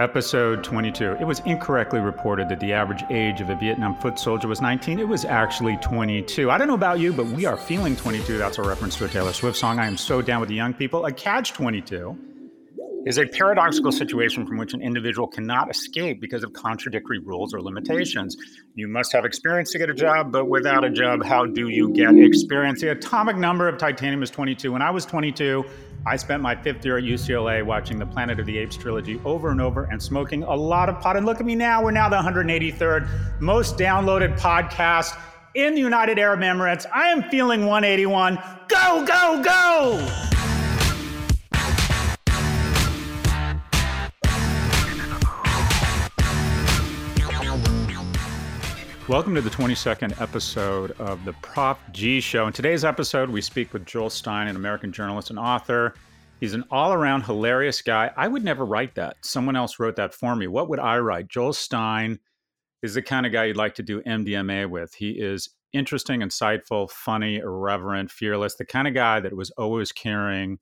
Episode 0.00 0.64
22. 0.64 1.18
It 1.20 1.26
was 1.26 1.40
incorrectly 1.40 2.00
reported 2.00 2.48
that 2.48 2.58
the 2.58 2.72
average 2.72 3.04
age 3.10 3.42
of 3.42 3.50
a 3.50 3.54
Vietnam 3.54 3.94
foot 4.00 4.18
soldier 4.18 4.48
was 4.48 4.62
19. 4.62 4.98
It 4.98 5.06
was 5.06 5.26
actually 5.26 5.76
22. 5.76 6.50
I 6.50 6.56
don't 6.56 6.68
know 6.68 6.74
about 6.74 7.00
you, 7.00 7.12
but 7.12 7.26
we 7.26 7.44
are 7.44 7.58
feeling 7.58 7.94
22. 7.94 8.38
That's 8.38 8.56
a 8.56 8.62
reference 8.62 8.96
to 8.96 9.04
a 9.04 9.08
Taylor 9.08 9.34
Swift 9.34 9.58
song. 9.58 9.78
I 9.78 9.86
am 9.86 9.98
so 9.98 10.22
down 10.22 10.40
with 10.40 10.48
the 10.48 10.54
young 10.54 10.72
people. 10.72 11.04
A 11.04 11.12
catch 11.12 11.52
22 11.52 12.29
is 13.06 13.18
a 13.18 13.26
paradoxical 13.26 13.90
situation 13.90 14.46
from 14.46 14.58
which 14.58 14.74
an 14.74 14.82
individual 14.82 15.26
cannot 15.26 15.70
escape 15.70 16.20
because 16.20 16.44
of 16.44 16.52
contradictory 16.52 17.18
rules 17.18 17.54
or 17.54 17.62
limitations. 17.62 18.36
You 18.74 18.88
must 18.88 19.12
have 19.12 19.24
experience 19.24 19.72
to 19.72 19.78
get 19.78 19.88
a 19.88 19.94
job, 19.94 20.32
but 20.32 20.46
without 20.46 20.84
a 20.84 20.90
job, 20.90 21.24
how 21.24 21.46
do 21.46 21.68
you 21.68 21.90
get 21.90 22.14
experience? 22.16 22.80
The 22.80 22.90
atomic 22.90 23.36
number 23.36 23.68
of 23.68 23.78
titanium 23.78 24.22
is 24.22 24.30
22. 24.30 24.72
When 24.72 24.82
I 24.82 24.90
was 24.90 25.06
22, 25.06 25.64
I 26.06 26.16
spent 26.16 26.42
my 26.42 26.54
fifth 26.54 26.84
year 26.84 26.98
at 26.98 27.04
UCLA 27.04 27.64
watching 27.64 27.98
the 27.98 28.06
Planet 28.06 28.38
of 28.38 28.46
the 28.46 28.58
Apes 28.58 28.76
trilogy 28.76 29.20
over 29.24 29.50
and 29.50 29.60
over 29.60 29.84
and 29.84 30.02
smoking 30.02 30.42
a 30.42 30.54
lot 30.54 30.88
of 30.88 31.00
pot. 31.00 31.16
And 31.16 31.26
look 31.26 31.40
at 31.40 31.46
me 31.46 31.54
now, 31.54 31.82
we're 31.82 31.90
now 31.90 32.08
the 32.08 32.16
183rd 32.16 33.40
most 33.40 33.76
downloaded 33.76 34.38
podcast 34.38 35.18
in 35.54 35.74
the 35.74 35.80
United 35.80 36.18
Arab 36.18 36.40
Emirates. 36.40 36.86
I 36.92 37.08
am 37.08 37.22
feeling 37.24 37.66
181. 37.66 38.38
Go, 38.68 39.04
go, 39.06 39.42
go! 39.42 40.39
Welcome 49.10 49.34
to 49.34 49.40
the 49.40 49.50
22nd 49.50 50.20
episode 50.20 50.92
of 51.00 51.24
the 51.24 51.32
Prof 51.42 51.80
G 51.90 52.20
Show. 52.20 52.46
In 52.46 52.52
today's 52.52 52.84
episode, 52.84 53.28
we 53.28 53.40
speak 53.40 53.72
with 53.72 53.84
Joel 53.84 54.08
Stein, 54.08 54.46
an 54.46 54.54
American 54.54 54.92
journalist 54.92 55.30
and 55.30 55.38
author. 55.38 55.94
He's 56.38 56.54
an 56.54 56.62
all 56.70 56.92
around 56.92 57.22
hilarious 57.22 57.82
guy. 57.82 58.12
I 58.16 58.28
would 58.28 58.44
never 58.44 58.64
write 58.64 58.94
that. 58.94 59.16
Someone 59.22 59.56
else 59.56 59.80
wrote 59.80 59.96
that 59.96 60.14
for 60.14 60.36
me. 60.36 60.46
What 60.46 60.68
would 60.68 60.78
I 60.78 60.98
write? 60.98 61.26
Joel 61.26 61.52
Stein 61.52 62.20
is 62.84 62.94
the 62.94 63.02
kind 63.02 63.26
of 63.26 63.32
guy 63.32 63.46
you'd 63.46 63.56
like 63.56 63.74
to 63.74 63.82
do 63.82 64.00
MDMA 64.02 64.70
with. 64.70 64.94
He 64.94 65.10
is 65.10 65.56
interesting, 65.72 66.20
insightful, 66.20 66.88
funny, 66.88 67.38
irreverent, 67.38 68.12
fearless, 68.12 68.54
the 68.54 68.64
kind 68.64 68.86
of 68.86 68.94
guy 68.94 69.18
that 69.18 69.34
was 69.34 69.50
always 69.50 69.90
carrying 69.90 70.60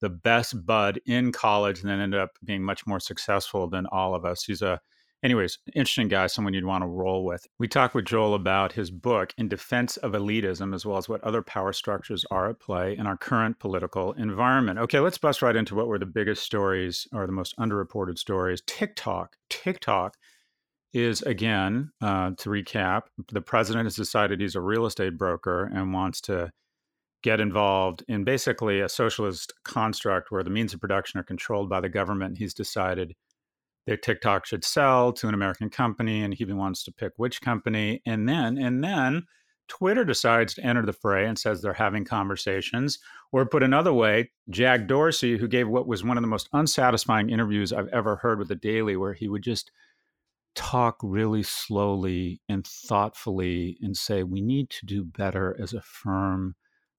the 0.00 0.10
best 0.10 0.66
bud 0.66 1.00
in 1.06 1.30
college 1.30 1.82
and 1.82 1.88
then 1.88 2.00
ended 2.00 2.18
up 2.18 2.30
being 2.42 2.64
much 2.64 2.88
more 2.88 2.98
successful 2.98 3.68
than 3.68 3.86
all 3.86 4.16
of 4.16 4.24
us. 4.24 4.42
He's 4.42 4.62
a 4.62 4.80
anyways, 5.24 5.58
interesting 5.74 6.08
guy, 6.08 6.26
someone 6.26 6.52
you'd 6.52 6.66
want 6.66 6.82
to 6.82 6.88
roll 6.88 7.24
with. 7.24 7.46
We 7.58 7.66
talked 7.66 7.94
with 7.94 8.04
Joel 8.04 8.34
about 8.34 8.72
his 8.72 8.90
book, 8.90 9.32
In 9.38 9.48
Defense 9.48 9.96
of 9.96 10.12
Elitism, 10.12 10.74
as 10.74 10.84
well 10.84 10.98
as 10.98 11.08
what 11.08 11.24
other 11.24 11.42
power 11.42 11.72
structures 11.72 12.24
are 12.30 12.50
at 12.50 12.60
play 12.60 12.96
in 12.96 13.06
our 13.06 13.16
current 13.16 13.58
political 13.58 14.12
environment. 14.12 14.78
Okay, 14.78 15.00
let's 15.00 15.18
bust 15.18 15.42
right 15.42 15.56
into 15.56 15.74
what 15.74 15.88
were 15.88 15.98
the 15.98 16.06
biggest 16.06 16.42
stories 16.42 17.08
or 17.12 17.26
the 17.26 17.32
most 17.32 17.56
underreported 17.58 18.18
stories. 18.18 18.62
TikTok. 18.66 19.36
TikTok 19.48 20.16
is, 20.92 21.22
again, 21.22 21.90
uh, 22.02 22.32
to 22.38 22.50
recap, 22.50 23.02
the 23.32 23.40
president 23.40 23.86
has 23.86 23.96
decided 23.96 24.40
he's 24.40 24.54
a 24.54 24.60
real 24.60 24.86
estate 24.86 25.18
broker 25.18 25.70
and 25.74 25.92
wants 25.92 26.20
to 26.20 26.50
get 27.22 27.40
involved 27.40 28.04
in 28.06 28.22
basically 28.22 28.80
a 28.80 28.88
socialist 28.88 29.54
construct 29.64 30.30
where 30.30 30.44
the 30.44 30.50
means 30.50 30.74
of 30.74 30.80
production 30.80 31.18
are 31.18 31.24
controlled 31.24 31.70
by 31.70 31.80
the 31.80 31.88
government. 31.88 32.36
He's 32.36 32.52
decided 32.52 33.14
their 33.86 33.96
TikTok 33.96 34.46
should 34.46 34.64
sell 34.64 35.12
to 35.14 35.28
an 35.28 35.34
American 35.34 35.70
company, 35.70 36.22
and 36.22 36.32
he 36.32 36.42
even 36.42 36.56
wants 36.56 36.84
to 36.84 36.92
pick 36.92 37.12
which 37.16 37.40
company. 37.40 38.00
And 38.06 38.28
then, 38.28 38.56
and 38.56 38.82
then 38.82 39.24
Twitter 39.68 40.04
decides 40.04 40.54
to 40.54 40.64
enter 40.64 40.84
the 40.84 40.92
fray 40.92 41.26
and 41.26 41.38
says 41.38 41.60
they're 41.60 41.74
having 41.74 42.04
conversations. 42.04 42.98
Or 43.32 43.46
put 43.46 43.62
another 43.62 43.92
way, 43.92 44.30
Jack 44.50 44.86
Dorsey, 44.86 45.36
who 45.36 45.48
gave 45.48 45.68
what 45.68 45.86
was 45.86 46.04
one 46.04 46.16
of 46.16 46.22
the 46.22 46.28
most 46.28 46.48
unsatisfying 46.52 47.30
interviews 47.30 47.72
I've 47.72 47.88
ever 47.88 48.16
heard 48.16 48.38
with 48.38 48.48
the 48.48 48.54
Daily, 48.54 48.96
where 48.96 49.14
he 49.14 49.28
would 49.28 49.42
just 49.42 49.70
talk 50.54 50.98
really 51.02 51.42
slowly 51.42 52.40
and 52.48 52.66
thoughtfully 52.66 53.76
and 53.82 53.96
say, 53.96 54.22
We 54.22 54.40
need 54.40 54.70
to 54.70 54.86
do 54.86 55.04
better 55.04 55.56
as 55.60 55.72
a 55.72 55.82
firm 55.82 56.54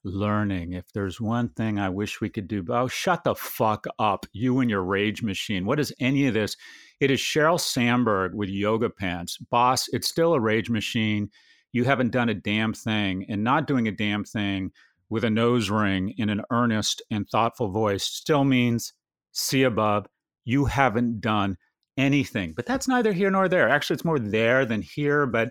learning. 0.05 0.73
If 0.73 0.91
there's 0.93 1.19
one 1.19 1.49
thing 1.49 1.79
I 1.79 1.89
wish 1.89 2.21
we 2.21 2.29
could 2.29 2.47
do, 2.47 2.63
oh, 2.69 2.87
shut 2.87 3.23
the 3.23 3.35
fuck 3.35 3.85
up, 3.99 4.25
you 4.31 4.59
and 4.59 4.69
your 4.69 4.83
rage 4.83 5.23
machine. 5.23 5.65
What 5.65 5.79
is 5.79 5.93
any 5.99 6.27
of 6.27 6.33
this? 6.33 6.55
It 6.99 7.11
is 7.11 7.19
Sheryl 7.19 7.59
Sandberg 7.59 8.33
with 8.33 8.49
yoga 8.49 8.89
pants. 8.89 9.37
Boss, 9.37 9.87
it's 9.91 10.07
still 10.07 10.33
a 10.33 10.39
rage 10.39 10.69
machine. 10.69 11.29
You 11.73 11.83
haven't 11.83 12.11
done 12.11 12.29
a 12.29 12.33
damn 12.33 12.73
thing. 12.73 13.25
And 13.27 13.43
not 13.43 13.67
doing 13.67 13.87
a 13.87 13.91
damn 13.91 14.23
thing 14.23 14.71
with 15.09 15.23
a 15.23 15.29
nose 15.29 15.69
ring 15.69 16.13
in 16.17 16.29
an 16.29 16.41
earnest 16.51 17.01
and 17.11 17.27
thoughtful 17.27 17.69
voice 17.69 18.03
still 18.05 18.43
means 18.43 18.93
see 19.31 19.63
above. 19.63 20.05
You 20.45 20.65
haven't 20.65 21.19
done 21.19 21.57
anything. 21.97 22.53
But 22.55 22.65
that's 22.65 22.87
neither 22.87 23.11
here 23.11 23.31
nor 23.31 23.49
there. 23.49 23.67
Actually, 23.67 23.95
it's 23.95 24.05
more 24.05 24.19
there 24.19 24.65
than 24.65 24.81
here. 24.81 25.25
But 25.25 25.49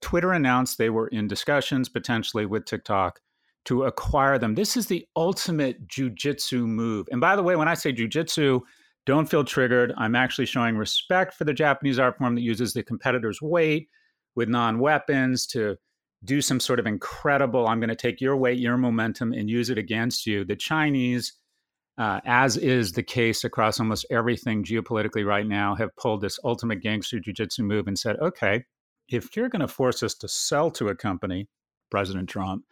Twitter 0.00 0.32
announced 0.32 0.78
they 0.78 0.90
were 0.90 1.08
in 1.08 1.26
discussions 1.26 1.88
potentially 1.88 2.46
with 2.46 2.64
TikTok 2.64 3.20
to 3.64 3.84
acquire 3.84 4.38
them. 4.38 4.54
This 4.54 4.76
is 4.76 4.86
the 4.86 5.06
ultimate 5.16 5.88
jujitsu 5.88 6.66
move. 6.66 7.06
And 7.10 7.20
by 7.20 7.36
the 7.36 7.42
way, 7.42 7.56
when 7.56 7.68
I 7.68 7.74
say 7.74 7.92
jujitsu, 7.92 8.60
don't 9.06 9.28
feel 9.28 9.44
triggered. 9.44 9.92
I'm 9.96 10.14
actually 10.14 10.46
showing 10.46 10.76
respect 10.76 11.34
for 11.34 11.44
the 11.44 11.54
Japanese 11.54 11.98
art 11.98 12.18
form 12.18 12.34
that 12.34 12.42
uses 12.42 12.72
the 12.72 12.82
competitor's 12.82 13.40
weight 13.40 13.88
with 14.34 14.48
non 14.48 14.78
weapons 14.78 15.46
to 15.48 15.76
do 16.24 16.40
some 16.40 16.60
sort 16.60 16.80
of 16.80 16.86
incredible, 16.86 17.66
I'm 17.66 17.80
going 17.80 17.88
to 17.88 17.96
take 17.96 18.20
your 18.20 18.36
weight, 18.36 18.58
your 18.58 18.76
momentum, 18.76 19.32
and 19.32 19.48
use 19.48 19.70
it 19.70 19.78
against 19.78 20.26
you. 20.26 20.44
The 20.44 20.56
Chinese, 20.56 21.32
uh, 21.96 22.20
as 22.24 22.56
is 22.56 22.92
the 22.92 23.02
case 23.02 23.44
across 23.44 23.78
almost 23.78 24.06
everything 24.10 24.64
geopolitically 24.64 25.24
right 25.24 25.46
now, 25.46 25.74
have 25.76 25.94
pulled 25.96 26.20
this 26.20 26.38
ultimate 26.44 26.82
gangster 26.82 27.18
jujitsu 27.18 27.60
move 27.60 27.86
and 27.86 27.98
said, 27.98 28.16
okay, 28.20 28.64
if 29.08 29.36
you're 29.36 29.48
going 29.48 29.60
to 29.60 29.68
force 29.68 30.02
us 30.02 30.14
to 30.16 30.28
sell 30.28 30.70
to 30.72 30.88
a 30.88 30.94
company, 30.94 31.48
President 31.90 32.28
Trump, 32.28 32.64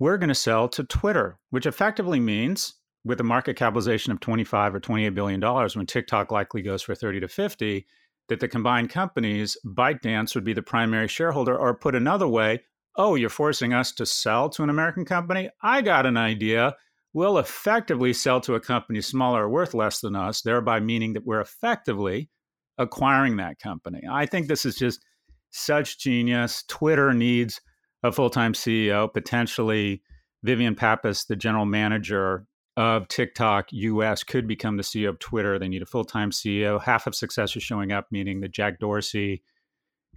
we're 0.00 0.16
going 0.16 0.28
to 0.28 0.34
sell 0.34 0.68
to 0.70 0.82
Twitter, 0.82 1.38
which 1.50 1.66
effectively 1.66 2.18
means 2.18 2.74
with 3.04 3.20
a 3.20 3.24
market 3.24 3.54
capitalization 3.56 4.12
of 4.12 4.18
25 4.20 4.74
or 4.74 4.80
28 4.80 5.10
billion 5.10 5.38
dollars 5.38 5.76
when 5.76 5.86
TikTok 5.86 6.32
likely 6.32 6.62
goes 6.62 6.82
for 6.82 6.94
30 6.94 7.20
to 7.20 7.28
50 7.28 7.86
that 8.28 8.40
the 8.40 8.48
combined 8.48 8.90
companies 8.90 9.56
ByteDance 9.66 10.34
would 10.34 10.44
be 10.44 10.52
the 10.52 10.62
primary 10.62 11.08
shareholder 11.08 11.56
or 11.56 11.74
put 11.74 11.94
another 11.94 12.26
way, 12.28 12.62
oh, 12.96 13.14
you're 13.14 13.28
forcing 13.28 13.72
us 13.72 13.92
to 13.92 14.06
sell 14.06 14.48
to 14.50 14.62
an 14.62 14.70
American 14.70 15.04
company? 15.04 15.50
I 15.62 15.82
got 15.82 16.06
an 16.06 16.16
idea. 16.16 16.74
We'll 17.12 17.38
effectively 17.38 18.12
sell 18.12 18.40
to 18.42 18.54
a 18.54 18.60
company 18.60 19.00
smaller 19.00 19.44
or 19.44 19.48
worth 19.48 19.74
less 19.74 20.00
than 20.00 20.16
us, 20.16 20.42
thereby 20.42 20.80
meaning 20.80 21.12
that 21.14 21.26
we're 21.26 21.40
effectively 21.40 22.30
acquiring 22.78 23.36
that 23.36 23.58
company. 23.58 24.00
I 24.10 24.26
think 24.26 24.46
this 24.46 24.64
is 24.64 24.76
just 24.76 25.04
such 25.50 25.98
genius. 25.98 26.64
Twitter 26.68 27.12
needs 27.12 27.60
a 28.02 28.12
full 28.12 28.30
time 28.30 28.52
CEO, 28.52 29.12
potentially 29.12 30.02
Vivian 30.42 30.74
Pappas, 30.74 31.24
the 31.24 31.36
general 31.36 31.66
manager 31.66 32.46
of 32.76 33.08
TikTok 33.08 33.68
US, 33.72 34.22
could 34.22 34.46
become 34.46 34.76
the 34.76 34.82
CEO 34.82 35.10
of 35.10 35.18
Twitter. 35.18 35.58
They 35.58 35.68
need 35.68 35.82
a 35.82 35.86
full 35.86 36.04
time 36.04 36.30
CEO. 36.30 36.80
Half 36.80 37.06
of 37.06 37.14
success 37.14 37.56
is 37.56 37.62
showing 37.62 37.92
up, 37.92 38.06
meaning 38.10 38.40
that 38.40 38.52
Jack 38.52 38.78
Dorsey, 38.78 39.42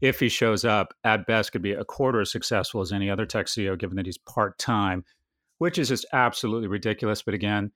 if 0.01 0.19
he 0.19 0.29
shows 0.29 0.63
up, 0.63 0.93
at 1.03 1.27
best 1.27 1.51
could 1.51 1.61
be 1.61 1.73
a 1.73 1.85
quarter 1.85 2.21
as 2.21 2.31
successful 2.31 2.81
as 2.81 2.91
any 2.91 3.09
other 3.09 3.25
tech 3.25 3.47
CEO, 3.47 3.77
given 3.77 3.97
that 3.97 4.05
he's 4.05 4.17
part 4.17 4.57
time, 4.57 5.03
which 5.57 5.77
is 5.77 5.89
just 5.89 6.05
absolutely 6.13 6.67
ridiculous. 6.67 7.21
But 7.21 7.33
again, 7.33 7.71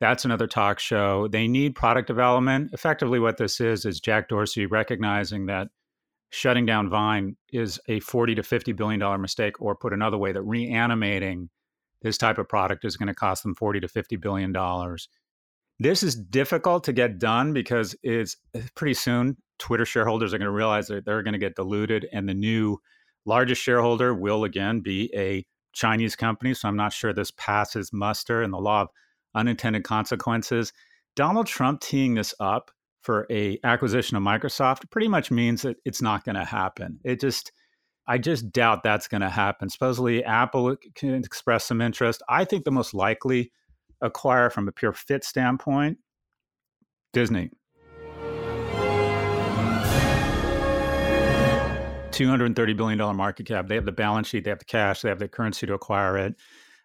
that's 0.00 0.24
another 0.24 0.46
talk 0.46 0.78
show. 0.78 1.28
They 1.28 1.46
need 1.46 1.74
product 1.74 2.08
development. 2.08 2.70
Effectively, 2.72 3.20
what 3.20 3.36
this 3.36 3.60
is 3.60 3.84
is 3.84 4.00
Jack 4.00 4.28
Dorsey 4.28 4.66
recognizing 4.66 5.46
that 5.46 5.68
shutting 6.32 6.64
down 6.64 6.88
Vine 6.88 7.36
is 7.52 7.78
a 7.88 8.00
40 8.00 8.36
to 8.36 8.42
50 8.42 8.72
billion 8.72 8.98
dollar 8.98 9.18
mistake 9.18 9.60
or 9.60 9.76
put 9.76 9.92
another 9.92 10.16
way 10.16 10.32
that 10.32 10.42
reanimating 10.42 11.50
this 12.00 12.16
type 12.16 12.38
of 12.38 12.48
product 12.48 12.86
is 12.86 12.96
going 12.96 13.08
to 13.08 13.14
cost 13.14 13.42
them 13.42 13.54
40 13.54 13.80
to 13.80 13.88
50 13.88 14.16
billion 14.16 14.50
dollars. 14.50 15.08
This 15.78 16.02
is 16.02 16.16
difficult 16.16 16.84
to 16.84 16.92
get 16.92 17.18
done 17.18 17.52
because 17.52 17.94
it's 18.02 18.38
eh, 18.54 18.62
pretty 18.74 18.94
soon 18.94 19.36
Twitter 19.58 19.84
shareholders 19.84 20.32
are 20.32 20.38
going 20.38 20.46
to 20.46 20.52
realize 20.52 20.86
that 20.88 21.04
they're 21.04 21.22
going 21.22 21.34
to 21.34 21.38
get 21.38 21.54
diluted 21.54 22.08
and 22.12 22.26
the 22.26 22.34
new 22.34 22.78
largest 23.26 23.62
shareholder 23.62 24.14
will 24.14 24.44
again 24.44 24.80
be 24.80 25.12
a 25.14 25.44
Chinese 25.74 26.16
company, 26.16 26.54
so 26.54 26.66
I'm 26.66 26.76
not 26.76 26.92
sure 26.92 27.12
this 27.12 27.30
passes 27.32 27.92
muster 27.92 28.42
in 28.42 28.50
the 28.50 28.58
law 28.58 28.82
of 28.82 28.88
unintended 29.34 29.84
consequences. 29.84 30.72
Donald 31.14 31.46
Trump 31.46 31.80
teeing 31.80 32.14
this 32.14 32.34
up 32.40 32.70
for 33.02 33.26
a 33.30 33.58
acquisition 33.64 34.16
of 34.16 34.22
Microsoft 34.22 34.90
pretty 34.90 35.08
much 35.08 35.30
means 35.30 35.62
that 35.62 35.76
it's 35.84 36.00
not 36.02 36.24
going 36.24 36.36
to 36.36 36.44
happen. 36.44 36.98
It 37.04 37.20
just 37.20 37.52
I 38.06 38.18
just 38.18 38.50
doubt 38.50 38.82
that's 38.82 39.06
going 39.06 39.20
to 39.20 39.28
happen. 39.28 39.68
Supposedly 39.68 40.24
Apple 40.24 40.66
uh, 40.66 40.76
can 40.94 41.14
express 41.14 41.64
some 41.64 41.80
interest. 41.80 42.22
I 42.28 42.44
think 42.44 42.64
the 42.64 42.72
most 42.72 42.94
likely 42.94 43.52
acquire 44.00 44.50
from 44.50 44.66
a 44.66 44.72
pure 44.72 44.92
fit 44.92 45.24
standpoint 45.24 45.98
Disney. 47.12 47.50
$230 52.12 52.76
billion 52.76 53.16
market 53.16 53.46
cap. 53.46 53.68
They 53.68 53.74
have 53.74 53.84
the 53.84 53.92
balance 53.92 54.28
sheet, 54.28 54.44
they 54.44 54.50
have 54.50 54.58
the 54.58 54.64
cash, 54.64 55.02
they 55.02 55.08
have 55.08 55.18
the 55.18 55.28
currency 55.28 55.66
to 55.66 55.74
acquire 55.74 56.18
it. 56.18 56.34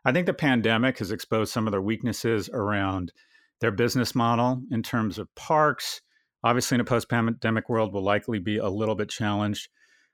I 0.05 0.11
think 0.11 0.25
the 0.25 0.33
pandemic 0.33 0.99
has 0.99 1.11
exposed 1.11 1.51
some 1.51 1.67
of 1.67 1.71
their 1.71 1.81
weaknesses 1.81 2.49
around 2.53 3.11
their 3.59 3.71
business 3.71 4.15
model 4.15 4.61
in 4.71 4.83
terms 4.83 5.17
of 5.17 5.33
parks, 5.35 6.01
obviously 6.43 6.75
in 6.75 6.81
a 6.81 6.85
post-pandemic 6.85 7.69
world 7.69 7.93
will 7.93 8.03
likely 8.03 8.39
be 8.39 8.57
a 8.57 8.69
little 8.69 8.95
bit 8.95 9.09
challenged 9.09 9.69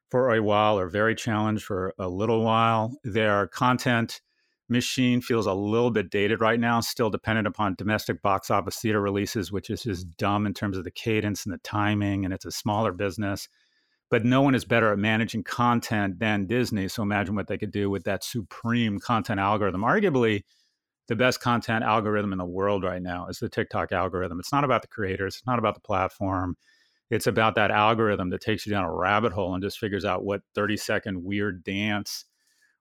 for 0.09 0.33
a 0.33 0.41
while 0.43 0.77
or 0.77 0.87
very 0.87 1.15
challenged 1.15 1.63
for 1.63 1.93
a 1.97 2.07
little 2.07 2.43
while. 2.43 2.95
Their 3.03 3.47
content 3.47 4.21
machine 4.69 5.21
feels 5.21 5.45
a 5.45 5.53
little 5.53 5.91
bit 5.91 6.09
dated 6.09 6.41
right 6.41 6.59
now, 6.59 6.79
still 6.79 7.09
dependent 7.09 7.47
upon 7.47 7.75
domestic 7.75 8.21
box 8.21 8.49
office 8.49 8.77
theater 8.77 9.01
releases, 9.01 9.51
which 9.51 9.69
is 9.69 9.83
just 9.83 10.17
dumb 10.17 10.45
in 10.45 10.53
terms 10.53 10.77
of 10.77 10.83
the 10.83 10.91
cadence 10.91 11.45
and 11.45 11.53
the 11.53 11.59
timing, 11.59 12.25
and 12.25 12.33
it's 12.33 12.45
a 12.45 12.51
smaller 12.51 12.91
business. 12.91 13.49
But 14.09 14.23
no 14.23 14.41
one 14.41 14.53
is 14.53 14.65
better 14.65 14.91
at 14.91 14.99
managing 14.99 15.43
content 15.43 16.19
than 16.19 16.45
Disney. 16.45 16.87
So 16.87 17.01
imagine 17.01 17.35
what 17.35 17.47
they 17.47 17.57
could 17.57 17.71
do 17.71 17.89
with 17.89 18.03
that 18.03 18.23
supreme 18.23 18.99
content 18.99 19.39
algorithm. 19.39 19.81
Arguably, 19.81 20.43
the 21.07 21.15
best 21.15 21.39
content 21.39 21.83
algorithm 21.83 22.31
in 22.31 22.37
the 22.37 22.45
world 22.45 22.83
right 22.83 23.01
now 23.01 23.27
is 23.27 23.39
the 23.39 23.49
TikTok 23.49 23.91
algorithm. 23.91 24.39
It's 24.39 24.53
not 24.53 24.63
about 24.63 24.81
the 24.81 24.87
creators, 24.87 25.35
it's 25.35 25.47
not 25.47 25.59
about 25.59 25.75
the 25.75 25.81
platform. 25.81 26.55
It's 27.09 27.27
about 27.27 27.55
that 27.55 27.69
algorithm 27.69 28.29
that 28.31 28.41
takes 28.41 28.65
you 28.65 28.71
down 28.71 28.85
a 28.85 28.91
rabbit 28.91 29.33
hole 29.33 29.53
and 29.53 29.61
just 29.61 29.77
figures 29.77 30.05
out 30.05 30.23
what 30.23 30.41
30 30.55 30.77
second 30.77 31.23
weird 31.23 31.63
dance 31.63 32.25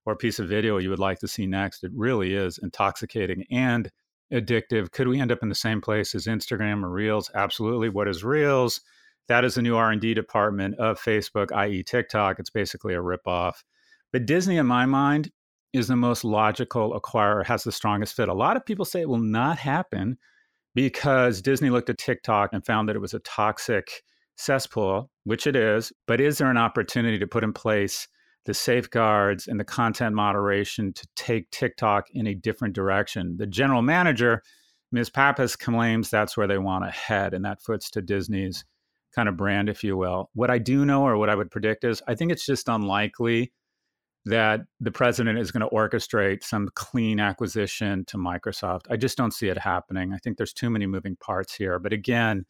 or 0.06 0.16
piece 0.16 0.38
of 0.38 0.48
video 0.48 0.78
you 0.78 0.90
would 0.90 0.98
like 0.98 1.19
to 1.19 1.28
see 1.28 1.46
next. 1.46 1.84
It 1.84 1.92
really 1.94 2.34
is 2.34 2.58
intoxicating 2.62 3.44
and 3.50 3.90
addictive. 4.32 4.90
Could 4.90 5.08
we 5.08 5.20
end 5.20 5.32
up 5.32 5.42
in 5.42 5.48
the 5.48 5.54
same 5.54 5.80
place 5.80 6.14
as 6.14 6.26
Instagram 6.26 6.82
or 6.82 6.90
Reels? 6.90 7.30
Absolutely. 7.34 7.88
What 7.88 8.08
is 8.08 8.24
Reels? 8.24 8.80
That 9.28 9.44
is 9.44 9.54
the 9.54 9.62
new 9.62 9.76
R&D 9.76 10.14
department 10.14 10.76
of 10.78 11.00
Facebook, 11.00 11.52
i.e. 11.52 11.82
TikTok. 11.82 12.38
It's 12.38 12.50
basically 12.50 12.94
a 12.94 13.02
ripoff. 13.02 13.62
But 14.12 14.26
Disney, 14.26 14.56
in 14.56 14.66
my 14.66 14.86
mind, 14.86 15.30
is 15.72 15.88
the 15.88 15.96
most 15.96 16.24
logical 16.24 16.98
acquirer, 16.98 17.44
has 17.46 17.64
the 17.64 17.72
strongest 17.72 18.14
fit. 18.14 18.28
A 18.28 18.34
lot 18.34 18.56
of 18.56 18.64
people 18.64 18.84
say 18.84 19.00
it 19.00 19.08
will 19.08 19.19
not 19.19 19.58
happen 19.58 20.19
because 20.74 21.42
Disney 21.42 21.70
looked 21.70 21.90
at 21.90 21.98
TikTok 21.98 22.50
and 22.52 22.64
found 22.64 22.88
that 22.88 22.96
it 22.96 23.00
was 23.00 23.14
a 23.14 23.20
toxic 23.20 24.02
cesspool, 24.36 25.10
which 25.24 25.46
it 25.46 25.56
is. 25.56 25.92
But 26.06 26.20
is 26.20 26.38
there 26.38 26.50
an 26.50 26.56
opportunity 26.56 27.19
to 27.19 27.26
put 27.26 27.44
in 27.44 27.52
place 27.52 28.08
the 28.44 28.54
safeguards 28.54 29.46
and 29.46 29.60
the 29.60 29.64
content 29.64 30.14
moderation 30.14 30.92
to 30.94 31.06
take 31.14 31.50
TikTok 31.50 32.06
in 32.12 32.26
a 32.26 32.34
different 32.34 32.74
direction? 32.74 33.36
The 33.36 33.46
general 33.46 33.82
manager, 33.82 34.42
Ms. 34.90 35.10
Pappas, 35.10 35.56
claims 35.56 36.10
that's 36.10 36.36
where 36.36 36.46
they 36.46 36.58
want 36.58 36.84
to 36.84 36.90
head, 36.90 37.34
and 37.34 37.44
that 37.44 37.62
foots 37.62 37.90
to 37.90 38.02
Disney's 38.02 38.64
kind 39.14 39.28
of 39.28 39.36
brand, 39.36 39.69
if 39.69 39.84
you 39.84 39.96
will. 39.96 40.30
What 40.34 40.50
I 40.50 40.58
do 40.58 40.84
know, 40.84 41.02
or 41.02 41.16
what 41.16 41.30
I 41.30 41.34
would 41.34 41.50
predict, 41.50 41.84
is 41.84 42.02
I 42.08 42.14
think 42.14 42.32
it's 42.32 42.46
just 42.46 42.69
unlikely 42.69 43.52
that 44.24 44.60
the 44.80 44.92
president 44.92 45.38
is 45.38 45.50
going 45.50 45.69
to 45.69 45.74
orchestrate 45.74 46.44
some 46.44 46.69
clean 46.74 47.19
acquisition 47.19 48.04
to 48.06 48.16
Microsoft. 48.16 48.82
I 48.88 48.96
just 48.96 49.16
don't 49.16 49.34
see 49.34 49.48
it 49.48 49.58
happening. 49.58 50.12
I 50.12 50.19
think 50.19 50.36
there's 50.36 50.52
too 50.52 50.70
many 50.70 50.86
moving 50.86 51.16
parts 51.16 51.54
here. 51.54 51.78
But 51.78 51.92
again, 51.92 52.46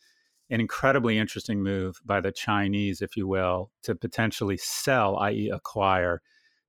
an 0.50 0.60
incredibly 0.60 1.19
interesting 1.19 1.62
move 1.62 1.98
by 2.04 2.20
the 2.20 2.30
Chinese, 2.30 3.00
if 3.00 3.16
you 3.16 3.26
will, 3.26 3.70
to 3.84 3.94
potentially 3.94 4.58
sell, 4.58 5.16
i.e., 5.19 5.48
acquire 5.48 6.20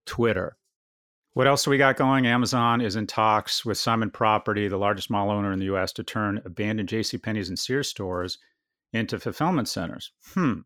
Twitter. 0.06 0.58
What 1.34 1.48
else 1.48 1.64
do 1.64 1.72
we 1.72 1.78
got 1.78 1.98
going? 1.98 2.28
Amazon 2.28 2.80
is 2.80 2.96
in 2.96 3.08
talks 3.08 3.66
with 3.66 3.78
Simon 3.78 4.12
Property, 4.12 4.68
the 4.68 4.78
largest 4.78 5.10
mall 5.10 5.32
owner 5.32 5.52
in 5.52 5.60
the 5.60 5.74
US, 5.76 5.92
to 5.94 6.04
turn 6.04 6.42
abandoned 6.46 6.90
JCPenney's 6.90 7.50
and 7.50 7.60
Sears 7.60 7.90
stores 7.90 8.38
into 8.94 9.20
fulfillment 9.20 9.68
centers. 9.68 10.12
Hmm. 10.34 10.60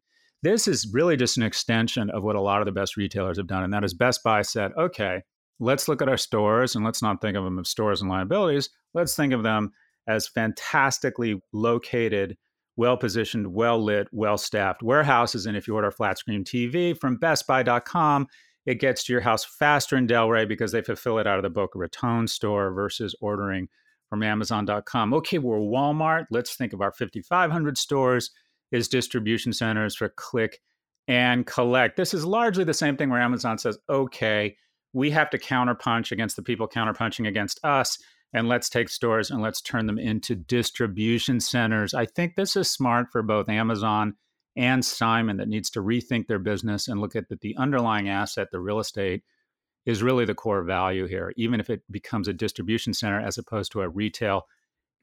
This 0.43 0.67
is 0.67 0.91
really 0.93 1.17
just 1.17 1.37
an 1.37 1.43
extension 1.43 2.09
of 2.11 2.23
what 2.23 2.35
a 2.35 2.41
lot 2.41 2.61
of 2.61 2.65
the 2.65 2.71
best 2.71 2.95
retailers 2.95 3.37
have 3.37 3.47
done. 3.47 3.63
And 3.63 3.73
that 3.73 3.83
is 3.83 3.93
Best 3.93 4.23
Buy 4.23 4.43
said, 4.43 4.71
okay, 4.77 5.23
let's 5.59 5.87
look 5.87 6.01
at 6.01 6.09
our 6.09 6.17
stores 6.17 6.75
and 6.75 6.85
let's 6.85 7.01
not 7.01 7.21
think 7.21 7.35
of 7.35 7.43
them 7.43 7.59
as 7.59 7.69
stores 7.69 8.01
and 8.01 8.09
liabilities. 8.09 8.69
Let's 8.93 9.15
think 9.15 9.33
of 9.33 9.43
them 9.43 9.71
as 10.07 10.27
fantastically 10.27 11.41
located, 11.53 12.37
well 12.75 12.97
positioned, 12.97 13.51
well 13.51 13.83
lit, 13.83 14.07
well 14.11 14.37
staffed 14.37 14.83
warehouses. 14.83 15.47
And 15.47 15.57
if 15.57 15.67
you 15.67 15.75
order 15.75 15.91
flat 15.91 16.19
screen 16.19 16.43
TV 16.43 16.97
from 16.97 17.17
bestbuy.com, 17.17 18.27
it 18.67 18.79
gets 18.79 19.05
to 19.05 19.13
your 19.13 19.21
house 19.21 19.43
faster 19.43 19.97
in 19.97 20.07
Delray 20.07 20.47
because 20.47 20.71
they 20.71 20.81
fulfill 20.81 21.19
it 21.19 21.27
out 21.27 21.39
of 21.39 21.43
the 21.43 21.49
Boca 21.49 21.79
Raton 21.79 22.27
store 22.27 22.71
versus 22.71 23.15
ordering 23.21 23.69
from 24.09 24.23
Amazon.com. 24.23 25.13
Okay, 25.13 25.39
we're 25.39 25.57
Walmart. 25.57 26.25
Let's 26.29 26.55
think 26.55 26.73
of 26.73 26.81
our 26.81 26.91
5,500 26.91 27.77
stores 27.77 28.29
is 28.71 28.87
distribution 28.87 29.53
centers 29.53 29.95
for 29.95 30.09
click 30.09 30.59
and 31.07 31.45
collect. 31.45 31.95
This 31.95 32.13
is 32.13 32.25
largely 32.25 32.63
the 32.63 32.73
same 32.73 32.97
thing 32.97 33.09
where 33.09 33.21
Amazon 33.21 33.57
says, 33.57 33.77
okay, 33.89 34.55
we 34.93 35.11
have 35.11 35.29
to 35.29 35.37
counterpunch 35.37 36.11
against 36.11 36.35
the 36.35 36.41
people 36.41 36.67
counterpunching 36.67 37.27
against 37.27 37.59
us. 37.63 37.97
And 38.33 38.49
let's 38.49 38.69
take 38.69 38.89
stores 38.89 39.31
and 39.31 39.41
let's 39.41 39.61
turn 39.61 39.85
them 39.85 39.97
into 39.97 40.35
distribution 40.35 41.39
centers. 41.39 41.93
I 41.93 42.05
think 42.05 42.35
this 42.35 42.55
is 42.55 42.69
smart 42.69 43.07
for 43.11 43.21
both 43.21 43.47
Amazon 43.47 44.15
and 44.57 44.83
Simon 44.83 45.37
that 45.37 45.47
needs 45.47 45.69
to 45.71 45.81
rethink 45.81 46.27
their 46.27 46.39
business 46.39 46.87
and 46.87 46.99
look 46.99 47.15
at 47.15 47.29
that 47.29 47.41
the 47.41 47.55
underlying 47.57 48.09
asset, 48.09 48.49
the 48.51 48.59
real 48.59 48.79
estate, 48.79 49.23
is 49.85 50.03
really 50.03 50.25
the 50.25 50.35
core 50.35 50.63
value 50.63 51.05
here, 51.05 51.31
even 51.37 51.61
if 51.61 51.69
it 51.69 51.81
becomes 51.89 52.27
a 52.27 52.33
distribution 52.33 52.93
center 52.93 53.21
as 53.21 53.37
opposed 53.37 53.71
to 53.71 53.81
a 53.81 53.87
retail 53.87 54.45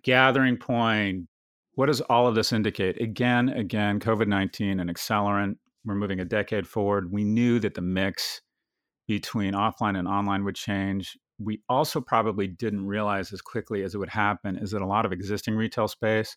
gathering 0.03 0.59
point, 0.59 1.27
what 1.75 1.87
does 1.87 2.01
all 2.03 2.27
of 2.27 2.35
this 2.35 2.53
indicate? 2.53 3.01
Again, 3.01 3.49
again, 3.49 4.01
COVID 4.01 4.29
19, 4.29 4.81
an 4.81 4.89
accelerant. 4.89 5.57
We're 5.85 5.95
moving 5.95 6.21
a 6.21 6.25
decade 6.25 6.67
forward. 6.67 7.13
We 7.13 7.25
knew 7.25 7.59
that 7.61 7.75
the 7.75 7.83
mix 7.83 8.41
between 9.07 9.55
offline 9.55 9.99
and 9.99 10.09
online 10.09 10.45
would 10.45 10.55
change. 10.55 11.19
We 11.39 11.61
also 11.69 12.01
probably 12.01 12.47
didn't 12.47 12.87
realize 12.87 13.33
as 13.33 13.43
quickly 13.43 13.83
as 13.83 13.95
it 13.95 13.99
would 13.99 14.09
happen 14.09 14.57
is 14.57 14.71
that 14.71 14.83
a 14.83 14.87
lot 14.87 15.05
of 15.05 15.13
existing 15.13 15.57
retail 15.57 15.89
space 15.89 16.37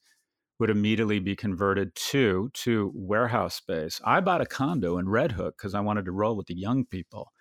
would 0.60 0.69
immediately 0.69 1.19
be 1.19 1.36
converted 1.36 1.94
to 1.95 2.50
to 2.54 2.92
warehouse 2.95 3.56
space. 3.56 4.01
I 4.04 4.19
bought 4.22 4.42
a 4.42 4.45
condo 4.45 4.98
in 4.98 5.07
Red 5.07 5.33
Hook 5.33 5.56
because 5.57 5.75
I 5.75 5.81
wanted 5.81 6.06
to 6.06 6.12
roll 6.12 6.36
with 6.36 6.48
the 6.48 6.57
young 6.57 6.83
people. 6.83 7.31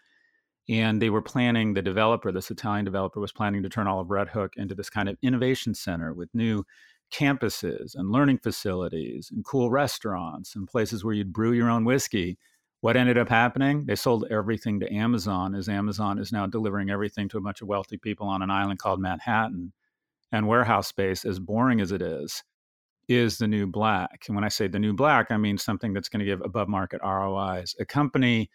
And 0.69 1.01
they 1.01 1.11
were 1.11 1.23
planning, 1.23 1.75
the 1.75 1.83
developer, 1.83 2.33
this 2.33 2.51
Italian 2.51 2.85
developer, 2.85 3.21
was 3.21 3.33
planning 3.33 3.63
to 3.63 3.69
turn 3.69 3.87
all 3.87 4.01
of 4.01 4.11
Red 4.11 4.29
Hook 4.29 4.55
into 4.57 4.75
this 4.75 4.91
kind 4.91 5.09
of 5.09 5.17
innovation 5.23 5.75
center 5.75 6.13
with 6.13 6.29
new 6.35 6.65
campuses 7.13 7.95
and 7.95 8.11
learning 8.11 8.39
facilities 8.39 9.31
and 9.33 9.45
cool 9.45 9.71
restaurants 9.71 10.55
and 10.57 10.69
places 10.69 11.05
where 11.05 11.15
you'd 11.15 11.33
brew 11.33 11.53
your 11.53 11.71
own 11.71 11.85
whiskey. 11.85 12.39
What 12.81 12.97
ended 12.97 13.19
up 13.19 13.29
happening? 13.29 13.87
They 13.87 13.97
sold 13.97 14.27
everything 14.31 14.81
to 14.81 14.93
Amazon, 14.93 15.55
as 15.55 15.69
Amazon 15.69 16.19
is 16.19 16.33
now 16.33 16.47
delivering 16.47 16.91
everything 16.91 17.29
to 17.31 17.39
a 17.39 17.41
bunch 17.41 17.63
of 17.63 17.69
wealthy 17.69 17.97
people 17.97 18.29
on 18.29 18.43
an 18.43 18.51
island 18.51 18.79
called 18.79 19.01
Manhattan. 19.01 19.73
And 20.33 20.47
warehouse 20.47 20.89
space, 20.89 21.25
as 21.25 21.39
boring 21.39 21.81
as 21.81 21.93
it 21.93 22.03
is, 22.03 22.43
is 23.09 23.39
the 23.39 23.47
new 23.47 23.67
black. 23.67 24.25
And 24.27 24.35
when 24.35 24.45
I 24.45 24.49
say 24.49 24.67
the 24.67 24.79
new 24.79 24.93
black, 24.93 25.31
I 25.31 25.37
mean 25.37 25.57
something 25.57 25.93
that's 25.93 26.09
going 26.09 26.21
to 26.21 26.27
give 26.27 26.43
above 26.43 26.69
market 26.69 27.01
ROIs. 27.03 27.75
A 27.79 27.85
company 27.85 28.51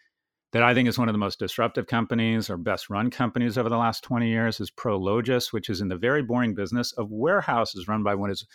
that 0.52 0.62
I 0.62 0.74
think 0.74 0.88
is 0.88 0.98
one 0.98 1.08
of 1.08 1.14
the 1.14 1.18
most 1.18 1.38
disruptive 1.38 1.86
companies 1.86 2.50
or 2.50 2.56
best 2.56 2.90
run 2.90 3.10
companies 3.10 3.56
over 3.56 3.68
the 3.68 3.78
last 3.78 4.04
20 4.04 4.28
years 4.28 4.60
is 4.60 4.70
Prologis, 4.70 5.52
which 5.52 5.70
is 5.70 5.80
in 5.80 5.88
the 5.88 5.96
very 5.96 6.22
boring 6.22 6.54
business 6.54 6.92
of 6.92 7.10
warehouses 7.10 7.88
run 7.88 8.02
by 8.02 8.14
one 8.14 8.30
is 8.30 8.46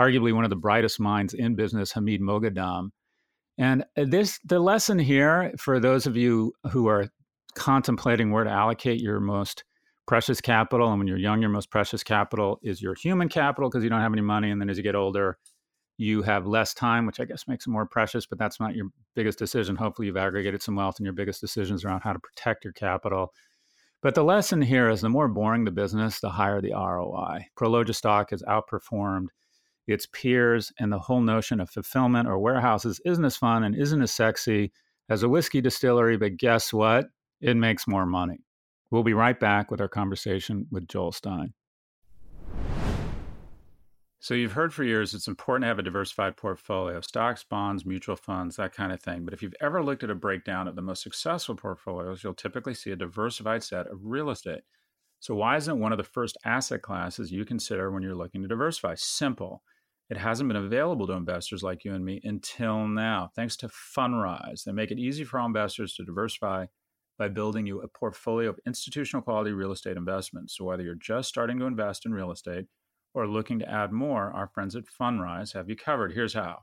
arguably 0.00 0.32
one 0.32 0.44
of 0.44 0.50
the 0.50 0.56
brightest 0.56 1.00
minds 1.00 1.34
in 1.34 1.54
business, 1.54 1.92
Hamid 1.92 2.20
Moghadam. 2.20 2.90
And 3.58 3.84
uh, 3.96 4.04
this 4.06 4.38
the 4.44 4.60
lesson 4.60 4.98
here 4.98 5.52
for 5.58 5.78
those 5.78 6.06
of 6.06 6.16
you 6.16 6.52
who 6.70 6.86
are 6.86 7.08
contemplating 7.54 8.30
where 8.30 8.44
to 8.44 8.50
allocate 8.50 9.00
your 9.00 9.20
most 9.20 9.64
precious 10.06 10.40
capital 10.40 10.88
and 10.88 10.98
when 10.98 11.06
you're 11.06 11.18
young 11.18 11.40
your 11.40 11.50
most 11.50 11.70
precious 11.70 12.02
capital 12.02 12.58
is 12.62 12.82
your 12.82 12.94
human 12.94 13.28
capital 13.28 13.68
because 13.68 13.84
you 13.84 13.90
don't 13.90 14.00
have 14.00 14.12
any 14.12 14.22
money 14.22 14.50
and 14.50 14.60
then 14.60 14.68
as 14.70 14.76
you 14.76 14.82
get 14.82 14.94
older 14.94 15.38
you 16.02 16.22
have 16.22 16.46
less 16.46 16.74
time, 16.74 17.06
which 17.06 17.20
I 17.20 17.24
guess 17.24 17.46
makes 17.46 17.66
it 17.66 17.70
more 17.70 17.86
precious, 17.86 18.26
but 18.26 18.38
that's 18.38 18.58
not 18.58 18.74
your 18.74 18.88
biggest 19.14 19.38
decision. 19.38 19.76
Hopefully, 19.76 20.06
you've 20.08 20.16
aggregated 20.16 20.60
some 20.60 20.74
wealth, 20.74 20.98
and 20.98 21.04
your 21.04 21.12
biggest 21.12 21.40
decisions 21.40 21.84
around 21.84 22.00
how 22.00 22.12
to 22.12 22.18
protect 22.18 22.64
your 22.64 22.72
capital. 22.72 23.32
But 24.02 24.16
the 24.16 24.24
lesson 24.24 24.60
here 24.60 24.88
is 24.88 25.00
the 25.00 25.08
more 25.08 25.28
boring 25.28 25.64
the 25.64 25.70
business, 25.70 26.18
the 26.18 26.30
higher 26.30 26.60
the 26.60 26.72
ROI. 26.72 27.46
Prologis 27.56 27.94
stock 27.94 28.30
has 28.30 28.42
outperformed 28.42 29.28
its 29.86 30.06
peers, 30.06 30.72
and 30.80 30.92
the 30.92 30.98
whole 30.98 31.20
notion 31.20 31.60
of 31.60 31.70
fulfillment 31.70 32.26
or 32.26 32.38
warehouses 32.38 33.00
isn't 33.04 33.24
as 33.24 33.36
fun 33.36 33.62
and 33.62 33.76
isn't 33.76 34.02
as 34.02 34.12
sexy 34.12 34.72
as 35.08 35.22
a 35.22 35.28
whiskey 35.28 35.60
distillery. 35.60 36.16
But 36.16 36.36
guess 36.36 36.72
what? 36.72 37.06
It 37.40 37.56
makes 37.56 37.86
more 37.86 38.06
money. 38.06 38.38
We'll 38.90 39.04
be 39.04 39.14
right 39.14 39.38
back 39.38 39.70
with 39.70 39.80
our 39.80 39.88
conversation 39.88 40.66
with 40.72 40.88
Joel 40.88 41.12
Stein. 41.12 41.54
So 44.22 44.34
you've 44.34 44.52
heard 44.52 44.72
for 44.72 44.84
years 44.84 45.14
it's 45.14 45.26
important 45.26 45.64
to 45.64 45.66
have 45.66 45.80
a 45.80 45.82
diversified 45.82 46.36
portfolio, 46.36 47.00
stocks, 47.00 47.42
bonds, 47.42 47.84
mutual 47.84 48.14
funds, 48.14 48.54
that 48.54 48.72
kind 48.72 48.92
of 48.92 49.02
thing. 49.02 49.24
But 49.24 49.34
if 49.34 49.42
you've 49.42 49.56
ever 49.60 49.82
looked 49.82 50.04
at 50.04 50.10
a 50.10 50.14
breakdown 50.14 50.68
of 50.68 50.76
the 50.76 50.80
most 50.80 51.02
successful 51.02 51.56
portfolios, 51.56 52.22
you'll 52.22 52.32
typically 52.32 52.74
see 52.74 52.92
a 52.92 52.96
diversified 52.96 53.64
set 53.64 53.88
of 53.88 53.98
real 54.04 54.30
estate. 54.30 54.60
So 55.18 55.34
why 55.34 55.56
isn't 55.56 55.80
one 55.80 55.90
of 55.90 55.98
the 55.98 56.04
first 56.04 56.38
asset 56.44 56.82
classes 56.82 57.32
you 57.32 57.44
consider 57.44 57.90
when 57.90 58.04
you're 58.04 58.14
looking 58.14 58.42
to 58.42 58.48
diversify? 58.48 58.94
Simple. 58.94 59.64
It 60.08 60.18
hasn't 60.18 60.46
been 60.46 60.56
available 60.56 61.08
to 61.08 61.14
investors 61.14 61.64
like 61.64 61.84
you 61.84 61.92
and 61.92 62.04
me 62.04 62.20
until 62.22 62.86
now. 62.86 63.28
Thanks 63.34 63.56
to 63.56 63.68
Fundrise, 63.68 64.62
they 64.62 64.70
make 64.70 64.92
it 64.92 65.00
easy 65.00 65.24
for 65.24 65.40
all 65.40 65.46
investors 65.46 65.94
to 65.94 66.04
diversify 66.04 66.66
by 67.18 67.28
building 67.28 67.66
you 67.66 67.80
a 67.80 67.88
portfolio 67.88 68.50
of 68.50 68.60
institutional 68.66 69.22
quality 69.22 69.50
real 69.50 69.72
estate 69.72 69.96
investments. 69.96 70.56
So 70.56 70.64
whether 70.64 70.84
you're 70.84 70.94
just 70.94 71.28
starting 71.28 71.58
to 71.58 71.66
invest 71.66 72.06
in 72.06 72.14
real 72.14 72.30
estate 72.30 72.66
or 73.14 73.26
looking 73.26 73.58
to 73.58 73.70
add 73.70 73.92
more, 73.92 74.32
our 74.32 74.48
friends 74.48 74.74
at 74.76 74.84
Fundrise 74.86 75.52
have 75.54 75.68
you 75.68 75.76
covered. 75.76 76.12
Here's 76.12 76.34
how 76.34 76.60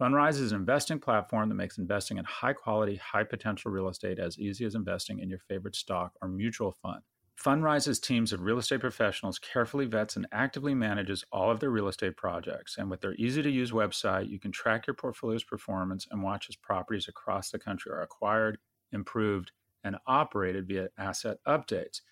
Fundrise 0.00 0.40
is 0.40 0.52
an 0.52 0.60
investing 0.60 0.98
platform 0.98 1.48
that 1.50 1.56
makes 1.56 1.76
investing 1.76 2.16
in 2.16 2.24
high 2.24 2.54
quality, 2.54 2.96
high 2.96 3.24
potential 3.24 3.70
real 3.70 3.88
estate 3.88 4.18
as 4.18 4.38
easy 4.38 4.64
as 4.64 4.74
investing 4.74 5.18
in 5.18 5.28
your 5.28 5.40
favorite 5.40 5.76
stock 5.76 6.12
or 6.22 6.28
mutual 6.28 6.72
fund. 6.72 7.02
Fundrise's 7.42 7.98
teams 7.98 8.32
of 8.32 8.42
real 8.42 8.58
estate 8.58 8.80
professionals 8.80 9.38
carefully 9.38 9.86
vets 9.86 10.16
and 10.16 10.26
actively 10.30 10.74
manages 10.74 11.24
all 11.32 11.50
of 11.50 11.60
their 11.60 11.70
real 11.70 11.88
estate 11.88 12.16
projects. 12.16 12.76
And 12.76 12.90
with 12.90 13.00
their 13.00 13.14
easy 13.14 13.42
to 13.42 13.50
use 13.50 13.72
website, 13.72 14.28
you 14.28 14.38
can 14.38 14.52
track 14.52 14.86
your 14.86 14.94
portfolio's 14.94 15.44
performance 15.44 16.06
and 16.10 16.22
watch 16.22 16.46
as 16.50 16.56
properties 16.56 17.08
across 17.08 17.50
the 17.50 17.58
country 17.58 17.92
are 17.92 18.02
acquired, 18.02 18.58
improved, 18.92 19.52
and 19.82 19.96
operated 20.06 20.68
via 20.68 20.88
asset 20.98 21.38
updates. 21.46 22.02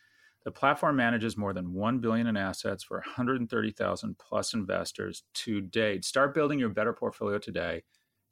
The 0.45 0.53
platform 0.53 0.97
manages 0.97 1.37
more 1.37 1.53
than 1.53 1.75
1 1.75 1.99
billion 1.99 2.27
in 2.27 2.37
assets 2.37 2.85
for 2.85 2.99
130,000 2.99 4.19
plus 4.19 4.55
investors 4.55 5.25
to 5.35 5.61
date. 5.61 6.05
Start 6.05 6.35
building 6.35 6.59
your 6.59 6.69
better 6.71 6.93
portfolio 6.93 7.39
today. 7.39 7.83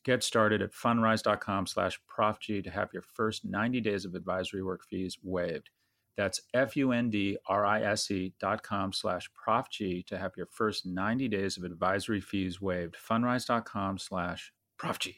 Get 0.04 0.22
started 0.22 0.62
at 0.62 0.72
fundrise.com 0.72 1.66
slash 1.66 1.98
profg 2.08 2.62
to 2.62 2.70
have 2.70 2.90
your 2.92 3.02
first 3.02 3.44
90 3.44 3.80
days 3.80 4.04
of 4.04 4.14
advisory 4.14 4.62
work 4.62 4.82
fees 4.88 5.18
waived. 5.22 5.70
That's 6.16 6.40
F-U-N-D-R-I-S-E 6.54 8.32
dot 8.40 8.62
com 8.62 8.92
slash 8.92 9.28
profg 9.46 10.06
to 10.06 10.16
have 10.16 10.32
your 10.36 10.46
first 10.46 10.86
90 10.86 11.28
days 11.28 11.56
of 11.56 11.64
advisory 11.64 12.20
fees 12.20 12.60
waived. 12.60 12.96
Fundrise.com 12.96 13.98
slash 13.98 14.52
profg. 14.80 15.14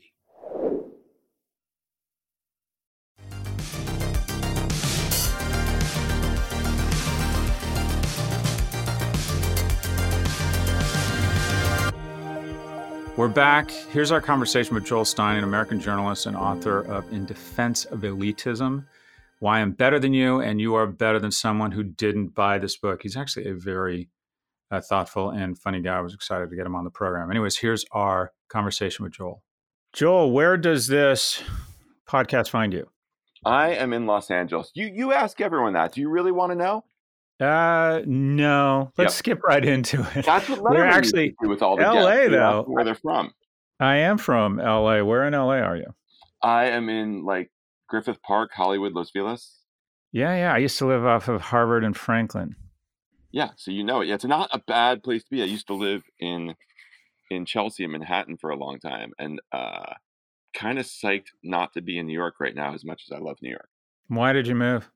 We're 13.19 13.27
back. 13.27 13.73
Here's 13.73 14.13
our 14.13 14.21
conversation 14.21 14.77
with 14.77 14.85
Joel 14.85 15.05
Stein, 15.05 15.39
an 15.39 15.43
American 15.43 15.81
journalist 15.81 16.27
and 16.27 16.37
author 16.37 16.83
of 16.83 17.13
In 17.13 17.27
Defense 17.27 17.85
of 17.85 18.03
Elitism 18.03 18.87
Why 19.41 19.59
I'm 19.59 19.73
Better 19.73 19.99
Than 19.99 20.15
You 20.15 20.39
and 20.39 20.61
You 20.61 20.77
Are 20.77 20.87
Better 20.87 21.19
Than 21.19 21.33
Someone 21.33 21.73
Who 21.73 21.83
Didn't 21.83 22.29
Buy 22.29 22.59
This 22.59 22.77
Book. 22.77 23.03
He's 23.03 23.17
actually 23.17 23.49
a 23.49 23.55
very 23.55 24.09
uh, 24.71 24.81
thoughtful 24.81 25.31
and 25.31 25.59
funny 25.59 25.83
guy. 25.83 25.99
I 25.99 26.01
was 26.01 26.15
excited 26.15 26.49
to 26.49 26.55
get 26.55 26.65
him 26.65 26.77
on 26.77 26.85
the 26.85 26.91
program. 26.91 27.29
Anyways, 27.29 27.59
here's 27.59 27.85
our 27.91 28.31
conversation 28.49 29.03
with 29.03 29.15
Joel. 29.15 29.43
Joel, 29.93 30.31
where 30.31 30.57
does 30.57 30.87
this 30.87 31.43
podcast 32.09 32.51
find 32.51 32.73
you? 32.73 32.89
I 33.45 33.71
am 33.71 33.93
in 33.95 34.07
Los 34.07 34.31
Angeles. 34.31 34.71
You 34.75 34.87
you 34.95 35.13
ask 35.13 35.41
everyone 35.41 35.73
that. 35.73 35.91
Do 35.91 36.01
you 36.01 36.09
really 36.09 36.31
want 36.31 36.53
to 36.53 36.57
know? 36.57 36.85
Uh, 37.41 38.03
no. 38.07 38.93
Let's 38.99 39.15
yep. 39.15 39.19
skip 39.19 39.43
right 39.45 39.65
into 39.65 40.07
it. 40.17 40.25
That's 40.25 40.49
what 40.49 40.61
we're 40.61 40.85
actually 40.85 41.35
with 41.41 41.63
all 41.63 41.77
the 41.77 41.85
LA 41.85 42.29
though. 42.29 42.65
Where 42.67 42.85
they're 42.85 42.95
from? 42.95 43.33
I 43.81 43.97
am 43.97 44.19
from 44.19 44.57
LA. 44.57 45.03
Where 45.03 45.25
in 45.25 45.35
LA 45.35 45.59
are 45.59 45.77
you? 45.77 45.95
I 46.43 46.67
am 46.67 46.89
in 46.89 47.25
like 47.25 47.51
Griffith 47.89 48.21
Park, 48.23 48.51
Hollywood, 48.53 48.93
Los 48.93 49.11
Feliz. 49.11 49.55
Yeah, 50.13 50.35
yeah. 50.37 50.55
I 50.55 50.59
used 50.59 50.79
to 50.79 50.87
live 50.87 51.05
off 51.05 51.29
of 51.29 51.41
Harvard 51.43 51.85
and 51.85 51.97
Franklin. 51.97 52.57
Yeah, 53.31 53.51
so 53.57 53.71
you 53.71 53.85
know 53.85 54.01
it. 54.01 54.09
Yeah, 54.09 54.15
it's 54.15 54.25
not 54.25 54.49
a 54.53 54.59
bad 54.59 55.03
place 55.03 55.23
to 55.25 55.31
be. 55.31 55.43
I 55.43 55.47
used 55.47 55.67
to 55.67 55.75
live 55.75 56.03
in 56.19 56.55
in 57.31 57.45
Chelsea 57.45 57.85
and 57.85 57.93
Manhattan 57.93 58.39
for 58.39 58.51
a 58.51 58.57
long 58.57 58.81
time, 58.81 59.13
and 59.19 59.41
uh, 59.53 59.95
kind 60.55 60.79
of 60.79 60.87
psyched 60.87 61.29
not 61.43 61.75
to 61.75 61.83
be 61.83 61.99
in 61.99 62.07
New 62.07 62.15
York 62.15 62.37
right 62.41 62.55
now 62.55 62.75
as 62.75 62.85
much 62.85 63.05
as 63.09 63.15
I 63.15 63.21
love 63.21 63.37
New 63.43 63.51
York. 63.51 63.69
Why 64.09 64.33
did 64.33 64.47
you 64.47 64.55
move? 64.55 64.91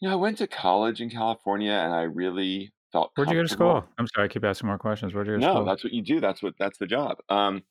Yeah, 0.00 0.12
I 0.12 0.16
went 0.16 0.38
to 0.38 0.46
college 0.46 1.00
in 1.00 1.10
California, 1.10 1.72
and 1.72 1.94
I 1.94 2.02
really 2.02 2.72
felt. 2.92 3.12
Where'd 3.14 3.30
you 3.30 3.36
go 3.36 3.42
to 3.42 3.48
school? 3.48 3.84
I'm 3.98 4.06
sorry, 4.14 4.26
I 4.26 4.28
keep 4.28 4.44
asking 4.44 4.66
more 4.66 4.78
questions. 4.78 5.14
Where'd 5.14 5.26
you 5.26 5.34
go 5.34 5.40
to 5.40 5.46
no, 5.46 5.54
school? 5.54 5.64
that's 5.64 5.84
what 5.84 5.92
you 5.92 6.02
do. 6.02 6.20
That's 6.20 6.42
what 6.42 6.54
that's 6.58 6.78
the 6.78 6.86
job. 6.86 7.18
Um, 7.28 7.62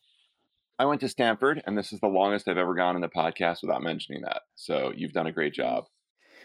I 0.79 0.85
went 0.85 1.01
to 1.01 1.09
Stanford, 1.09 1.61
and 1.65 1.77
this 1.77 1.93
is 1.93 1.99
the 1.99 2.07
longest 2.07 2.47
I've 2.47 2.57
ever 2.57 2.73
gone 2.73 2.95
in 2.95 3.01
the 3.01 3.09
podcast 3.09 3.61
without 3.61 3.83
mentioning 3.83 4.21
that. 4.23 4.41
So 4.55 4.91
you've 4.95 5.13
done 5.13 5.27
a 5.27 5.31
great 5.31 5.53
job. 5.53 5.85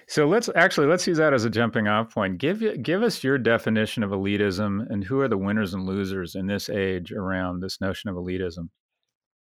So 0.07 0.27
let's 0.27 0.49
actually 0.55 0.87
let's 0.87 1.07
use 1.07 1.19
that 1.19 1.35
as 1.35 1.45
a 1.45 1.51
jumping 1.51 1.87
off 1.87 2.15
point. 2.15 2.39
Give 2.39 2.83
give 2.83 3.03
us 3.03 3.23
your 3.23 3.37
definition 3.37 4.03
of 4.03 4.11
elitism, 4.11 4.89
and 4.91 5.05
who 5.05 5.21
are 5.21 5.29
the 5.29 5.37
winners 5.37 5.75
and 5.75 5.85
losers 5.85 6.35
in 6.35 6.47
this 6.47 6.71
age 6.71 7.13
around 7.13 7.61
this 7.61 7.81
notion 7.81 8.09
of 8.09 8.17
elitism. 8.17 8.71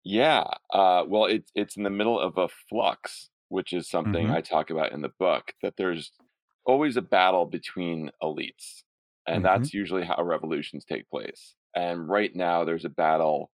Yeah, 0.04 0.46
uh, 0.74 1.04
well, 1.08 1.26
it's 1.26 1.52
it's 1.56 1.78
in 1.78 1.84
the 1.84 1.90
middle 1.90 2.20
of 2.20 2.38
a 2.38 2.50
flux, 2.70 3.30
which 3.48 3.72
is 3.72 3.90
something 3.90 4.28
mm-hmm. 4.28 4.36
I 4.36 4.42
talk 4.42 4.70
about 4.70 4.92
in 4.92 5.02
the 5.02 5.12
book. 5.20 5.54
That 5.62 5.76
there's 5.78 6.12
always 6.68 6.98
a 6.98 7.02
battle 7.02 7.46
between 7.46 8.12
elites. 8.22 8.84
And 9.26 9.44
mm-hmm. 9.44 9.46
that's 9.46 9.74
usually 9.74 10.04
how 10.06 10.22
revolutions 10.22 10.86
take 10.86 11.10
place. 11.10 11.56
And 11.76 12.08
right 12.08 12.36
now, 12.36 12.64
there's 12.64 12.86
a 12.86 12.90
battle, 12.90 13.52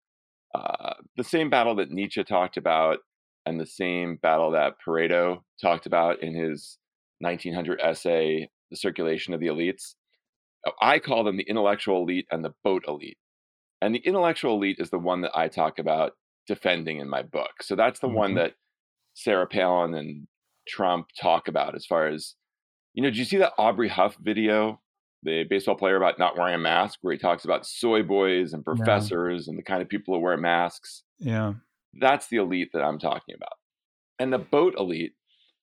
uh, 0.56 0.94
the 1.18 1.24
same 1.24 1.50
battle 1.50 1.76
that 1.76 1.92
Nietzsche 1.92 2.24
talked 2.24 2.58
about, 2.58 3.00
and 3.46 3.60
the 3.60 3.66
same 3.66 4.18
battle 4.22 4.52
that 4.52 4.76
Pareto 4.86 5.42
talked 5.62 5.86
about 5.86 6.22
in 6.22 6.34
his 6.34 6.78
1900 7.20 7.80
essay, 7.82 8.50
The 8.70 8.78
Circulation 8.78 9.34
of 9.34 9.40
the 9.40 9.48
Elites. 9.48 9.96
Uh, 10.66 10.72
I 10.82 11.00
call 11.00 11.24
them 11.24 11.38
the 11.38 11.50
intellectual 11.50 12.04
elite 12.04 12.28
and 12.32 12.44
the 12.44 12.54
boat 12.64 12.84
elite. 12.88 13.18
And 13.82 13.96
the 13.96 14.00
intellectual 14.00 14.56
elite 14.56 14.78
is 14.80 14.92
the 14.92 15.00
one 15.00 15.22
that 15.22 15.36
I 15.36 15.48
talk 15.48 15.80
about 15.80 16.14
defending 16.48 17.00
in 17.00 17.10
my 17.10 17.24
book. 17.24 17.64
So 17.64 17.76
that's 17.76 18.00
the 18.00 18.08
mm-hmm. 18.08 18.18
one 18.18 18.36
that 18.36 18.54
Sarah 19.16 19.48
Palin 19.48 19.96
and 19.96 20.28
Trump 20.68 21.08
talk 21.20 21.48
about 21.48 21.76
as 21.76 21.86
far 21.86 22.08
as 22.08 22.36
you 22.94 23.04
know, 23.04 23.10
did 23.10 23.18
you 23.18 23.26
see 23.26 23.38
that 23.38 23.54
Aubrey 23.58 23.88
Huff 23.88 24.18
video, 24.22 24.82
the 25.24 25.44
baseball 25.50 25.76
player 25.76 25.96
about 25.96 26.20
not 26.20 26.38
wearing 26.38 26.56
a 26.56 26.60
mask, 26.60 27.00
where 27.02 27.14
he 27.14 27.20
talks 27.20 27.46
about 27.46 27.66
soy 27.66 28.04
boys 28.04 28.54
and 28.54 28.66
professors 28.66 29.46
yeah. 29.46 29.52
and 29.52 29.60
the 29.60 29.64
kind 29.64 29.82
of 29.82 29.90
people 29.90 30.14
who 30.14 30.20
wear 30.20 30.38
masks? 30.38 31.04
Yeah. 31.20 31.54
That's 31.94 32.28
the 32.28 32.38
elite 32.38 32.70
that 32.74 32.84
I'm 32.84 33.00
talking 33.00 33.36
about. 33.36 33.54
And 34.20 34.32
the 34.32 34.40
boat 34.40 34.76
elite, 34.78 35.14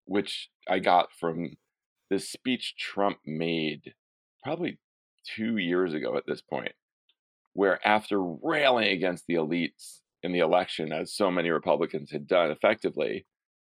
which 0.04 0.48
I 0.68 0.78
got 0.78 1.08
from 1.18 1.56
this 2.10 2.30
speech 2.30 2.74
Trump 2.78 3.18
made 3.26 3.94
probably 4.42 4.78
two 5.36 5.58
years 5.58 5.94
ago 5.94 6.16
at 6.16 6.24
this 6.26 6.40
point, 6.40 6.72
where 7.52 7.86
after 7.86 8.22
railing 8.22 8.88
against 8.88 9.26
the 9.26 9.34
elites 9.34 10.00
in 10.22 10.32
the 10.32 10.38
election, 10.38 10.92
as 10.92 11.14
so 11.14 11.30
many 11.30 11.50
Republicans 11.50 12.10
had 12.10 12.26
done 12.26 12.50
effectively, 12.50 13.26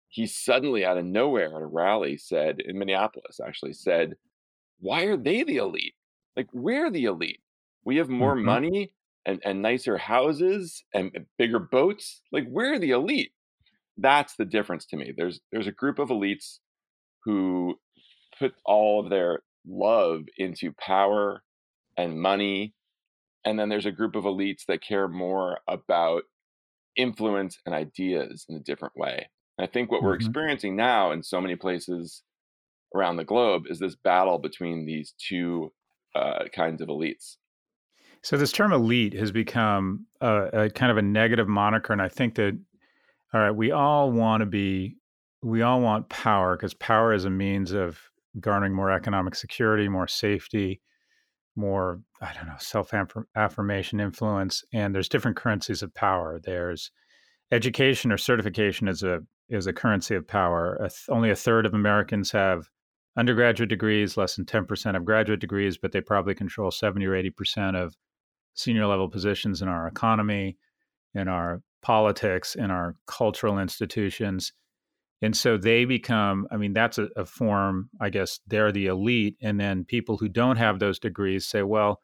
he 0.09 0.25
suddenly 0.25 0.85
out 0.85 0.97
of 0.97 1.05
nowhere 1.05 1.55
at 1.55 1.61
a 1.61 1.65
rally 1.65 2.17
said 2.17 2.59
in 2.59 2.77
Minneapolis 2.77 3.39
actually 3.45 3.73
said, 3.73 4.15
Why 4.79 5.03
are 5.03 5.17
they 5.17 5.43
the 5.43 5.57
elite? 5.57 5.95
Like 6.35 6.47
we're 6.53 6.89
the 6.91 7.05
elite. 7.05 7.41
We 7.83 7.97
have 7.97 8.09
more 8.09 8.35
mm-hmm. 8.35 8.45
money 8.45 8.91
and, 9.25 9.41
and 9.43 9.61
nicer 9.61 9.97
houses 9.97 10.83
and 10.93 11.11
bigger 11.37 11.59
boats. 11.59 12.21
Like 12.31 12.45
we're 12.47 12.79
the 12.79 12.91
elite. 12.91 13.31
That's 13.97 14.35
the 14.35 14.45
difference 14.45 14.85
to 14.87 14.97
me. 14.97 15.13
There's 15.15 15.41
there's 15.51 15.67
a 15.67 15.71
group 15.71 15.99
of 15.99 16.09
elites 16.09 16.59
who 17.25 17.75
put 18.39 18.53
all 18.65 19.03
of 19.03 19.09
their 19.09 19.39
love 19.67 20.23
into 20.37 20.71
power 20.79 21.43
and 21.97 22.21
money. 22.21 22.73
And 23.43 23.59
then 23.59 23.69
there's 23.69 23.85
a 23.85 23.91
group 23.91 24.15
of 24.15 24.23
elites 24.23 24.65
that 24.67 24.83
care 24.83 25.07
more 25.07 25.59
about 25.67 26.23
influence 26.95 27.57
and 27.65 27.73
ideas 27.73 28.45
in 28.47 28.55
a 28.55 28.59
different 28.59 28.95
way. 28.95 29.29
I 29.59 29.65
think 29.67 29.91
what 29.91 29.97
mm-hmm. 29.97 30.07
we're 30.07 30.15
experiencing 30.15 30.75
now 30.75 31.11
in 31.11 31.23
so 31.23 31.41
many 31.41 31.55
places 31.55 32.23
around 32.95 33.17
the 33.17 33.25
globe 33.25 33.63
is 33.69 33.79
this 33.79 33.95
battle 33.95 34.37
between 34.37 34.85
these 34.85 35.13
two 35.17 35.71
uh, 36.15 36.45
kinds 36.53 36.81
of 36.81 36.87
elites. 36.87 37.37
So 38.23 38.37
this 38.37 38.51
term 38.51 38.73
elite 38.73 39.13
has 39.13 39.31
become 39.31 40.05
a, 40.21 40.65
a, 40.65 40.69
kind 40.69 40.91
of 40.91 40.97
a 40.97 41.01
negative 41.01 41.47
moniker, 41.47 41.93
and 41.93 42.01
I 42.01 42.09
think 42.09 42.35
that 42.35 42.57
all 43.33 43.41
right, 43.41 43.51
we 43.51 43.71
all 43.71 44.11
want 44.11 44.41
to 44.41 44.45
be, 44.45 44.95
we 45.43 45.61
all 45.61 45.81
want 45.81 46.09
power 46.09 46.55
because 46.55 46.73
power 46.73 47.13
is 47.13 47.25
a 47.25 47.29
means 47.29 47.71
of 47.71 47.99
garnering 48.39 48.73
more 48.73 48.91
economic 48.91 49.35
security, 49.35 49.87
more 49.89 50.07
safety, 50.07 50.81
more 51.55 52.01
I 52.21 52.33
don't 52.33 52.47
know 52.47 52.55
self 52.57 52.93
affirmation, 53.35 53.99
influence, 53.99 54.63
and 54.73 54.93
there's 54.93 55.09
different 55.09 55.37
currencies 55.37 55.81
of 55.81 55.93
power. 55.93 56.39
There's 56.41 56.91
education 57.51 58.11
or 58.11 58.17
certification 58.17 58.87
is 58.87 59.03
a 59.03 59.21
is 59.49 59.67
a 59.67 59.73
currency 59.73 60.15
of 60.15 60.27
power. 60.27 60.75
A 60.75 60.89
th- 60.89 61.05
only 61.09 61.29
a 61.29 61.35
third 61.35 61.65
of 61.65 61.73
Americans 61.73 62.31
have 62.31 62.69
undergraduate 63.17 63.69
degrees, 63.69 64.17
less 64.17 64.35
than 64.35 64.45
10% 64.45 64.93
have 64.93 65.05
graduate 65.05 65.39
degrees, 65.39 65.77
but 65.77 65.91
they 65.91 66.01
probably 66.01 66.35
control 66.35 66.71
70 66.71 67.05
or 67.05 67.11
80% 67.11 67.75
of 67.75 67.95
senior 68.53 68.85
level 68.85 69.09
positions 69.09 69.61
in 69.61 69.67
our 69.67 69.87
economy, 69.87 70.57
in 71.13 71.27
our 71.27 71.61
politics, 71.81 72.55
in 72.55 72.69
our 72.69 72.95
cultural 73.07 73.59
institutions. 73.59 74.53
And 75.21 75.35
so 75.35 75.57
they 75.57 75.85
become, 75.85 76.47
I 76.51 76.57
mean, 76.57 76.73
that's 76.73 76.99
a, 76.99 77.07
a 77.15 77.25
form, 77.25 77.89
I 77.99 78.09
guess, 78.09 78.39
they're 78.45 78.71
the 78.71 78.85
elite. 78.87 79.35
And 79.41 79.59
then 79.59 79.83
people 79.83 80.17
who 80.17 80.29
don't 80.29 80.57
have 80.57 80.77
those 80.77 80.99
degrees 80.99 81.47
say, 81.47 81.63
well, 81.63 82.01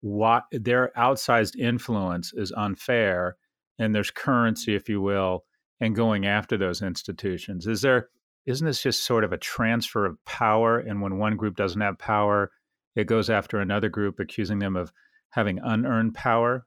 what 0.00 0.44
their 0.50 0.90
outsized 0.96 1.56
influence 1.56 2.32
is 2.34 2.52
unfair. 2.56 3.36
And 3.78 3.94
there's 3.94 4.10
currency, 4.10 4.74
if 4.74 4.88
you 4.88 5.00
will, 5.00 5.44
and 5.80 5.94
going 5.96 6.26
after 6.26 6.56
those 6.56 6.82
institutions. 6.82 7.66
Is 7.66 7.82
there 7.82 8.10
isn't 8.46 8.66
this 8.66 8.82
just 8.82 9.04
sort 9.04 9.24
of 9.24 9.32
a 9.32 9.38
transfer 9.38 10.06
of 10.06 10.22
power 10.24 10.78
and 10.78 11.02
when 11.02 11.18
one 11.18 11.36
group 11.36 11.56
doesn't 11.56 11.80
have 11.82 11.98
power, 11.98 12.50
it 12.96 13.04
goes 13.06 13.28
after 13.30 13.60
another 13.60 13.88
group 13.90 14.18
accusing 14.20 14.58
them 14.58 14.76
of 14.76 14.92
having 15.30 15.58
unearned 15.60 16.14
power? 16.14 16.66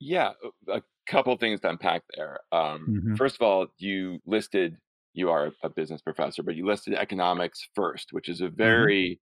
Yeah, 0.00 0.32
a 0.68 0.82
couple 1.06 1.36
things 1.36 1.60
to 1.60 1.70
unpack 1.70 2.02
there. 2.16 2.40
Um, 2.50 2.94
Mhm. 2.94 3.16
First 3.16 3.36
of 3.36 3.42
all, 3.42 3.68
you 3.78 4.20
listed 4.26 4.78
you 5.14 5.30
are 5.30 5.52
a 5.62 5.68
business 5.68 6.00
professor, 6.00 6.42
but 6.42 6.54
you 6.56 6.64
listed 6.64 6.94
economics 6.94 7.68
first, 7.74 8.12
which 8.14 8.28
is 8.30 8.40
a 8.40 8.48
very 8.48 9.20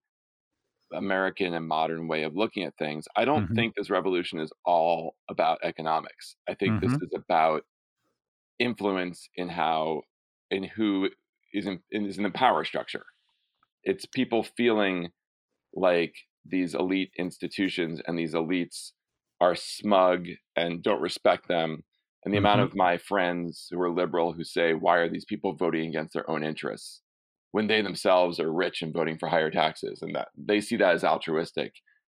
American 0.93 1.53
and 1.53 1.67
modern 1.67 2.07
way 2.07 2.23
of 2.23 2.35
looking 2.35 2.63
at 2.63 2.77
things. 2.77 3.07
I 3.15 3.25
don't 3.25 3.45
Mhm. 3.45 3.55
think 3.55 3.75
this 3.75 3.89
revolution 3.91 4.39
is 4.39 4.51
all 4.65 5.15
about 5.29 5.59
economics. 5.63 6.35
I 6.49 6.55
think 6.55 6.79
this 6.79 6.93
Mhm. 6.93 7.01
is 7.01 7.11
about 7.15 7.65
influence 8.61 9.29
in 9.35 9.49
how 9.49 10.03
in 10.51 10.63
who 10.63 11.09
is 11.53 11.65
in, 11.67 11.81
is 11.91 12.17
in 12.17 12.23
the 12.23 12.31
power 12.31 12.63
structure. 12.65 13.05
It's 13.83 14.05
people 14.05 14.43
feeling 14.43 15.11
like 15.73 16.15
these 16.45 16.73
elite 16.75 17.13
institutions 17.17 18.01
and 18.07 18.17
these 18.17 18.33
elites 18.33 18.91
are 19.41 19.55
smug 19.55 20.27
and 20.55 20.83
don't 20.83 21.01
respect 21.01 21.47
them. 21.47 21.83
And 22.23 22.33
the 22.33 22.37
amount 22.39 22.61
Mhm. 22.61 22.65
of 22.65 22.75
my 22.75 22.97
friends 22.97 23.67
who 23.71 23.81
are 23.81 23.91
liberal 23.91 24.33
who 24.33 24.43
say, 24.43 24.73
why 24.73 24.97
are 24.97 25.09
these 25.09 25.25
people 25.25 25.55
voting 25.55 25.89
against 25.89 26.13
their 26.13 26.29
own 26.29 26.43
interests 26.43 27.01
when 27.51 27.67
they 27.67 27.81
themselves 27.81 28.39
are 28.39 28.53
rich 28.53 28.81
and 28.81 28.93
voting 28.93 29.17
for 29.17 29.29
higher 29.29 29.51
taxes? 29.51 30.01
And 30.01 30.15
that 30.15 30.29
they 30.37 30.61
see 30.61 30.77
that 30.77 30.95
as 30.95 31.03
altruistic. 31.03 31.73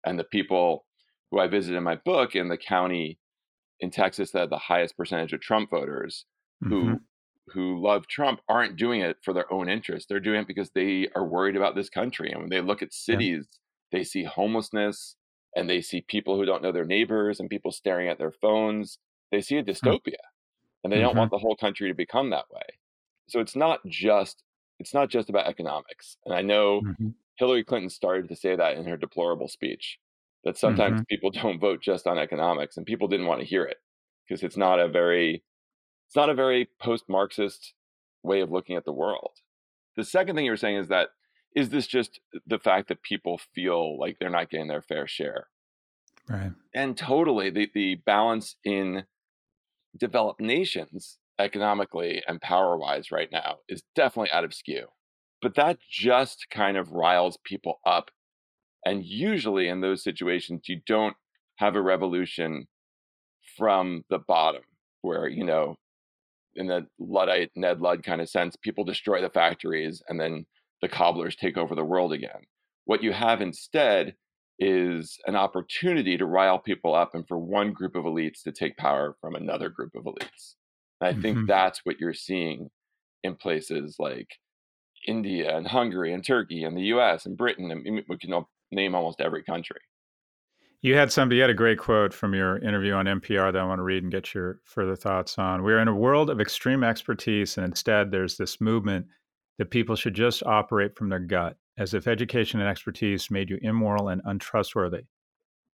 And 0.05 0.17
the 0.19 0.23
people 0.23 0.87
who 1.31 1.39
I 1.39 1.47
visit 1.47 1.75
in 1.75 1.83
my 1.83 1.95
book 1.95 2.35
in 2.35 2.49
the 2.49 2.57
county 2.57 3.19
in 3.81 3.91
Texas 3.91 4.31
that 4.31 4.41
had 4.41 4.49
the 4.51 4.57
highest 4.59 4.97
percentage 4.97 5.33
of 5.33 5.41
Trump 5.41 5.71
voters 5.71 6.25
who 6.69 6.93
Mhm. 6.93 7.05
who 7.53 7.81
love 7.81 8.07
Trump 8.07 8.41
aren't 8.47 8.77
doing 8.77 9.01
it 9.01 9.17
for 9.23 9.33
their 9.33 9.51
own 9.51 9.67
interest. 9.69 10.07
They're 10.09 10.19
doing 10.21 10.41
it 10.41 10.47
because 10.47 10.71
they 10.71 11.09
are 11.15 11.25
worried 11.27 11.57
about 11.57 11.75
this 11.75 11.89
country. 11.89 12.31
And 12.31 12.41
when 12.41 12.49
they 12.49 12.61
look 12.61 12.81
at 12.81 12.93
cities, 12.93 13.47
they 13.91 14.03
see 14.05 14.23
homelessness 14.23 15.17
and 15.55 15.69
they 15.69 15.81
see 15.81 16.01
people 16.01 16.37
who 16.37 16.45
don't 16.45 16.63
know 16.63 16.71
their 16.71 16.85
neighbors 16.85 17.39
and 17.39 17.49
people 17.49 17.71
staring 17.71 18.07
at 18.09 18.19
their 18.19 18.31
phones. 18.31 18.99
They 19.31 19.41
see 19.41 19.57
a 19.57 19.63
dystopia 19.63 20.17
and 20.83 20.91
they 20.93 20.99
don't 20.99 21.15
Mhm. 21.15 21.17
want 21.17 21.31
the 21.31 21.37
whole 21.39 21.55
country 21.55 21.87
to 21.89 21.93
become 21.95 22.29
that 22.31 22.49
way. 22.51 22.79
So 23.29 23.39
it's 23.39 23.55
not 23.55 23.81
just 23.87 24.43
it's 24.79 24.93
not 24.95 25.09
just 25.09 25.29
about 25.29 25.47
economics. 25.47 26.17
And 26.25 26.33
I 26.33 26.41
know 26.41 26.81
Mhm. 26.81 27.11
Hillary 27.37 27.63
Clinton 27.63 27.89
started 27.89 28.29
to 28.29 28.35
say 28.35 28.55
that 28.55 28.77
in 28.77 28.85
her 28.85 28.97
deplorable 28.97 29.47
speech 29.47 29.99
that 30.43 30.57
sometimes 30.57 30.95
mm-hmm. 30.95 31.03
people 31.09 31.31
don't 31.41 31.59
vote 31.59 31.81
just 31.81 32.07
on 32.07 32.17
economics 32.17 32.77
and 32.77 32.85
people 32.85 33.07
didn't 33.07 33.27
want 33.27 33.39
to 33.41 33.45
hear 33.45 33.63
it 33.63 33.77
because 34.27 34.43
it's 34.43 34.57
not 34.57 34.79
a 34.79 34.87
very 34.87 35.43
it's 36.07 36.15
not 36.15 36.29
a 36.29 36.35
very 36.35 36.67
post-marxist 36.81 37.73
way 38.21 38.41
of 38.41 38.51
looking 38.51 38.75
at 38.75 38.83
the 38.83 38.91
world. 38.91 39.31
The 39.95 40.03
second 40.03 40.35
thing 40.35 40.45
you 40.45 40.51
were 40.51 40.57
saying 40.57 40.77
is 40.77 40.87
that 40.89 41.09
is 41.55 41.69
this 41.69 41.87
just 41.87 42.19
the 42.45 42.59
fact 42.59 42.87
that 42.87 43.01
people 43.01 43.39
feel 43.53 43.99
like 43.99 44.17
they're 44.19 44.29
not 44.29 44.49
getting 44.49 44.67
their 44.67 44.81
fair 44.81 45.07
share? 45.07 45.47
Right. 46.29 46.51
And 46.73 46.97
totally 46.97 47.49
the 47.49 47.69
the 47.73 47.95
balance 47.95 48.55
in 48.63 49.05
developed 49.97 50.39
nations 50.39 51.17
economically 51.39 52.21
and 52.27 52.39
power-wise 52.41 53.11
right 53.11 53.29
now 53.31 53.57
is 53.67 53.83
definitely 53.95 54.31
out 54.31 54.43
of 54.43 54.53
skew. 54.53 54.87
But 55.41 55.55
that 55.55 55.79
just 55.89 56.47
kind 56.51 56.77
of 56.77 56.91
riles 56.91 57.37
people 57.43 57.79
up 57.85 58.11
and 58.85 59.05
usually 59.05 59.67
in 59.67 59.81
those 59.81 60.03
situations, 60.03 60.63
you 60.67 60.81
don't 60.85 61.15
have 61.57 61.75
a 61.75 61.81
revolution 61.81 62.67
from 63.57 64.03
the 64.09 64.19
bottom 64.19 64.63
where, 65.01 65.27
you 65.27 65.43
know, 65.43 65.75
in 66.55 66.67
the 66.67 66.87
Luddite, 66.99 67.51
Ned 67.55 67.81
Ludd 67.81 68.03
kind 68.03 68.21
of 68.21 68.29
sense, 68.29 68.55
people 68.55 68.83
destroy 68.83 69.21
the 69.21 69.29
factories 69.29 70.01
and 70.09 70.19
then 70.19 70.45
the 70.81 70.89
cobblers 70.89 71.35
take 71.35 71.57
over 71.57 71.75
the 71.75 71.85
world 71.85 72.13
again. 72.13 72.43
What 72.85 73.03
you 73.03 73.13
have 73.13 73.41
instead 73.41 74.15
is 74.59 75.17
an 75.27 75.35
opportunity 75.35 76.17
to 76.17 76.25
rile 76.25 76.59
people 76.59 76.93
up 76.93 77.15
and 77.15 77.27
for 77.27 77.39
one 77.39 77.73
group 77.73 77.95
of 77.95 78.05
elites 78.05 78.43
to 78.43 78.51
take 78.51 78.77
power 78.77 79.15
from 79.21 79.35
another 79.35 79.69
group 79.69 79.95
of 79.95 80.03
elites. 80.03 80.55
And 80.99 81.07
I 81.09 81.13
think 81.13 81.41
Mhm. 81.41 81.47
that's 81.47 81.81
what 81.85 81.99
you're 81.99 82.13
seeing 82.13 82.69
in 83.23 83.35
places 83.35 83.97
like 83.99 84.37
India 85.07 85.55
and 85.55 85.67
Hungary 85.67 86.13
and 86.13 86.25
Turkey 86.25 86.63
and 86.63 86.77
the 86.77 86.83
US 86.83 87.25
and 87.25 87.37
Britain. 87.37 87.71
And 87.71 88.03
we 88.07 88.17
can 88.17 88.33
name 88.71 88.95
almost 88.95 89.21
every 89.21 89.43
country. 89.43 89.79
You 90.81 90.95
had 90.95 91.11
somebody 91.11 91.35
you 91.35 91.43
had 91.43 91.51
a 91.51 91.55
great 91.55 91.77
quote 91.77 92.11
from 92.11 92.33
your 92.33 92.57
interview 92.57 92.93
on 92.93 93.05
NPR 93.05 93.53
that 93.53 93.61
I 93.61 93.65
want 93.65 93.79
to 93.79 93.83
read 93.83 94.01
and 94.01 94.11
get 94.11 94.33
your 94.33 94.59
further 94.63 94.95
thoughts 94.95 95.37
on. 95.37 95.61
We're 95.61 95.79
in 95.79 95.87
a 95.87 95.95
world 95.95 96.31
of 96.31 96.41
extreme 96.41 96.83
expertise, 96.83 97.57
and 97.57 97.65
instead 97.65 98.09
there's 98.09 98.37
this 98.37 98.59
movement 98.59 99.05
that 99.59 99.69
people 99.69 99.95
should 99.95 100.15
just 100.15 100.41
operate 100.43 100.95
from 100.95 101.09
their 101.09 101.19
gut, 101.19 101.55
as 101.77 101.93
if 101.93 102.07
education 102.07 102.59
and 102.59 102.67
expertise 102.67 103.29
made 103.29 103.51
you 103.51 103.59
immoral 103.61 104.09
and 104.09 104.23
untrustworthy. 104.25 105.03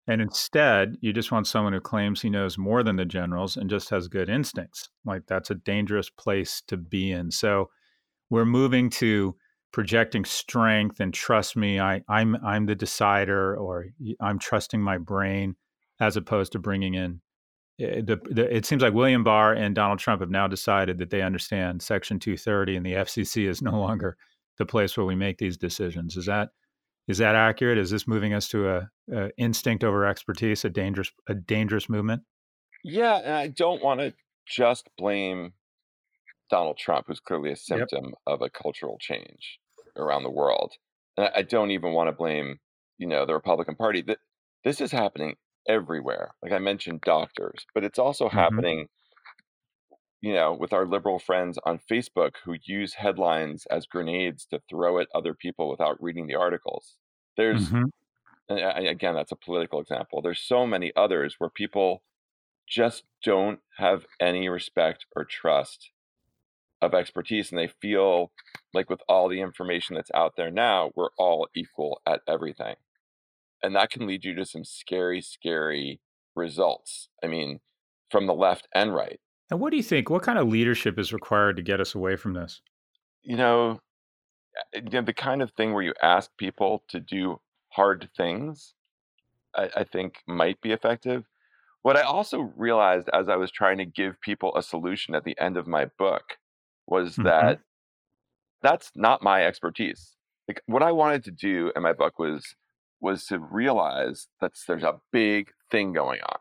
And 0.06 0.22
instead, 0.22 0.96
you 1.00 1.12
just 1.12 1.32
want 1.32 1.46
someone 1.46 1.72
who 1.72 1.80
claims 1.80 2.20
he 2.20 2.30
knows 2.30 2.56
more 2.58 2.82
than 2.82 2.96
the 2.96 3.04
generals 3.04 3.56
and 3.56 3.70
just 3.70 3.90
has 3.90 4.08
good 4.08 4.28
instincts. 4.28 4.88
Like 5.04 5.22
that's 5.26 5.50
a 5.50 5.54
dangerous 5.54 6.10
place 6.10 6.62
to 6.68 6.76
be 6.76 7.12
in. 7.12 7.30
So 7.30 7.70
we're 8.30 8.44
moving 8.44 8.90
to 8.90 9.34
projecting 9.74 10.24
strength 10.24 11.00
and 11.00 11.12
trust 11.12 11.56
me 11.56 11.80
I, 11.80 12.00
i'm 12.08 12.36
i'm 12.44 12.66
the 12.66 12.76
decider 12.76 13.56
or 13.56 13.86
i'm 14.20 14.38
trusting 14.38 14.80
my 14.80 14.98
brain 14.98 15.56
as 15.98 16.16
opposed 16.16 16.52
to 16.52 16.60
bringing 16.60 16.94
in 16.94 17.20
eh, 17.80 18.00
the, 18.00 18.20
the, 18.30 18.54
it 18.54 18.66
seems 18.66 18.82
like 18.82 18.94
william 18.94 19.24
barr 19.24 19.52
and 19.52 19.74
donald 19.74 19.98
trump 19.98 20.20
have 20.20 20.30
now 20.30 20.46
decided 20.46 20.98
that 20.98 21.10
they 21.10 21.22
understand 21.22 21.82
section 21.82 22.20
230 22.20 22.76
and 22.76 22.86
the 22.86 22.92
fcc 22.92 23.48
is 23.48 23.62
no 23.62 23.72
longer 23.72 24.16
the 24.58 24.66
place 24.66 24.96
where 24.96 25.06
we 25.06 25.14
make 25.14 25.38
these 25.38 25.56
decisions. 25.56 26.16
Is 26.16 26.26
that 26.26 26.50
is 27.06 27.18
that 27.18 27.34
accurate? 27.34 27.76
Is 27.78 27.90
this 27.90 28.08
moving 28.08 28.32
us 28.32 28.48
to 28.48 28.68
a, 28.68 28.90
a 29.12 29.30
instinct 29.36 29.84
over 29.84 30.06
expertise 30.06 30.64
a 30.64 30.70
dangerous 30.70 31.10
a 31.28 31.34
dangerous 31.34 31.88
movement? 31.88 32.22
Yeah, 32.82 33.16
and 33.16 33.34
I 33.34 33.48
don't 33.48 33.82
want 33.82 34.00
to 34.00 34.14
just 34.46 34.88
blame 34.98 35.52
Donald 36.50 36.78
Trump, 36.78 37.06
who's 37.08 37.20
clearly 37.20 37.52
a 37.52 37.56
symptom 37.56 38.14
of 38.26 38.42
a 38.42 38.50
cultural 38.50 38.98
change 39.00 39.58
around 39.96 40.22
the 40.24 40.30
world. 40.30 40.74
And 41.16 41.30
I 41.34 41.42
don't 41.42 41.70
even 41.70 41.92
want 41.92 42.08
to 42.08 42.12
blame, 42.12 42.60
you 42.98 43.06
know, 43.06 43.26
the 43.26 43.34
Republican 43.34 43.76
Party. 43.76 44.02
That 44.02 44.18
this 44.64 44.80
is 44.80 44.92
happening 44.92 45.36
everywhere. 45.68 46.34
Like 46.42 46.52
I 46.52 46.58
mentioned, 46.58 47.02
doctors, 47.02 47.66
but 47.74 47.84
it's 47.84 47.98
also 47.98 48.28
Mhm. 48.32 48.64
happening, 48.68 48.88
you 50.20 50.32
know, 50.32 50.52
with 50.54 50.72
our 50.72 50.86
liberal 50.86 51.18
friends 51.18 51.58
on 51.64 51.78
Facebook 51.78 52.36
who 52.44 52.56
use 52.64 52.94
headlines 52.94 53.66
as 53.66 53.86
grenades 53.86 54.46
to 54.46 54.60
throw 54.70 54.98
at 54.98 55.08
other 55.14 55.34
people 55.34 55.68
without 55.68 56.02
reading 56.02 56.26
the 56.26 56.34
articles. 56.34 56.96
There's 57.36 57.74
Mhm. 57.74 57.90
and 58.48 58.86
again, 58.88 59.14
that's 59.14 59.32
a 59.32 59.36
political 59.36 59.80
example. 59.80 60.22
There's 60.22 60.40
so 60.40 60.66
many 60.66 60.92
others 60.96 61.36
where 61.38 61.50
people 61.50 62.02
just 62.68 63.04
don't 63.24 63.60
have 63.78 64.06
any 64.20 64.48
respect 64.48 65.06
or 65.16 65.24
trust 65.24 65.92
of 66.84 66.94
expertise 66.94 67.50
and 67.50 67.58
they 67.58 67.70
feel 67.80 68.30
like 68.72 68.90
with 68.90 69.00
all 69.08 69.28
the 69.28 69.40
information 69.40 69.96
that's 69.96 70.10
out 70.14 70.34
there 70.36 70.50
now 70.50 70.90
we're 70.94 71.10
all 71.18 71.48
equal 71.54 72.00
at 72.06 72.20
everything. 72.28 72.74
And 73.62 73.74
that 73.76 73.90
can 73.90 74.06
lead 74.06 74.24
you 74.24 74.34
to 74.34 74.44
some 74.44 74.64
scary 74.64 75.20
scary 75.20 76.00
results 76.36 77.08
i 77.22 77.28
mean 77.28 77.60
from 78.10 78.26
the 78.26 78.34
left 78.34 78.68
and 78.74 78.94
right. 78.94 79.20
And 79.50 79.60
what 79.60 79.70
do 79.70 79.76
you 79.76 79.82
think? 79.82 80.10
What 80.10 80.22
kind 80.22 80.38
of 80.38 80.48
leadership 80.48 80.98
is 80.98 81.12
required 81.12 81.56
to 81.56 81.62
get 81.62 81.80
us 81.80 81.94
away 81.94 82.16
from 82.16 82.34
this? 82.34 82.60
You 83.22 83.36
know 83.36 83.80
the 84.72 85.14
kind 85.16 85.42
of 85.42 85.50
thing 85.52 85.72
where 85.72 85.82
you 85.82 85.94
ask 86.02 86.30
people 86.38 86.84
to 86.88 87.00
do 87.00 87.40
hard 87.70 88.08
things 88.16 88.74
I, 89.56 89.70
I 89.76 89.84
think 89.84 90.18
might 90.26 90.60
be 90.60 90.72
effective. 90.72 91.24
What 91.82 91.96
i 91.96 92.02
also 92.02 92.52
realized 92.56 93.10
as 93.12 93.28
i 93.28 93.36
was 93.36 93.50
trying 93.50 93.78
to 93.78 93.84
give 93.84 94.20
people 94.20 94.56
a 94.56 94.62
solution 94.62 95.14
at 95.14 95.24
the 95.24 95.38
end 95.38 95.56
of 95.56 95.66
my 95.66 95.86
book 95.98 96.38
was 96.86 97.18
Mhm. 97.18 97.24
that 97.24 97.60
that's 98.62 98.90
not 98.94 99.22
my 99.22 99.44
expertise. 99.44 100.16
Like 100.48 100.62
what 100.66 100.82
I 100.82 100.92
wanted 100.92 101.24
to 101.24 101.30
do 101.30 101.72
in 101.74 101.82
my 101.82 101.92
book 101.92 102.18
was 102.18 102.54
was 103.00 103.26
to 103.26 103.38
realize 103.38 104.28
that 104.40 104.52
there's 104.66 104.82
a 104.82 105.00
big 105.12 105.52
thing 105.70 105.92
going 105.92 106.20
on. 106.22 106.38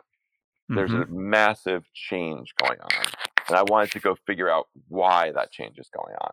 There's 0.76 0.94
Mhm. 0.94 1.04
a 1.04 1.08
massive 1.08 1.86
change 1.94 2.54
going 2.58 2.80
on. 2.82 3.14
And 3.50 3.58
I 3.58 3.64
wanted 3.64 3.92
to 3.94 4.00
go 4.00 4.16
figure 4.16 4.50
out 4.50 4.68
why 4.90 5.32
that 5.34 5.52
change 5.52 5.80
is 5.80 5.90
going 5.90 6.16
on. 6.22 6.32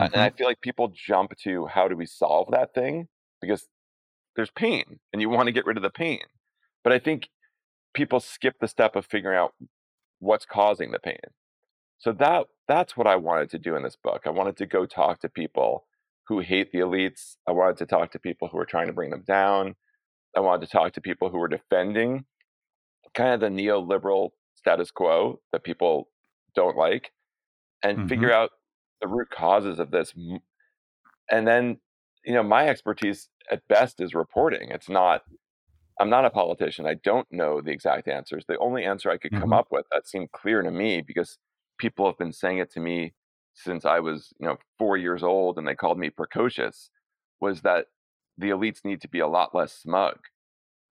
Uh, 0.00 0.08
And 0.12 0.22
I 0.22 0.30
Mhm. 0.30 0.32
feel 0.32 0.46
like 0.46 0.60
people 0.62 0.88
jump 0.88 1.36
to 1.38 1.66
how 1.66 1.88
do 1.88 1.96
we 1.96 2.06
solve 2.06 2.50
that 2.52 2.74
thing 2.74 3.08
because 3.40 3.68
there's 4.36 4.50
pain 4.52 5.00
and 5.12 5.22
you 5.22 5.30
want 5.30 5.46
to 5.48 5.52
get 5.52 5.66
rid 5.66 5.76
of 5.78 5.82
the 5.84 5.90
pain. 5.90 6.22
But 6.84 6.92
I 6.92 7.00
think 7.00 7.30
people 7.94 8.20
skip 8.20 8.56
the 8.60 8.68
step 8.68 8.96
of 8.96 9.06
figuring 9.06 9.38
out 9.38 9.54
what's 10.20 10.46
causing 10.46 10.92
the 10.92 11.00
pain. 11.00 11.20
So 11.98 12.12
that 12.12 12.46
that's 12.68 12.96
what 12.96 13.06
I 13.06 13.16
wanted 13.16 13.50
to 13.50 13.58
do 13.58 13.76
in 13.76 13.82
this 13.82 13.96
book. 13.96 14.22
I 14.26 14.30
wanted 14.30 14.56
to 14.58 14.66
go 14.66 14.86
talk 14.86 15.20
to 15.20 15.28
people 15.28 15.86
who 16.26 16.40
hate 16.40 16.72
the 16.72 16.78
elites. 16.78 17.36
I 17.46 17.52
wanted 17.52 17.76
to 17.78 17.86
talk 17.86 18.10
to 18.12 18.18
people 18.18 18.48
who 18.48 18.58
are 18.58 18.64
trying 18.66 18.86
to 18.86 18.92
bring 18.92 19.10
them 19.10 19.24
down. 19.26 19.76
I 20.36 20.40
wanted 20.40 20.66
to 20.66 20.72
talk 20.72 20.92
to 20.94 21.00
people 21.02 21.30
who 21.30 21.38
were 21.38 21.48
defending 21.48 22.26
kind 23.14 23.34
of 23.34 23.40
the 23.40 23.48
neoliberal 23.48 24.30
status 24.54 24.90
quo 24.90 25.40
that 25.52 25.64
people 25.64 26.10
don't 26.54 26.76
like 26.76 27.12
and 27.82 28.02
Mhm. 28.02 28.04
figure 28.08 28.32
out 28.32 28.50
the 29.00 29.08
root 29.08 29.30
causes 29.30 29.78
of 29.80 29.90
this. 29.90 30.14
And 31.30 31.46
then, 31.46 31.80
you 32.24 32.34
know, 32.34 32.42
my 32.42 32.68
expertise 32.68 33.28
at 33.50 33.66
best 33.68 34.00
is 34.00 34.14
reporting. 34.14 34.70
It's 34.70 34.88
not 34.88 35.22
I'm 36.00 36.10
not 36.10 36.24
a 36.26 36.30
politician. 36.30 36.86
I 36.86 36.94
don't 36.94 37.30
know 37.32 37.60
the 37.60 37.72
exact 37.72 38.08
answers. 38.08 38.44
The 38.48 38.58
only 38.58 38.84
answer 38.84 39.10
I 39.10 39.18
could 39.18 39.34
come 39.34 39.52
Mm-hmm. 39.52 39.54
up 39.54 39.68
with 39.70 39.86
that 39.92 40.08
seemed 40.08 40.32
clear 40.32 40.62
to 40.62 40.70
me 40.70 41.02
because 41.02 41.38
people 41.78 42.06
have 42.06 42.18
been 42.18 42.32
saying 42.32 42.58
it 42.58 42.70
to 42.72 42.80
me 42.80 43.14
since 43.54 43.84
I 43.84 44.00
was, 44.00 44.32
you 44.40 44.46
know, 44.48 44.56
four 44.78 44.96
years 44.96 45.22
old 45.22 45.58
and 45.58 45.66
they 45.66 45.74
called 45.74 45.98
me 45.98 46.10
precocious 46.10 46.90
was 47.40 47.62
that 47.62 47.86
the 48.38 48.50
elites 48.50 48.84
need 48.84 49.00
to 49.02 49.08
be 49.08 49.20
a 49.20 49.28
lot 49.28 49.54
less 49.54 49.72
smug. 49.72 50.18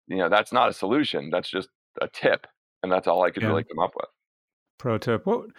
You 0.08 0.18
know, 0.18 0.30
that's 0.30 0.52
not 0.54 0.70
a 0.70 0.74
solution. 0.74 1.30
That's 1.32 1.50
just 1.50 1.70
a 2.02 2.08
tip. 2.08 2.46
And 2.84 2.92
that's 2.92 3.08
all 3.08 3.24
I 3.24 3.32
could 3.32 3.44
Yeah. 3.44 3.50
really 3.50 3.64
come 3.64 3.80
up 3.80 3.92
with. 3.96 4.10
Pro 4.78 4.98
tip. 4.98 5.26
What, 5.26 5.50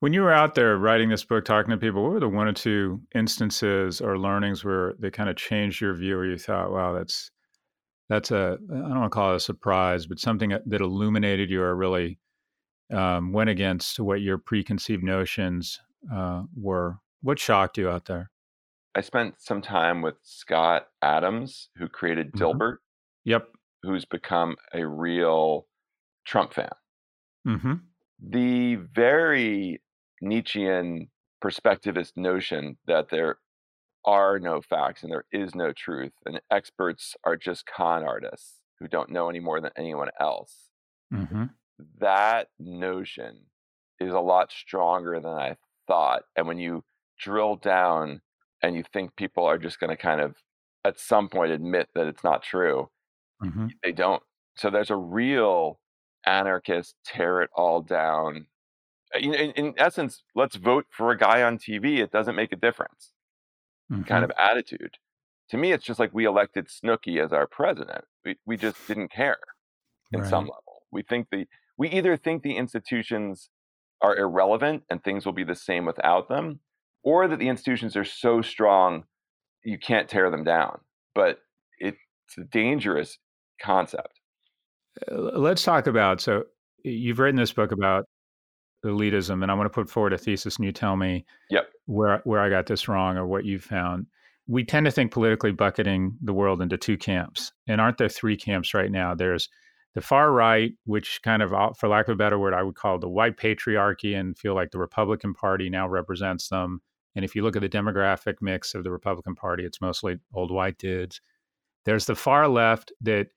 when 0.00 0.12
you 0.12 0.22
were 0.22 0.32
out 0.32 0.54
there 0.54 0.76
writing 0.78 1.10
this 1.10 1.24
book, 1.24 1.44
talking 1.44 1.70
to 1.70 1.76
people, 1.76 2.02
what 2.02 2.12
were 2.12 2.20
the 2.20 2.28
one 2.28 2.48
or 2.48 2.52
two 2.52 3.02
instances 3.14 4.00
or 4.00 4.18
learnings 4.18 4.64
where 4.64 4.94
they 4.98 5.10
kind 5.10 5.28
of 5.28 5.36
changed 5.36 5.80
your 5.80 5.94
view, 5.94 6.16
or 6.16 6.24
you 6.26 6.38
thought, 6.38 6.72
"Wow, 6.72 6.94
that's 6.94 7.30
that's 8.08 8.30
a 8.30 8.58
I 8.70 8.74
don't 8.74 9.00
want 9.00 9.12
to 9.12 9.14
call 9.14 9.32
it 9.32 9.36
a 9.36 9.40
surprise, 9.40 10.06
but 10.06 10.18
something 10.20 10.50
that 10.50 10.68
that 10.68 10.80
illuminated 10.80 11.50
you 11.50 11.62
or 11.62 11.74
really 11.76 12.18
um, 12.92 13.32
went 13.32 13.50
against 13.50 13.98
what 14.00 14.20
your 14.20 14.38
preconceived 14.38 15.02
notions 15.04 15.80
uh, 16.12 16.44
were." 16.56 16.98
What 17.22 17.38
shocked 17.38 17.76
you 17.78 17.88
out 17.90 18.06
there? 18.06 18.30
I 18.94 19.02
spent 19.02 19.40
some 19.40 19.60
time 19.62 20.02
with 20.02 20.16
Scott 20.22 20.88
Adams, 21.02 21.68
who 21.76 21.88
created 21.88 22.32
Mhm. 22.32 22.40
Dilbert, 22.40 22.76
Yep. 23.24 23.48
who's 23.82 24.04
become 24.04 24.56
a 24.74 24.86
real 24.86 25.66
Trump 26.24 26.52
fan. 26.54 26.70
Mm-hmm. 27.46 27.74
the 28.22 28.74
very 28.76 29.80
Nietzschean 30.20 31.10
perspectivist 31.42 32.16
notion 32.16 32.76
that 32.86 33.08
there 33.08 33.38
are 34.04 34.38
no 34.38 34.60
facts 34.60 35.02
and 35.02 35.10
there 35.10 35.24
is 35.32 35.54
no 35.54 35.72
truth, 35.72 36.12
and 36.26 36.38
experts 36.50 37.16
are 37.24 37.36
just 37.36 37.64
con 37.66 38.02
artists 38.02 38.60
who 38.78 38.88
don't 38.88 39.08
know 39.10 39.30
any 39.30 39.40
more 39.40 39.58
than 39.60 39.70
anyone 39.76 40.10
else. 40.20 40.68
Mm-hmm. 41.12 41.44
That 41.98 42.48
notion 42.58 43.46
is 44.00 44.12
a 44.12 44.20
lot 44.20 44.52
stronger 44.52 45.20
than 45.20 45.32
I 45.32 45.56
thought. 45.86 46.22
And 46.36 46.46
when 46.46 46.58
you 46.58 46.84
drill 47.18 47.56
down 47.56 48.22
and 48.62 48.74
you 48.76 48.82
think 48.92 49.16
people 49.16 49.44
are 49.44 49.58
just 49.58 49.78
going 49.80 49.90
to 49.90 49.96
kind 49.96 50.20
of 50.20 50.36
at 50.84 50.98
some 50.98 51.28
point 51.28 51.52
admit 51.52 51.88
that 51.94 52.06
it's 52.06 52.24
not 52.24 52.42
true, 52.42 52.90
Mm-hmm. 53.42 53.68
they 53.82 53.92
don't. 53.92 54.22
So 54.56 54.68
there's 54.70 54.90
a 54.90 54.96
real 54.96 55.80
anarchist 56.26 56.94
tear 57.04 57.40
it 57.42 57.50
all 57.54 57.80
down. 57.80 58.46
Uh, 59.14 59.18
you 59.18 59.30
know, 59.30 59.38
In, 59.38 59.50
in 59.52 59.74
essence, 59.78 60.24
let's 60.34 60.56
vote 60.56 60.86
for 60.90 61.10
a 61.10 61.16
guy 61.18 61.42
on 61.42 61.56
TV. 61.58 61.98
It 62.00 62.10
doesn't 62.12 62.36
make 62.36 62.52
a 62.52 62.56
difference. 62.56 63.12
Mm-hmm. 63.90 64.02
Kind 64.02 64.24
of 64.24 64.32
attitude. 64.38 64.98
To 65.50 65.56
me, 65.56 65.72
it's 65.72 65.84
just 65.84 65.98
like 65.98 66.12
we 66.14 66.26
elected 66.26 66.68
Snooki 66.68 67.22
as 67.24 67.32
our 67.32 67.46
president. 67.46 68.04
We 68.24 68.36
we 68.46 68.56
just 68.56 68.86
didn't 68.86 69.10
care 69.10 69.38
in 70.12 70.22
some 70.24 70.44
Right. 70.44 70.52
level. 70.52 70.69
We 70.92 71.02
think 71.02 71.28
the 71.30 71.46
we 71.78 71.88
either 71.88 72.16
think 72.16 72.42
the 72.42 72.56
institutions 72.56 73.48
are 74.02 74.16
irrelevant 74.16 74.82
and 74.90 75.02
things 75.02 75.24
will 75.24 75.32
be 75.32 75.44
the 75.44 75.54
same 75.54 75.84
without 75.84 76.28
them, 76.28 76.60
or 77.02 77.28
that 77.28 77.38
the 77.38 77.48
institutions 77.48 77.96
are 77.96 78.04
so 78.04 78.42
strong 78.42 79.04
you 79.64 79.78
can't 79.78 80.08
tear 80.08 80.30
them 80.30 80.44
down. 80.44 80.80
But 81.14 81.38
it's 81.78 81.98
a 82.38 82.44
dangerous 82.44 83.18
concept. 83.60 84.20
Uh, 85.10 85.16
Let's 85.16 85.62
talk 85.64 85.86
about. 85.86 86.20
So 86.20 86.44
you've 86.84 87.18
written 87.18 87.36
this 87.36 87.52
book 87.52 87.72
about 87.72 88.04
elitism, 88.84 89.42
and 89.42 89.50
I 89.50 89.54
want 89.54 89.66
to 89.66 89.74
put 89.74 89.90
forward 89.90 90.12
a 90.12 90.18
thesis, 90.18 90.56
and 90.56 90.64
you 90.64 90.72
tell 90.72 90.96
me 90.96 91.24
Yep. 91.50 91.68
where 91.86 92.20
where 92.24 92.40
I 92.40 92.48
got 92.48 92.66
this 92.66 92.88
wrong 92.88 93.16
or 93.16 93.26
what 93.26 93.44
you 93.44 93.58
found. 93.58 94.06
We 94.46 94.64
tend 94.64 94.86
to 94.86 94.92
think 94.92 95.12
politically 95.12 95.52
bucketing 95.52 96.16
the 96.22 96.32
world 96.32 96.62
into 96.62 96.76
two 96.76 96.96
camps, 96.96 97.52
and 97.68 97.80
aren't 97.80 97.98
there 97.98 98.08
three 98.08 98.36
camps 98.36 98.72
right 98.74 98.90
now? 98.90 99.14
There's 99.14 99.48
the 99.94 100.00
far 100.00 100.32
right, 100.32 100.72
which 100.84 101.20
kind 101.22 101.42
of, 101.42 101.52
uh, 101.52 101.72
for 101.72 101.88
lack 101.88 102.08
of 102.08 102.12
a 102.12 102.16
better 102.16 102.38
word, 102.38 102.54
I 102.54 102.62
would 102.62 102.76
call 102.76 102.98
the 102.98 103.08
white 103.08 103.36
patriarchy, 103.36 104.18
and 104.18 104.38
feel 104.38 104.54
like 104.54 104.70
the 104.70 104.78
Republican 104.78 105.34
Party 105.34 105.68
now 105.68 105.88
represents 105.88 106.48
them. 106.48 106.80
And 107.16 107.24
if 107.24 107.34
you 107.34 107.42
look 107.42 107.56
at 107.56 107.62
the 107.62 107.68
demographic 107.68 108.34
mix 108.40 108.74
of 108.74 108.84
the 108.84 108.90
Republican 108.90 109.34
Party, 109.34 109.64
it's 109.64 109.80
mostly 109.80 110.18
old 110.32 110.52
white 110.52 110.78
dudes. 110.78 111.20
There's 111.84 112.06
the 112.06 112.14
far 112.14 112.46
left 112.46 112.92
that 113.00 113.28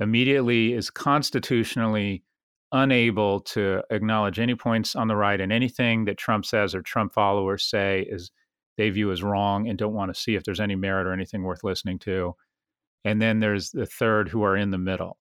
immediately 0.00 0.72
is 0.72 0.88
constitutionally 0.90 2.22
unable 2.72 3.40
to 3.40 3.82
acknowledge 3.90 4.38
any 4.38 4.54
points 4.54 4.94
on 4.94 5.08
the 5.08 5.16
right 5.16 5.40
and 5.40 5.52
anything 5.52 6.04
that 6.04 6.18
Trump 6.18 6.44
says 6.44 6.74
or 6.74 6.82
Trump 6.82 7.12
followers 7.12 7.64
say 7.64 8.06
is 8.08 8.30
they 8.76 8.90
view 8.90 9.10
as 9.10 9.22
wrong 9.22 9.68
and 9.68 9.78
don't 9.78 9.94
want 9.94 10.14
to 10.14 10.20
see 10.20 10.36
if 10.36 10.44
there's 10.44 10.60
any 10.60 10.76
merit 10.76 11.06
or 11.06 11.12
anything 11.12 11.42
worth 11.42 11.64
listening 11.64 11.98
to. 11.98 12.34
And 13.04 13.20
then 13.20 13.40
there's 13.40 13.70
the 13.70 13.86
third 13.86 14.28
who 14.28 14.42
are 14.42 14.56
in 14.56 14.70
the 14.70 14.78
middle. 14.78 15.18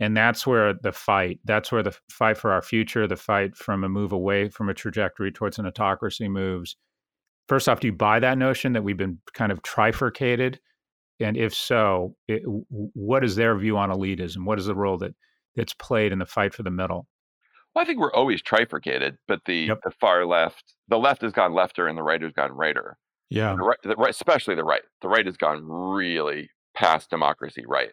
And 0.00 0.16
that's 0.16 0.46
where 0.46 0.74
the 0.74 0.92
fight, 0.92 1.40
that's 1.44 1.72
where 1.72 1.82
the 1.82 1.96
fight 2.08 2.38
for 2.38 2.52
our 2.52 2.62
future, 2.62 3.06
the 3.06 3.16
fight 3.16 3.56
from 3.56 3.82
a 3.82 3.88
move 3.88 4.12
away 4.12 4.48
from 4.48 4.68
a 4.68 4.74
trajectory 4.74 5.32
towards 5.32 5.58
an 5.58 5.66
autocracy 5.66 6.28
moves. 6.28 6.76
First 7.48 7.68
off, 7.68 7.80
do 7.80 7.88
you 7.88 7.92
buy 7.92 8.20
that 8.20 8.38
notion 8.38 8.74
that 8.74 8.84
we've 8.84 8.96
been 8.96 9.18
kind 9.34 9.50
of 9.50 9.62
trifurcated? 9.62 10.60
And 11.18 11.36
if 11.36 11.52
so, 11.52 12.14
it, 12.28 12.42
what 12.44 13.24
is 13.24 13.34
their 13.34 13.56
view 13.58 13.76
on 13.76 13.90
elitism? 13.90 14.44
What 14.44 14.58
is 14.60 14.66
the 14.66 14.74
role 14.74 14.98
that 14.98 15.14
that's 15.56 15.74
played 15.74 16.12
in 16.12 16.20
the 16.20 16.26
fight 16.26 16.54
for 16.54 16.62
the 16.62 16.70
middle? 16.70 17.08
Well, 17.74 17.82
I 17.82 17.86
think 17.86 17.98
we're 17.98 18.12
always 18.12 18.40
trifurcated, 18.42 19.16
but 19.26 19.40
the 19.46 19.66
Yep. 19.66 19.80
the 19.82 19.90
far 19.90 20.24
left, 20.26 20.74
the 20.86 20.98
left 20.98 21.22
has 21.22 21.32
gone 21.32 21.52
lefter, 21.52 21.88
and 21.88 21.98
the 21.98 22.02
right 22.02 22.22
has 22.22 22.32
gone 22.32 22.52
righter. 22.52 22.96
Yeah. 23.30 23.52
The 23.56 23.62
right, 23.62 23.78
the 23.82 23.96
right, 23.96 24.10
especially 24.10 24.54
the 24.54 24.64
right. 24.64 24.82
The 25.02 25.08
right 25.08 25.26
has 25.26 25.36
gone 25.36 25.64
really 25.64 26.50
past 26.74 27.10
democracy 27.10 27.64
right. 27.66 27.90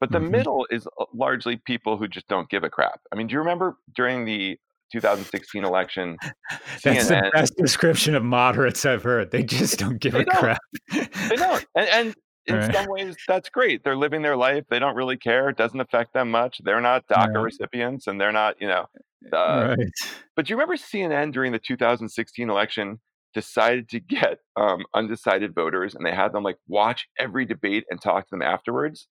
But 0.00 0.12
the 0.12 0.18
Mhm. 0.18 0.30
middle 0.30 0.66
is 0.70 0.86
uh, 0.86 1.04
largely 1.14 1.56
people 1.56 1.96
who 1.96 2.06
just 2.08 2.28
don't 2.28 2.48
give 2.50 2.64
a 2.64 2.70
crap. 2.70 3.00
I 3.12 3.16
mean, 3.16 3.26
do 3.28 3.32
you 3.32 3.38
remember 3.38 3.76
during 3.94 4.24
the 4.24 4.58
2016 4.92 5.64
election? 5.64 6.16
That's 6.84 7.08
the 7.08 7.30
best 7.32 7.56
description 7.56 8.14
of 8.14 8.22
moderates 8.22 8.84
I've 8.84 9.02
heard. 9.02 9.30
They 9.30 9.42
just 9.42 9.78
don't 9.78 9.98
give 9.98 10.14
a 10.14 10.24
don't. 10.24 10.36
crap. 10.36 10.60
They 10.92 11.36
don't, 11.36 11.64
and, 11.74 11.88
and 11.88 12.14
in 12.46 12.54
Right. 12.56 12.72
some 12.74 12.86
ways, 12.88 13.16
that's 13.26 13.48
great. 13.48 13.82
They're 13.82 13.96
living 13.96 14.22
their 14.22 14.36
life. 14.36 14.64
They 14.70 14.78
don't 14.78 14.94
really 14.94 15.16
care. 15.16 15.48
It 15.48 15.56
doesn't 15.56 15.80
affect 15.80 16.12
them 16.14 16.30
much. 16.30 16.60
They're 16.62 16.80
not 16.80 17.08
DACA 17.08 17.34
Right. 17.34 17.42
recipients, 17.42 18.06
and 18.06 18.20
they're 18.20 18.30
not, 18.30 18.60
you 18.60 18.68
know. 18.68 18.86
Uh, 19.32 19.74
right. 19.76 19.88
But 20.36 20.46
do 20.46 20.50
you 20.52 20.56
remember 20.56 20.76
CNN 20.76 21.32
during 21.32 21.50
the 21.50 21.58
2016 21.58 22.48
election 22.48 23.00
decided 23.34 23.88
to 23.88 23.98
get 23.98 24.38
um, 24.54 24.84
undecided 24.94 25.54
voters, 25.56 25.96
and 25.96 26.06
they 26.06 26.14
had 26.14 26.32
them 26.32 26.44
like 26.44 26.58
watch 26.68 27.08
every 27.18 27.44
debate 27.46 27.84
and 27.90 28.00
talk 28.00 28.24
to 28.26 28.30
them 28.30 28.42
afterwards, 28.42 29.08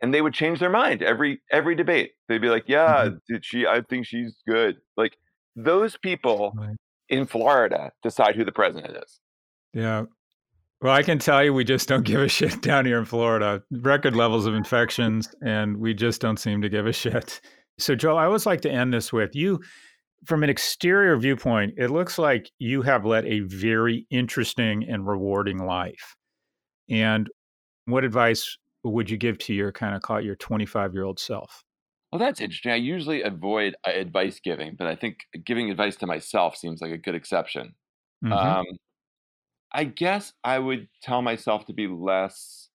and 0.00 0.12
they 0.14 0.22
would 0.22 0.34
change 0.34 0.60
their 0.60 0.70
mind 0.70 1.02
every 1.02 1.42
every 1.50 1.74
debate. 1.74 2.12
They'd 2.28 2.40
be 2.40 2.48
like, 2.50 2.64
"Yeah, 2.68 3.06
Mhm. 3.06 3.18
did 3.28 3.44
she? 3.44 3.66
I 3.66 3.82
think 3.82 4.06
she's 4.06 4.36
good." 4.48 4.76
Like 4.96 5.16
those 5.56 5.96
people 5.96 6.52
Right. 6.56 6.76
in 7.08 7.26
Florida 7.26 7.90
decide 8.02 8.36
who 8.36 8.44
the 8.44 8.52
president 8.52 8.96
is. 8.96 9.20
Yeah. 9.74 10.04
Well, 10.80 10.94
I 10.94 11.02
can 11.02 11.18
tell 11.18 11.42
you, 11.42 11.52
we 11.52 11.64
just 11.64 11.88
don't 11.88 12.04
give 12.06 12.20
a 12.20 12.28
shit 12.28 12.62
down 12.62 12.86
here 12.86 12.98
in 12.98 13.04
Florida. 13.04 13.62
Record 13.70 14.14
levels 14.14 14.46
of 14.46 14.54
infections, 14.54 15.28
and 15.44 15.76
we 15.78 15.92
just 15.94 16.20
don't 16.20 16.36
seem 16.38 16.62
to 16.62 16.68
give 16.68 16.86
a 16.86 16.92
shit. 16.92 17.40
So, 17.78 17.94
Joel, 17.96 18.16
I 18.18 18.26
always 18.26 18.46
like 18.46 18.60
to 18.62 18.70
end 18.70 18.92
this 18.94 19.12
with 19.12 19.34
you. 19.34 19.60
From 20.26 20.42
an 20.42 20.50
exterior 20.50 21.16
viewpoint, 21.16 21.74
it 21.76 21.88
looks 21.90 22.18
like 22.18 22.50
you 22.58 22.82
have 22.82 23.04
led 23.04 23.24
a 23.26 23.40
very 23.40 24.06
interesting 24.10 24.84
and 24.88 25.06
rewarding 25.06 25.58
life. 25.64 26.16
And 26.88 27.28
what 27.86 28.04
advice 28.04 28.56
would 28.84 29.10
you 29.10 29.16
give 29.16 29.38
to 29.38 29.54
your 29.54 29.72
kind 29.72 29.94
of 29.94 30.02
call 30.02 30.18
it 30.18 30.24
your 30.24 30.36
25 30.36 30.94
year 30.94 31.04
old 31.04 31.18
self? 31.18 31.64
Well, 32.12 32.18
that's 32.18 32.40
interesting. 32.40 32.72
I 32.72 32.76
usually 32.76 33.22
avoid 33.22 33.74
uh, 33.86 33.90
advice 33.90 34.40
giving, 34.40 34.76
but 34.76 34.86
I 34.86 34.96
think 34.96 35.18
giving 35.44 35.70
advice 35.70 35.96
to 35.96 36.06
myself 36.06 36.56
seems 36.56 36.80
like 36.80 36.92
a 36.92 36.98
good 36.98 37.14
exception. 37.14 37.74
Mhm. 38.22 38.58
Um, 38.58 38.64
I 39.72 39.84
guess 39.84 40.32
I 40.44 40.58
would 40.58 40.88
tell 41.02 41.22
myself 41.22 41.66
to 41.66 41.72
be 41.72 41.86
less 41.86 42.70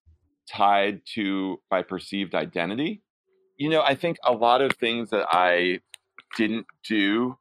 tied 0.48 1.02
to 1.14 1.60
my 1.70 1.82
perceived 1.82 2.34
identity. 2.34 3.02
You 3.58 3.70
know, 3.70 3.82
I 3.82 3.94
think 3.94 4.18
a 4.24 4.32
lot 4.32 4.62
of 4.62 4.72
things 4.74 5.10
that 5.10 5.26
I 5.30 5.80
didn't 6.36 6.66
do 6.88 7.38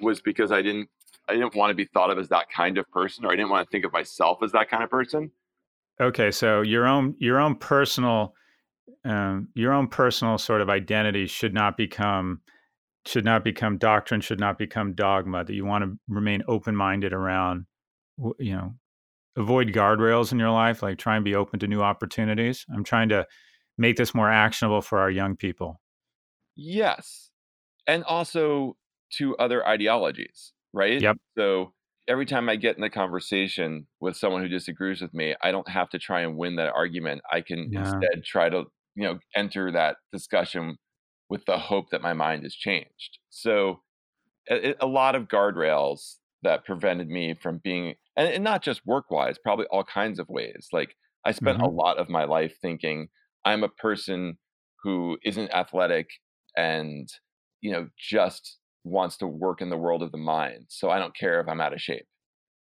was 0.00 0.20
because 0.22 0.52
I 0.52 0.62
didn't 0.62 0.90
I 1.28 1.34
didn't 1.34 1.54
want 1.56 1.70
to 1.70 1.74
be 1.74 1.86
thought 1.86 2.10
of 2.10 2.18
as 2.18 2.28
that 2.30 2.50
kind 2.50 2.78
of 2.78 2.90
person, 2.90 3.24
or 3.26 3.32
I 3.32 3.36
didn't 3.36 3.50
want 3.50 3.66
to 3.66 3.70
think 3.70 3.84
of 3.84 3.92
myself 3.92 4.42
as 4.42 4.52
that 4.52 4.70
kind 4.70 4.84
of 4.84 4.90
person. 4.90 5.32
Okay, 6.00 6.30
so 6.30 6.60
your 6.62 6.86
own 6.86 7.14
your 7.18 7.40
own 7.40 7.56
personal 7.56 8.34
um, 9.04 9.48
your 9.54 9.72
own 9.72 9.88
personal 9.88 10.38
sort 10.38 10.60
of 10.60 10.70
identity 10.70 11.26
should 11.26 11.54
not 11.54 11.76
become 11.76 12.40
should 13.06 13.24
not 13.24 13.42
become 13.44 13.78
doctrine, 13.78 14.20
should 14.20 14.40
not 14.40 14.58
become 14.58 14.94
dogma. 14.94 15.44
That 15.44 15.54
you 15.54 15.64
want 15.64 15.84
to 15.84 15.98
remain 16.08 16.42
open 16.46 16.76
minded 16.76 17.12
around, 17.12 17.66
you 18.38 18.52
know, 18.54 18.74
avoid 19.36 19.68
guardrails 19.68 20.32
in 20.32 20.38
your 20.38 20.50
life, 20.50 20.82
like 20.82 20.98
try 20.98 21.16
and 21.16 21.24
be 21.24 21.34
open 21.34 21.58
to 21.60 21.66
new 21.66 21.80
opportunities. 21.80 22.66
I'm 22.72 22.84
trying 22.84 23.08
to 23.10 23.26
make 23.78 23.96
this 23.96 24.14
more 24.14 24.30
actionable 24.30 24.82
for 24.82 24.98
our 24.98 25.10
young 25.10 25.36
people. 25.36 25.80
Yes. 26.56 27.30
And 27.86 28.04
also 28.04 28.76
to 29.12 29.36
other 29.36 29.66
ideologies, 29.66 30.52
right? 30.72 31.00
Yep. 31.00 31.16
So 31.38 31.72
every 32.08 32.26
time 32.26 32.48
I 32.48 32.56
get 32.56 32.76
in 32.76 32.82
a 32.82 32.90
conversation 32.90 33.86
with 34.00 34.16
someone 34.16 34.42
who 34.42 34.48
disagrees 34.48 35.00
with 35.00 35.14
me, 35.14 35.34
I 35.42 35.52
don't 35.52 35.68
have 35.68 35.90
to 35.90 35.98
try 35.98 36.22
and 36.22 36.36
win 36.36 36.56
that 36.56 36.72
argument. 36.74 37.20
I 37.30 37.42
can 37.42 37.70
Yeah. 37.70 37.80
instead 37.80 38.24
try 38.24 38.48
to 38.48 38.64
you 38.98 39.04
know, 39.04 39.20
enter 39.36 39.70
that 39.70 39.96
discussion 40.12 40.76
with 41.30 41.44
the 41.46 41.56
hope 41.56 41.90
that 41.90 42.02
my 42.02 42.12
mind 42.12 42.42
has 42.42 42.54
changed. 42.54 43.18
So, 43.30 43.82
a, 44.50 44.74
a 44.80 44.86
lot 44.86 45.14
of 45.14 45.28
guardrails 45.28 46.16
that 46.42 46.64
prevented 46.64 47.08
me 47.08 47.34
from 47.34 47.58
being, 47.62 47.94
and, 48.16 48.28
and 48.28 48.42
not 48.42 48.60
just 48.60 48.84
work 48.84 49.08
wise, 49.08 49.38
probably 49.38 49.66
all 49.66 49.84
kinds 49.84 50.18
of 50.18 50.28
ways. 50.28 50.66
Like, 50.72 50.96
I 51.24 51.30
spent 51.30 51.58
mm-hmm. 51.58 51.66
a 51.66 51.70
lot 51.70 51.98
of 51.98 52.08
my 52.08 52.24
life 52.24 52.56
thinking 52.60 53.08
I'm 53.44 53.62
a 53.62 53.68
person 53.68 54.38
who 54.82 55.16
isn't 55.24 55.52
athletic 55.52 56.08
and, 56.56 57.08
you 57.60 57.70
know, 57.70 57.88
just 57.96 58.57
wants 58.84 59.16
to 59.18 59.26
work 59.26 59.60
in 59.60 59.70
the 59.70 59.76
world 59.76 60.02
of 60.02 60.12
the 60.12 60.18
mind. 60.18 60.66
So 60.68 60.90
I 60.90 60.98
don't 60.98 61.16
care 61.16 61.40
if 61.40 61.48
I'm 61.48 61.60
out 61.60 61.72
of 61.72 61.80
shape. 61.80 62.06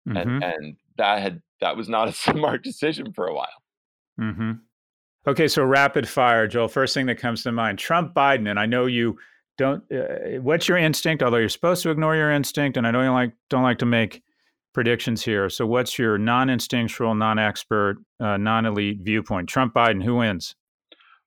Mm-hmm. 0.08 0.18
And, 0.18 0.44
and 0.44 0.76
that 0.98 1.22
had, 1.22 1.42
that 1.62 1.78
was 1.78 1.90
not 1.90 2.08
a 2.08 2.12
smart 2.14 2.64
decision 2.64 3.14
for 3.14 3.28
a 3.28 3.34
while. 3.34 3.48
Mm-hmm. 4.20 4.52
Okay, 5.28 5.50
so 5.50 5.64
rapid 5.64 6.08
fire, 6.08 6.48
Joel. 6.48 6.70
First 6.70 6.94
thing 6.94 7.06
that 7.08 7.20
comes 7.20 7.44
to 7.44 7.52
mind: 7.52 7.78
Trump, 7.78 8.14
Biden, 8.14 8.50
and 8.50 8.58
I 8.58 8.66
know 8.66 8.86
you 8.86 9.18
don't. 9.58 9.84
Uh, 9.92 10.40
what's 10.42 10.70
your 10.70 10.78
instinct? 10.78 11.22
Although 11.22 11.38
you're 11.38 11.50
supposed 11.50 11.84
to 11.84 11.90
ignore 11.92 12.16
your 12.16 12.32
instinct, 12.32 12.78
and 12.78 12.88
I 12.88 12.92
don't 12.92 13.14
like 13.14 13.34
don't 13.50 13.64
like 13.64 13.80
to 13.80 13.86
make 13.86 14.24
predictions 14.74 15.24
here. 15.24 15.50
So, 15.50 15.66
what's 15.66 16.00
your 16.00 16.18
non-instinctual, 16.18 17.14
non-expert, 17.16 17.98
uh, 18.22 18.38
non-elite 18.38 19.00
viewpoint? 19.02 19.50
Trump, 19.50 19.74
Biden, 19.74 20.02
who 20.02 20.16
wins? 20.16 20.56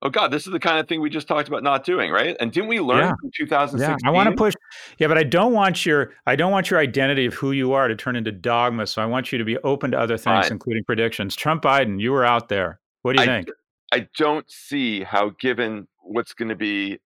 Oh 0.03 0.09
God, 0.09 0.31
this 0.31 0.47
is 0.47 0.53
the 0.53 0.61
kind 0.61 0.79
of 0.79 0.89
thing 0.89 1.03
we 1.03 1.11
just 1.11 1.29
talked 1.29 1.49
about 1.49 1.63
not 1.63 1.85
doing, 1.85 2.11
right? 2.11 2.35
And 2.41 2.51
didn't 2.51 2.69
we 2.69 2.81
learn 2.81 3.01
yeah. 3.01 3.15
from 3.21 3.31
2016? 3.37 3.99
Yeah, 4.03 4.09
I 4.09 4.13
want 4.13 4.31
to 4.31 4.35
push. 4.35 4.55
Yeah, 4.99 5.09
but 5.09 5.19
I 5.19 5.25
don't 5.25 5.53
want 5.53 5.85
your 5.85 6.13
I 6.27 6.37
don't 6.37 6.51
want 6.51 6.71
your 6.71 6.81
identity 6.81 7.27
of 7.27 7.35
who 7.35 7.53
you 7.53 7.75
are 7.75 7.87
to 7.87 7.95
turn 7.95 8.17
into 8.17 8.33
dogma. 8.33 8.87
So 8.87 9.03
I 9.03 9.07
want 9.07 9.31
you 9.31 9.39
to 9.39 9.45
be 9.45 9.59
open 9.59 9.91
to 9.91 10.01
other 10.01 10.17
things, 10.17 10.47
Fine. 10.47 10.53
including 10.53 10.85
predictions. 10.85 11.37
Trump, 11.37 11.63
Biden, 11.63 12.01
you 12.01 12.13
were 12.13 12.25
out 12.25 12.49
there. 12.49 12.81
What 13.03 13.17
do 13.17 13.23
you 13.23 13.31
I, 13.31 13.35
think? 13.35 13.49
I 13.93 14.09
don't 14.17 14.51
see 14.51 15.03
how, 15.03 15.33
given 15.41 15.89
what's 16.03 16.33
going 16.33 16.49
to 16.49 16.57
be 16.57 16.99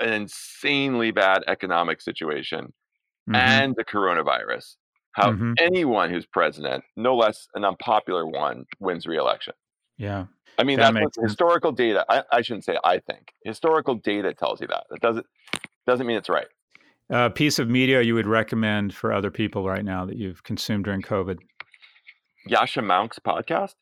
an 0.00 0.12
insanely 0.12 1.10
bad 1.10 1.42
economic 1.48 2.00
situation 2.00 2.72
mm-hmm. 3.28 3.34
and 3.34 3.74
the 3.76 3.84
coronavirus, 3.84 4.76
how 5.12 5.32
mm-hmm. 5.32 5.54
anyone 5.58 6.10
who's 6.10 6.26
president, 6.26 6.84
no 6.96 7.16
less 7.16 7.48
an 7.54 7.64
unpopular 7.64 8.26
one, 8.26 8.64
wins 8.78 9.06
re-election. 9.06 9.54
Yeah. 9.98 10.26
I 10.58 10.64
mean, 10.64 10.78
that 10.78 10.94
that's 10.94 11.18
historical 11.20 11.70
data. 11.70 12.04
I, 12.08 12.22
I, 12.32 12.42
shouldn't 12.42 12.64
say 12.64 12.76
I 12.82 12.98
think. 12.98 13.32
Historical 13.44 13.94
data 13.94 14.34
tells 14.34 14.60
you 14.60 14.66
that. 14.68 14.84
It 14.90 15.00
doesn't 15.00 15.26
doesn't 15.86 16.06
mean 16.06 16.16
it's 16.16 16.28
right. 16.28 16.46
A 17.10 17.30
piece 17.30 17.58
of 17.58 17.68
media 17.68 18.02
you 18.02 18.14
would 18.14 18.26
recommend 18.26 18.94
for 18.94 19.12
other 19.12 19.30
people 19.30 19.66
right 19.66 19.84
now 19.84 20.04
that 20.04 20.16
you've 20.16 20.42
consumed 20.42 20.84
during 20.84 21.00
COVID? 21.00 21.38
Yascha 22.48 22.84
Mounk's 22.84 23.18
podcast. 23.18 23.74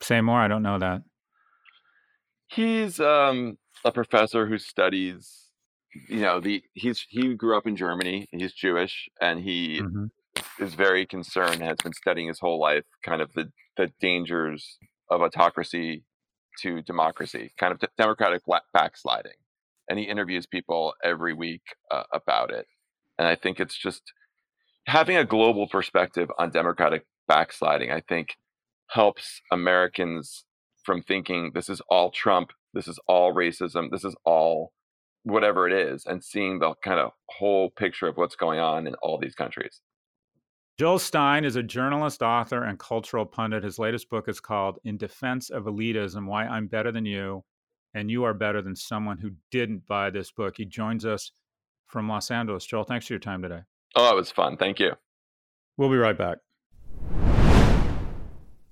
Say 0.00 0.20
more. 0.20 0.38
I 0.38 0.48
don't 0.48 0.62
know 0.62 0.78
that. 0.78 1.02
He's 2.46 3.00
um, 3.00 3.58
a 3.84 3.92
professor 3.92 4.46
who 4.46 4.58
studies, 4.58 5.48
you 6.08 6.20
know, 6.20 6.40
the 6.40 6.62
he's 6.74 7.04
he 7.08 7.34
grew 7.34 7.56
up 7.56 7.66
in 7.66 7.76
Germany. 7.76 8.28
He's 8.30 8.52
Jewish, 8.52 9.08
and 9.20 9.40
he 9.40 9.80
mm-hmm. 9.80 10.06
Is 10.58 10.74
very 10.74 11.06
concerned. 11.06 11.62
Has 11.62 11.78
been 11.82 11.92
studying 11.92 12.28
his 12.28 12.40
whole 12.40 12.60
life, 12.60 12.84
kind 13.04 13.22
of 13.22 13.32
the 13.34 13.50
the 13.76 13.92
dangers 14.00 14.78
of 15.10 15.22
autocracy 15.22 16.04
to 16.60 16.82
democracy, 16.82 17.52
kind 17.58 17.72
of 17.72 17.88
democratic 17.96 18.42
backsliding. 18.72 19.32
And 19.88 19.98
he 19.98 20.04
interviews 20.04 20.46
people 20.46 20.94
every 21.02 21.32
week 21.32 21.62
uh, 21.90 22.02
about 22.12 22.50
it. 22.50 22.66
And 23.18 23.26
I 23.26 23.34
think 23.36 23.58
it's 23.58 23.76
just 23.78 24.02
having 24.86 25.16
a 25.16 25.24
global 25.24 25.68
perspective 25.68 26.30
on 26.38 26.50
democratic 26.50 27.06
backsliding. 27.26 27.90
I 27.90 28.00
think 28.00 28.36
helps 28.90 29.40
Americans 29.52 30.44
from 30.84 31.02
thinking 31.02 31.52
this 31.54 31.68
is 31.68 31.80
all 31.88 32.10
Trump, 32.10 32.50
this 32.74 32.88
is 32.88 32.98
all 33.06 33.32
racism, 33.34 33.90
this 33.90 34.04
is 34.04 34.16
all 34.24 34.72
whatever 35.22 35.66
it 35.66 35.72
is, 35.72 36.06
and 36.06 36.24
seeing 36.24 36.58
the 36.58 36.74
kind 36.82 36.98
of 36.98 37.12
whole 37.28 37.70
picture 37.70 38.08
of 38.08 38.16
what's 38.16 38.36
going 38.36 38.58
on 38.58 38.86
in 38.86 38.94
all 39.02 39.18
these 39.18 39.34
countries. 39.34 39.80
Joel 40.78 41.00
Stein 41.00 41.44
is 41.44 41.56
a 41.56 41.62
journalist, 41.64 42.22
author, 42.22 42.62
and 42.62 42.78
cultural 42.78 43.26
pundit. 43.26 43.64
His 43.64 43.80
latest 43.80 44.08
book 44.08 44.28
is 44.28 44.38
called 44.38 44.78
In 44.84 44.96
Defense 44.96 45.50
of 45.50 45.64
Elitism 45.64 46.24
Why 46.26 46.44
I'm 46.44 46.68
Better 46.68 46.92
Than 46.92 47.04
You, 47.04 47.42
and 47.94 48.08
You 48.08 48.22
Are 48.22 48.32
Better 48.32 48.62
Than 48.62 48.76
Someone 48.76 49.18
Who 49.18 49.32
Didn't 49.50 49.88
Buy 49.88 50.10
This 50.10 50.30
Book. 50.30 50.54
He 50.56 50.64
joins 50.64 51.04
us 51.04 51.32
from 51.88 52.08
Los 52.08 52.30
Angeles. 52.30 52.64
Joel, 52.64 52.84
thanks 52.84 53.08
for 53.08 53.14
your 53.14 53.18
time 53.18 53.42
today. 53.42 53.62
Oh, 53.96 54.08
it 54.12 54.14
was 54.14 54.30
fun. 54.30 54.56
Thank 54.56 54.78
you. 54.78 54.92
We'll 55.76 55.90
be 55.90 55.96
right 55.96 56.16
back. 56.16 56.38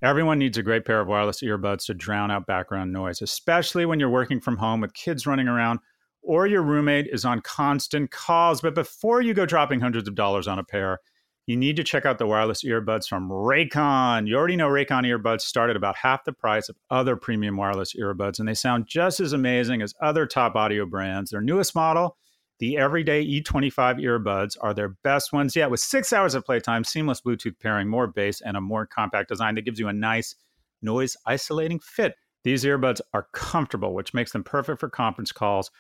Everyone 0.01 0.39
needs 0.39 0.59
a 0.59 0.63
great 0.63 0.85
pair 0.85 1.01
of 1.01 1.09
wireless 1.09 1.43
earbuds 1.43 1.87
to 1.87 1.95
drown 1.95 2.31
out 2.31 2.47
background 2.47 2.93
noise, 2.93 3.21
especially 3.21 3.85
when 3.85 3.99
you're 3.99 4.09
working 4.09 4.41
from 4.41 4.59
home 4.59 4.81
with 4.81 4.95
kids 4.95 5.27
running 5.27 5.49
around 5.49 5.81
or 6.23 6.47
your 6.47 6.63
roommate 6.63 7.09
is 7.09 7.25
on 7.25 7.41
constant 7.41 8.13
calls. 8.13 8.61
But 8.61 8.77
before 8.77 9.23
you 9.23 9.35
go 9.35 9.45
dropping 9.45 9.81
hundreds 9.81 10.07
of 10.07 10.15
dollars 10.15 10.47
on 10.47 10.61
a 10.61 10.65
pair, 10.65 11.01
you 11.47 11.57
need 11.57 11.77
to 11.77 11.85
check 11.85 12.05
out 12.05 12.19
the 12.19 12.27
wireless 12.27 12.65
earbuds 12.65 13.07
from 13.07 13.29
Raycon. 13.29 14.27
You 14.27 14.37
already 14.37 14.57
know 14.57 14.69
Raycon 14.69 15.05
earbuds 15.07 15.43
start 15.43 15.71
at 15.71 15.77
about 15.77 15.97
half 15.97 16.25
the 16.25 16.33
price 16.33 16.69
of 16.69 16.77
other 16.91 17.17
premium 17.17 17.57
wireless 17.57 17.95
earbuds, 17.95 18.39
and 18.39 18.49
they 18.49 18.55
sound 18.55 18.87
just 18.89 19.21
as 19.21 19.33
amazing 19.33 19.81
as 19.81 19.95
other 20.03 20.27
top 20.27 20.57
audio 20.57 20.87
brands. 20.87 21.31
Their 21.31 21.41
newest 21.41 21.75
model 21.75 22.17
the 22.59 22.79
everyday 22.79 23.25
E25 23.25 24.01
earbuds 24.03 24.57
are 24.61 24.73
their 24.73 24.89
best 25.05 25.33
ones 25.33 25.55
yet, 25.55 25.71
with 25.71 25.81
six 25.81 26.13
hours 26.13 26.35
of 26.35 26.45
playtime, 26.45 26.85
seamless 26.85 27.21
Bluetooth 27.21 27.59
pairing, 27.61 27.87
more 27.87 28.07
bass, 28.07 28.41
and 28.41 28.57
a 28.57 28.63
more 28.63 28.87
compact 28.87 29.29
design 29.29 29.55
that 29.57 29.67
gives 29.67 29.79
you 29.79 29.89
a 29.89 29.93
nice 29.93 30.35
noise 30.81 31.17
isolating 31.27 31.79
fit. 31.81 32.15
These 32.45 32.65
earbuds 32.65 33.01
are 33.13 33.29
comfortable, 33.33 33.93
which 33.93 34.15
makes 34.15 34.33
them 34.33 34.43
perfect 34.43 34.81
for 34.81 34.89
conference 34.89 35.33
calls 35.33 35.71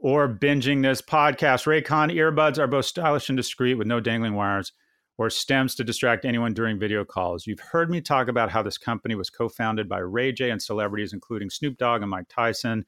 or 0.00 0.28
binging 0.28 0.82
this 0.82 1.00
podcast. 1.00 1.66
Raycon 1.66 2.12
earbuds 2.12 2.58
are 2.58 2.66
both 2.66 2.86
stylish 2.86 3.28
and 3.28 3.36
discreet 3.36 3.74
with 3.74 3.86
no 3.86 4.00
dangling 4.00 4.34
wires 4.34 4.72
or 5.18 5.30
stems 5.30 5.74
to 5.76 5.84
distract 5.84 6.24
anyone 6.24 6.54
during 6.54 6.78
video 6.78 7.04
calls. 7.04 7.46
You've 7.46 7.60
heard 7.60 7.90
me 7.90 8.00
talk 8.00 8.28
about 8.28 8.50
how 8.50 8.62
this 8.62 8.78
company 8.78 9.14
was 9.14 9.30
co 9.30 9.48
founded 9.48 9.88
by 9.88 9.98
Ray 9.98 10.32
J 10.32 10.50
and 10.50 10.60
celebrities, 10.60 11.12
including 11.12 11.50
Snoop 11.50 11.76
Dogg 11.78 12.02
and 12.02 12.10
Mike 12.10 12.26
Tyson 12.28 12.84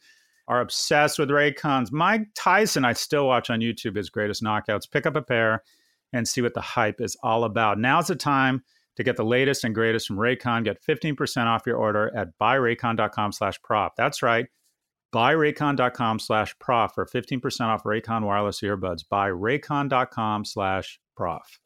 are 0.48 0.60
obsessed 0.60 1.18
with 1.18 1.28
Raycons. 1.28 1.92
Mike 1.92 2.28
Tyson, 2.34 2.84
I 2.84 2.92
still 2.92 3.26
watch 3.26 3.50
on 3.50 3.60
YouTube 3.60 3.96
his 3.96 4.10
greatest 4.10 4.42
knockouts. 4.42 4.90
Pick 4.90 5.06
up 5.06 5.16
a 5.16 5.22
pair 5.22 5.62
and 6.12 6.26
see 6.26 6.40
what 6.40 6.54
the 6.54 6.60
hype 6.60 7.00
is 7.00 7.16
all 7.22 7.44
about. 7.44 7.78
Now's 7.78 8.06
the 8.08 8.16
time 8.16 8.62
to 8.96 9.04
get 9.04 9.16
the 9.16 9.24
latest 9.24 9.64
and 9.64 9.74
greatest 9.74 10.06
from 10.06 10.16
Raycon. 10.16 10.64
Get 10.64 10.82
15% 10.82 11.46
off 11.46 11.66
your 11.66 11.76
order 11.76 12.14
at 12.16 12.38
buyraycon.com 12.40 13.32
slash 13.32 13.60
prof. 13.62 13.92
That's 13.96 14.22
right. 14.22 14.46
Buyraycon.com 15.14 16.18
slash 16.18 16.56
prof 16.58 16.92
for 16.94 17.06
15% 17.06 17.60
off 17.62 17.82
Raycon 17.82 18.22
wireless 18.24 18.60
earbuds. 18.60 19.02
Buyraycon.com 19.10 20.44
slash 20.44 21.00
prof. 21.16 21.60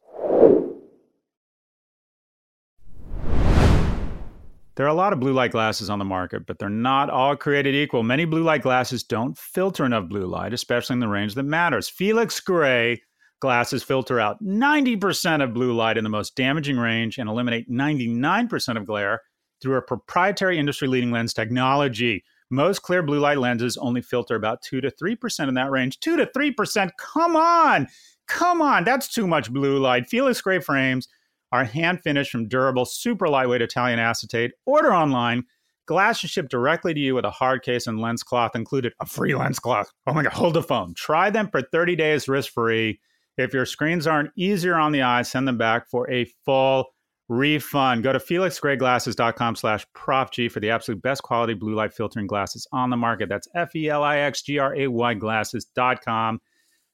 There 4.80 4.86
are 4.86 4.88
a 4.88 4.94
lot 4.94 5.12
of 5.12 5.20
blue 5.20 5.34
light 5.34 5.52
glasses 5.52 5.90
on 5.90 5.98
the 5.98 6.06
market, 6.06 6.46
but 6.46 6.58
they're 6.58 6.70
not 6.70 7.10
all 7.10 7.36
created 7.36 7.74
equal. 7.74 8.02
Many 8.02 8.24
blue 8.24 8.42
light 8.42 8.62
glasses 8.62 9.02
don't 9.02 9.36
filter 9.36 9.84
enough 9.84 10.08
blue 10.08 10.24
light, 10.24 10.54
especially 10.54 10.94
in 10.94 11.00
the 11.00 11.06
range 11.06 11.34
that 11.34 11.42
matters. 11.42 11.90
Felix 11.90 12.40
Gray 12.40 13.02
glasses 13.40 13.82
filter 13.82 14.18
out 14.18 14.42
90% 14.42 15.44
of 15.44 15.52
blue 15.52 15.74
light 15.74 15.98
in 15.98 16.04
the 16.04 16.08
most 16.08 16.34
damaging 16.34 16.78
range 16.78 17.18
and 17.18 17.28
eliminate 17.28 17.70
99% 17.70 18.78
of 18.78 18.86
glare 18.86 19.20
through 19.60 19.76
a 19.76 19.82
proprietary 19.82 20.58
industry 20.58 20.88
leading 20.88 21.10
lens 21.10 21.34
technology. 21.34 22.24
Most 22.48 22.80
clear 22.80 23.02
blue 23.02 23.20
light 23.20 23.36
lenses 23.36 23.76
only 23.76 24.00
filter 24.00 24.34
about 24.34 24.62
2 24.62 24.80
to 24.80 24.90
3% 24.90 25.46
in 25.46 25.54
that 25.56 25.70
range. 25.70 26.00
2 26.00 26.16
to 26.16 26.24
3%? 26.24 26.90
Come 26.96 27.36
on! 27.36 27.86
Come 28.28 28.62
on! 28.62 28.84
That's 28.84 29.12
too 29.12 29.26
much 29.26 29.52
blue 29.52 29.78
light. 29.78 30.06
Felix 30.06 30.40
Gray 30.40 30.58
frames 30.58 31.06
are 31.52 31.64
hand 31.64 32.00
finished 32.02 32.30
from 32.30 32.48
durable, 32.48 32.84
super 32.84 33.28
lightweight 33.28 33.62
Italian 33.62 33.98
acetate. 33.98 34.52
Order 34.66 34.92
online. 34.92 35.44
Glass 35.86 36.22
is 36.22 36.30
shipped 36.30 36.50
directly 36.50 36.94
to 36.94 37.00
you 37.00 37.16
with 37.16 37.24
a 37.24 37.30
hard 37.30 37.62
case 37.62 37.86
and 37.86 38.00
lens 38.00 38.22
cloth 38.22 38.54
included. 38.54 38.92
A 39.00 39.06
free 39.06 39.34
lens 39.34 39.58
cloth. 39.58 39.90
Oh 40.06 40.12
my 40.12 40.22
God, 40.22 40.32
hold 40.32 40.54
the 40.54 40.62
phone. 40.62 40.94
Try 40.94 41.30
them 41.30 41.48
for 41.50 41.62
30 41.62 41.96
days 41.96 42.28
risk 42.28 42.52
free. 42.52 43.00
If 43.36 43.52
your 43.52 43.66
screens 43.66 44.06
aren't 44.06 44.30
easier 44.36 44.76
on 44.76 44.92
the 44.92 45.02
eye, 45.02 45.22
send 45.22 45.48
them 45.48 45.58
back 45.58 45.88
for 45.88 46.08
a 46.10 46.26
full 46.44 46.86
refund. 47.28 48.02
Go 48.02 48.12
to 48.12 48.18
felixgrayglasses.com 48.18 49.56
slash 49.56 49.86
profg 49.96 50.50
for 50.50 50.60
the 50.60 50.70
absolute 50.70 51.02
best 51.02 51.22
quality 51.22 51.54
blue 51.54 51.74
light 51.74 51.94
filtering 51.94 52.26
glasses 52.26 52.66
on 52.72 52.90
the 52.90 52.96
market. 52.96 53.28
That's 53.28 53.48
F-E-L-I-X-G-R-A-Y 53.54 55.14
glasses.com 55.14 56.40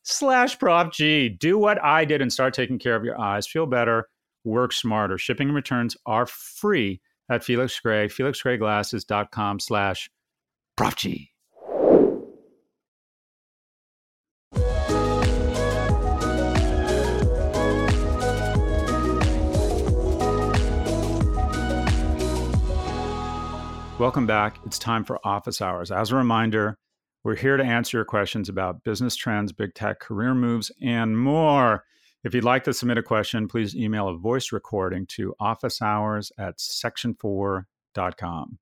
slash 0.05 0.59
profg. 0.59 1.39
Do 1.39 1.59
what 1.59 1.83
I 1.83 2.05
did 2.05 2.23
and 2.23 2.33
start 2.33 2.55
taking 2.55 2.79
care 2.79 2.97
of 2.97 3.05
your 3.05 3.21
eyes. 3.21 3.47
Feel 3.47 3.67
better 3.67 4.09
work 4.47 4.73
smarter. 4.73 5.19
Shipping 5.19 5.49
and 5.49 5.57
returns 5.57 5.97
are 6.07 6.25
free 6.25 7.01
at 7.29 7.45
Felix 7.45 7.79
Gray, 7.81 8.09
felixgrayglasses.com 8.09 9.61
slash 9.61 10.09
profg. 10.79 11.29
Welcome 23.99 24.27
back. 24.27 24.59
It's 24.67 24.79
time 24.79 25.05
for 25.05 25.19
office 25.27 25.63
hours. 25.63 25.91
As 25.91 26.13
a 26.13 26.17
reminder, 26.17 26.77
we're 27.25 27.35
here 27.35 27.57
to 27.57 27.65
answer 27.65 27.97
your 27.97 28.05
questions 28.05 28.51
about 28.51 28.85
business 28.85 29.17
trends, 29.17 29.53
big 29.53 29.75
tech, 29.75 30.01
career 30.01 30.35
moves, 30.35 30.71
and 30.83 31.19
more. 31.19 31.83
If 32.27 32.35
you'd 32.35 32.43
like 32.43 32.65
to 32.65 32.75
submit 32.75 32.99
a 32.99 33.05
question, 33.05 33.47
please 33.47 33.77
email 33.77 34.09
a 34.09 34.17
voice 34.17 34.51
recording 34.51 35.07
to 35.11 35.33
officehours 35.41 36.33
at 36.37 36.59
section4.com. 36.59 38.59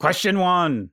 Question 0.00 0.38
one. 0.38 0.88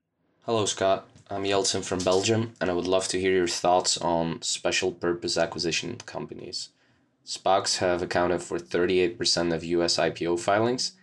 Hello, 0.46 0.66
Scott. 0.66 1.08
I'm 1.30 1.46
Yeltsin 1.46 1.82
from 1.82 2.00
Belgium, 2.00 2.56
and 2.60 2.70
I 2.70 2.74
would 2.74 2.88
love 2.88 3.08
to 3.08 3.22
hear 3.22 3.32
your 3.32 3.48
thoughts 3.48 3.98
on 3.98 4.42
special 4.42 4.92
purpose 4.92 5.38
acquisition 5.38 5.96
companies. 6.06 6.72
SPACs 7.26 7.78
have 7.78 8.02
accounted 8.02 8.44
for 8.44 8.60
38% 8.60 9.54
of 9.54 9.64
US 9.64 9.96
IPO 9.96 10.42
filings 10.42 10.98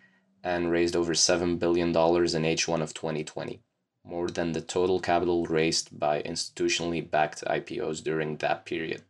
and 0.44 0.70
raised 0.70 0.94
over 0.94 1.14
$7 1.14 1.58
billion 1.58 1.88
in 1.88 1.94
H1 1.94 2.82
of 2.82 2.92
2020, 2.92 3.62
more 4.04 4.28
than 4.28 4.52
the 4.52 4.60
total 4.60 5.00
capital 5.00 5.46
raised 5.46 5.98
by 5.98 6.20
institutionally 6.20 7.10
backed 7.10 7.42
IPOs 7.46 8.04
during 8.04 8.36
that 8.36 8.66
period. 8.66 9.02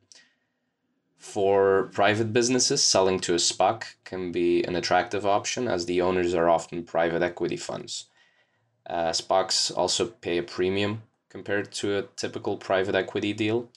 For 1.21 1.91
private 1.93 2.33
businesses, 2.33 2.83
selling 2.83 3.21
to 3.21 3.35
a 3.35 3.39
SPAC 3.39 3.85
can 4.05 4.33
be 4.33 4.65
an 4.65 4.75
attractive 4.75 5.27
option 5.27 5.69
as 5.69 5.85
the 5.85 6.01
owners 6.01 6.33
are 6.33 6.49
often 6.49 6.83
private 6.83 7.23
equity 7.23 7.59
funds. 7.59 8.07
Uh, 8.87 9.11
SPACs 9.11 9.71
also 9.77 10.07
pay 10.07 10.39
a 10.39 10.43
premium 10.43 11.03
compared 11.29 11.73
to 11.73 11.99
a 11.99 12.03
typical 12.17 12.57
private 12.57 12.95
equity 12.95 13.35
deal, 13.35 13.71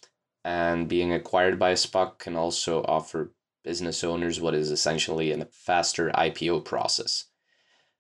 and 0.46 0.88
being 0.88 1.12
acquired 1.12 1.60
by 1.60 1.72
a 1.72 1.76
SPAC 1.76 2.18
can 2.18 2.38
also 2.38 2.82
offer 2.84 3.34
business 3.62 4.06
owners 4.06 4.40
what 4.40 4.56
is 4.56 4.72
essentially 4.72 5.32
a 5.34 5.46
faster 5.46 6.12
IPO 6.16 6.64
process. 6.64 7.26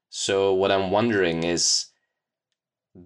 So 0.09 0.53
what 0.53 0.71
I'm 0.71 0.89
wondering 0.89 1.43
is 1.43 1.87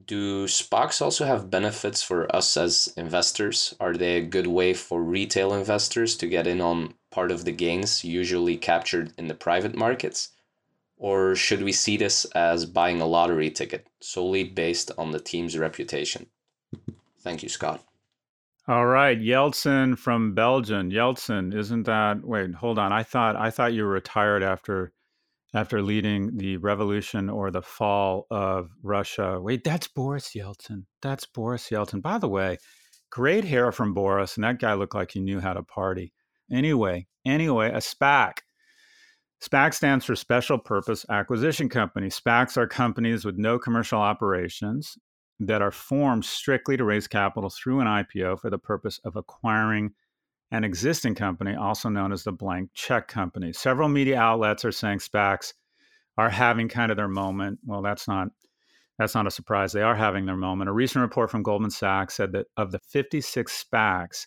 do 0.06 0.48
SPACs 0.48 1.02
also 1.02 1.26
have 1.26 1.50
benefits 1.50 2.04
for 2.04 2.34
us 2.36 2.58
as 2.58 2.94
investors? 2.98 3.74
Are 3.80 3.96
they 3.96 4.18
a 4.18 4.26
good 4.26 4.48
way 4.48 4.74
for 4.74 5.02
retail 5.02 5.54
investors 5.54 6.18
to 6.18 6.28
get 6.28 6.48
in 6.48 6.60
on 6.60 6.96
part 7.10 7.32
of 7.32 7.46
the 7.46 7.52
gains 7.52 8.04
usually 8.04 8.58
captured 8.58 9.14
in 9.18 9.28
the 9.28 9.34
private 9.34 9.76
markets? 9.76 10.30
Or 10.98 11.36
should 11.36 11.64
we 11.64 11.72
see 11.72 11.96
this 11.96 12.26
as 12.36 12.66
buying 12.66 13.02
a 13.02 13.06
lottery 13.06 13.52
ticket 13.52 13.88
solely 14.02 14.44
based 14.44 14.92
on 14.98 15.12
the 15.12 15.20
team's 15.20 15.58
reputation? 15.58 16.28
Thank 17.22 17.44
you, 17.44 17.50
Scott. 17.50 17.84
All 18.68 18.88
right, 18.88 19.18
Yeltsin 19.18 19.98
from 19.98 20.34
Belgium. 20.34 20.92
Yeltsin, 20.92 21.56
isn't 21.56 21.84
that? 21.84 22.26
Wait, 22.26 22.54
hold 22.56 22.78
on. 22.78 22.92
I 22.92 23.04
thought 23.04 23.38
I 23.38 23.50
thought 23.50 23.72
you 23.72 23.84
were 23.84 23.90
retired 23.90 24.44
after 24.44 24.92
after 25.54 25.82
leading 25.82 26.38
the 26.38 26.58
revolution 26.58 27.30
or 27.30 27.52
the 27.52 27.62
fall 27.62 28.28
of 28.30 28.70
Russia. 28.84 29.40
Wait, 29.42 29.64
that's 29.64 29.88
Boris 29.88 30.32
Yeltsin. 30.36 30.84
That's 31.02 31.26
Boris 31.26 31.70
Yeltsin. 31.70 32.02
By 32.02 32.18
the 32.18 32.28
way, 32.28 32.58
great 33.12 33.46
hair 33.46 33.72
from 33.72 33.94
Boris, 33.94 34.36
and 34.36 34.44
that 34.44 34.60
guy 34.60 34.74
looked 34.74 34.96
like 34.96 35.12
he 35.12 35.20
knew 35.22 35.40
how 35.40 35.54
to 35.54 35.64
party. 35.64 36.14
Anyway, 36.52 37.08
anyway, 37.26 37.70
a 37.70 37.78
SPAC. 37.78 38.40
SPAC 39.42 39.74
stands 39.74 40.06
for 40.06 40.16
Special 40.16 40.58
Purpose 40.58 41.06
Acquisition 41.10 41.70
Company. 41.70 42.08
SPACs 42.08 42.58
are 42.58 42.68
companies 42.68 43.24
with 43.24 43.38
no 43.38 43.60
commercial 43.60 44.00
operations 44.00 44.98
that 45.40 45.62
are 45.62 45.72
formed 45.72 46.26
strictly 46.26 46.76
to 46.78 46.84
raise 46.84 47.08
capital 47.08 47.50
through 47.50 47.80
an 47.80 47.88
IPO 47.88 48.40
for 48.40 48.50
the 48.50 48.58
purpose 48.58 49.00
of 49.06 49.16
acquiring 49.16 49.92
an 50.52 50.64
existing 50.64 51.16
company, 51.16 51.56
also 51.56 51.90
known 51.90 52.12
as 52.12 52.24
the 52.24 52.32
blank 52.32 52.70
check 52.74 53.08
company. 53.08 53.52
Several 53.54 53.90
media 53.90 54.18
outlets 54.18 54.64
are 54.64 54.72
saying 54.72 55.00
SPACs 55.00 55.54
are 56.18 56.30
having 56.30 56.70
kind 56.70 56.92
of 56.92 56.98
their 56.98 57.08
moment. 57.08 57.60
Well, 57.66 57.82
that's 57.82 58.08
not 58.08 58.30
that's 58.98 59.14
not 59.14 59.28
a 59.28 59.32
surprise. 59.32 59.74
They 59.74 59.84
are 59.84 59.96
having 59.96 60.26
their 60.26 60.36
moment. 60.36 60.70
A 60.70 60.74
recent 60.74 61.04
report 61.04 61.30
from 61.30 61.44
Goldman 61.44 61.70
Sachs 61.70 62.16
said 62.16 62.32
that 62.32 62.48
of 62.58 62.72
the 62.72 62.80
56 62.80 63.66
SPACs 63.66 64.26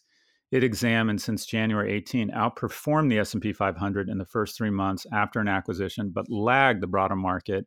it 0.53 0.65
examined 0.65 1.23
since 1.23 1.47
January 1.47 1.93
18 1.93 2.31
outperformed 2.31 3.09
the 3.09 3.21
S&P 3.21 3.53
500 3.53 4.09
in 4.09 4.19
the 4.19 4.25
first 4.25 4.59
3 4.59 4.71
months 4.71 5.07
after 5.13 5.39
an 5.41 5.49
acquisition 5.49 6.11
but 6.13 6.29
lagged 6.29 6.83
the 6.83 6.89
broader 6.89 7.17
market 7.17 7.67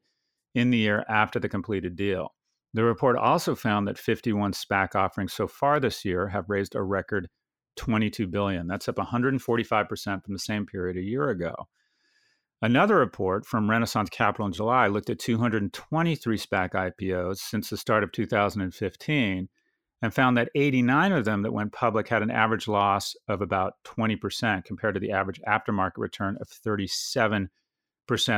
in 0.53 0.69
the 0.69 0.77
year 0.77 1.05
after 1.07 1.39
the 1.39 1.49
completed 1.49 1.95
deal. 1.95 2.33
The 2.73 2.83
report 2.83 3.17
also 3.17 3.55
found 3.55 3.87
that 3.87 3.97
51 3.97 4.51
SPAC 4.53 4.95
offerings 4.95 5.33
so 5.33 5.47
far 5.47 5.79
this 5.79 6.03
year 6.03 6.27
have 6.27 6.49
raised 6.49 6.75
a 6.75 6.81
record 6.81 7.29
22 7.75 8.27
billion. 8.27 8.67
That's 8.67 8.87
up 8.87 8.95
145% 8.95 10.23
from 10.23 10.33
the 10.33 10.39
same 10.39 10.65
period 10.65 10.97
a 10.97 11.01
year 11.01 11.29
ago. 11.29 11.53
Another 12.61 12.95
report 12.95 13.45
from 13.45 13.69
Renaissance 13.69 14.09
Capital 14.09 14.45
in 14.45 14.53
July 14.53 14.87
looked 14.87 15.09
at 15.09 15.19
223 15.19 16.37
SPAC 16.37 16.71
IPOs 16.71 17.37
since 17.39 17.69
the 17.69 17.75
start 17.75 18.03
of 18.03 18.13
2015 18.13 19.49
and 20.01 20.13
found 20.13 20.37
that 20.37 20.49
89 20.55 21.11
of 21.11 21.25
them 21.25 21.41
that 21.41 21.51
went 21.51 21.73
public 21.73 22.07
had 22.07 22.21
an 22.21 22.31
average 22.31 22.67
loss 22.67 23.15
of 23.27 23.41
about 23.41 23.73
20% 23.85 24.63
compared 24.63 24.93
to 24.93 24.99
the 24.99 25.11
average 25.11 25.41
aftermarket 25.47 25.97
return 25.97 26.37
of 26.39 26.47
37% 26.47 27.49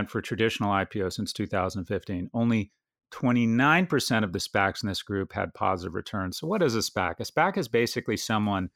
for 0.07 0.21
traditional 0.21 0.71
IPOs 0.71 1.13
since 1.13 1.33
2015. 1.33 2.29
Only 2.33 2.71
29% 3.11 4.23
of 4.23 4.33
the 4.33 4.39
SPACs 4.39 4.83
in 4.83 4.89
this 4.89 5.03
group 5.03 5.33
had 5.33 5.53
positive 5.53 5.93
returns. 5.93 6.39
So, 6.39 6.47
what 6.47 6.61
is 6.61 6.75
a 6.75 6.79
SPAC? 6.79 7.19
A 7.19 7.23
SPAC 7.23 7.57
is 7.57 7.67
basically 7.67 8.17
someone 8.17 8.69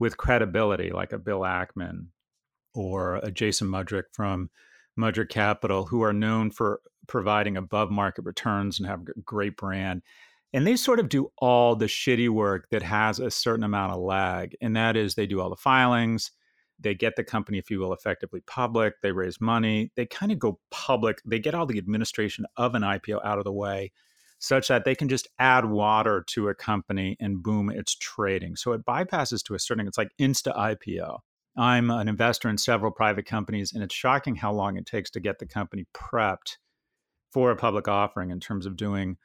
with 0.00 0.16
credibility, 0.16 0.90
like 0.90 1.12
a 1.12 1.18
Bill 1.18 1.40
Ackman 1.40 2.06
or 2.74 3.16
a 3.16 3.30
Jason 3.30 3.68
Mudrick 3.68 4.04
from 4.12 4.50
Mudrick 4.98 5.28
Capital, 5.28 5.84
who 5.86 6.02
are 6.02 6.12
known 6.12 6.50
for 6.50 6.80
providing 7.06 7.56
above 7.56 7.90
market 7.90 8.24
returns 8.24 8.80
and 8.80 8.88
have 8.88 9.02
a 9.02 9.20
great 9.20 9.56
brand. 9.56 10.02
And 10.52 10.66
they 10.66 10.74
sort 10.74 10.98
of 10.98 11.08
do 11.08 11.30
all 11.38 11.76
the 11.76 11.86
shitty 11.86 12.28
work 12.28 12.68
that 12.70 12.82
has 12.82 13.20
a 13.20 13.30
certain 13.30 13.62
amount 13.62 13.92
of 13.92 14.00
lag. 14.00 14.56
And 14.60 14.74
that 14.74 14.96
is 14.96 15.14
they 15.14 15.26
do 15.26 15.40
all 15.40 15.50
the 15.50 15.56
filings, 15.56 16.32
they 16.78 16.94
get 16.94 17.14
the 17.14 17.24
company, 17.24 17.58
if 17.58 17.70
you 17.70 17.78
will, 17.78 17.92
effectively 17.92 18.40
public, 18.46 18.94
they 19.02 19.12
raise 19.12 19.40
money, 19.40 19.92
they 19.96 20.06
kind 20.06 20.32
of 20.32 20.38
go 20.38 20.58
public, 20.70 21.20
they 21.26 21.38
get 21.38 21.54
all 21.54 21.66
the 21.66 21.78
administration 21.78 22.46
of 22.56 22.74
an 22.74 22.82
IPO 22.82 23.24
out 23.24 23.38
of 23.38 23.44
the 23.44 23.52
way 23.52 23.92
such 24.40 24.68
that 24.68 24.84
they 24.84 24.94
can 24.94 25.08
just 25.08 25.28
add 25.38 25.66
water 25.66 26.24
to 26.26 26.48
a 26.48 26.54
company 26.54 27.16
and 27.20 27.42
boom, 27.42 27.70
it's 27.70 27.94
trading. 27.94 28.56
So 28.56 28.72
it 28.72 28.84
bypasses 28.86 29.44
to 29.44 29.54
a 29.54 29.58
certain, 29.58 29.86
it's 29.86 29.98
like 29.98 30.10
insta 30.18 30.56
IPO. 30.56 31.18
I'm 31.56 31.90
an 31.90 32.08
investor 32.08 32.48
in 32.48 32.56
several 32.56 32.90
private 32.90 33.26
companies, 33.26 33.72
and 33.72 33.82
it's 33.82 33.94
shocking 33.94 34.34
how 34.34 34.52
long 34.52 34.76
it 34.76 34.86
takes 34.86 35.10
to 35.10 35.20
get 35.20 35.38
the 35.38 35.46
company 35.46 35.84
prepped 35.94 36.56
for 37.30 37.50
a 37.50 37.56
public 37.56 37.86
offering 37.86 38.30
in 38.30 38.40
terms 38.40 38.64
of 38.64 38.76
doing 38.76 39.18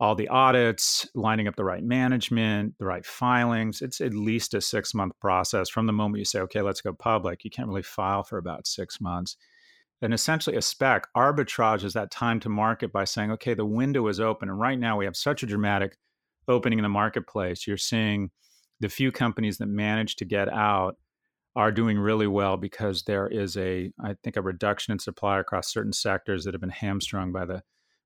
all 0.00 0.14
the 0.14 0.28
audits, 0.28 1.06
lining 1.14 1.48
up 1.48 1.56
the 1.56 1.64
right 1.64 1.84
management, 1.84 2.74
the 2.78 2.86
right 2.86 3.04
filings. 3.04 3.82
It's 3.82 4.00
at 4.00 4.14
least 4.14 4.54
a 4.54 4.60
six 4.60 4.94
month 4.94 5.12
process 5.20 5.68
from 5.68 5.86
the 5.86 5.92
moment 5.92 6.18
you 6.18 6.24
say, 6.24 6.40
okay, 6.40 6.62
let's 6.62 6.80
go 6.80 6.94
public. 6.94 7.44
You 7.44 7.50
can't 7.50 7.68
really 7.68 7.82
file 7.82 8.22
for 8.22 8.38
about 8.38 8.66
six 8.66 9.00
months 9.00 9.36
and 10.02 10.12
essentially 10.12 10.56
a 10.56 10.60
SPAC 10.60 11.04
arbitrage 11.16 11.84
is 11.84 11.94
that 11.94 12.10
time 12.10 12.38
to 12.40 12.48
market 12.48 12.92
by 12.92 13.04
saying, 13.04 13.30
okay, 13.32 13.54
the 13.54 13.64
window 13.64 14.06
is 14.08 14.20
open. 14.20 14.48
And 14.48 14.58
right 14.58 14.78
now 14.78 14.98
we 14.98 15.06
have 15.06 15.16
such 15.16 15.42
a 15.42 15.46
dramatic 15.46 15.96
opening 16.48 16.78
in 16.78 16.82
the 16.82 16.88
marketplace. 16.88 17.66
You're 17.66 17.78
seeing 17.78 18.30
the 18.80 18.88
few 18.88 19.10
companies 19.10 19.58
that 19.58 19.66
manage 19.66 20.16
to 20.16 20.24
get 20.24 20.52
out 20.52 20.96
are 21.54 21.72
doing 21.72 21.98
really 21.98 22.26
well 22.26 22.58
because 22.58 23.04
there 23.04 23.26
is 23.26 23.56
a, 23.56 23.90
I 24.04 24.14
think, 24.22 24.36
a 24.36 24.42
reduction 24.42 24.92
in 24.92 24.98
supply 24.98 25.40
across 25.40 25.72
certain 25.72 25.94
sectors 25.94 26.44
that 26.44 26.52
have 26.52 26.60
been 26.60 26.68
hamstrung 26.68 27.32
by 27.32 27.46
the 27.46 27.62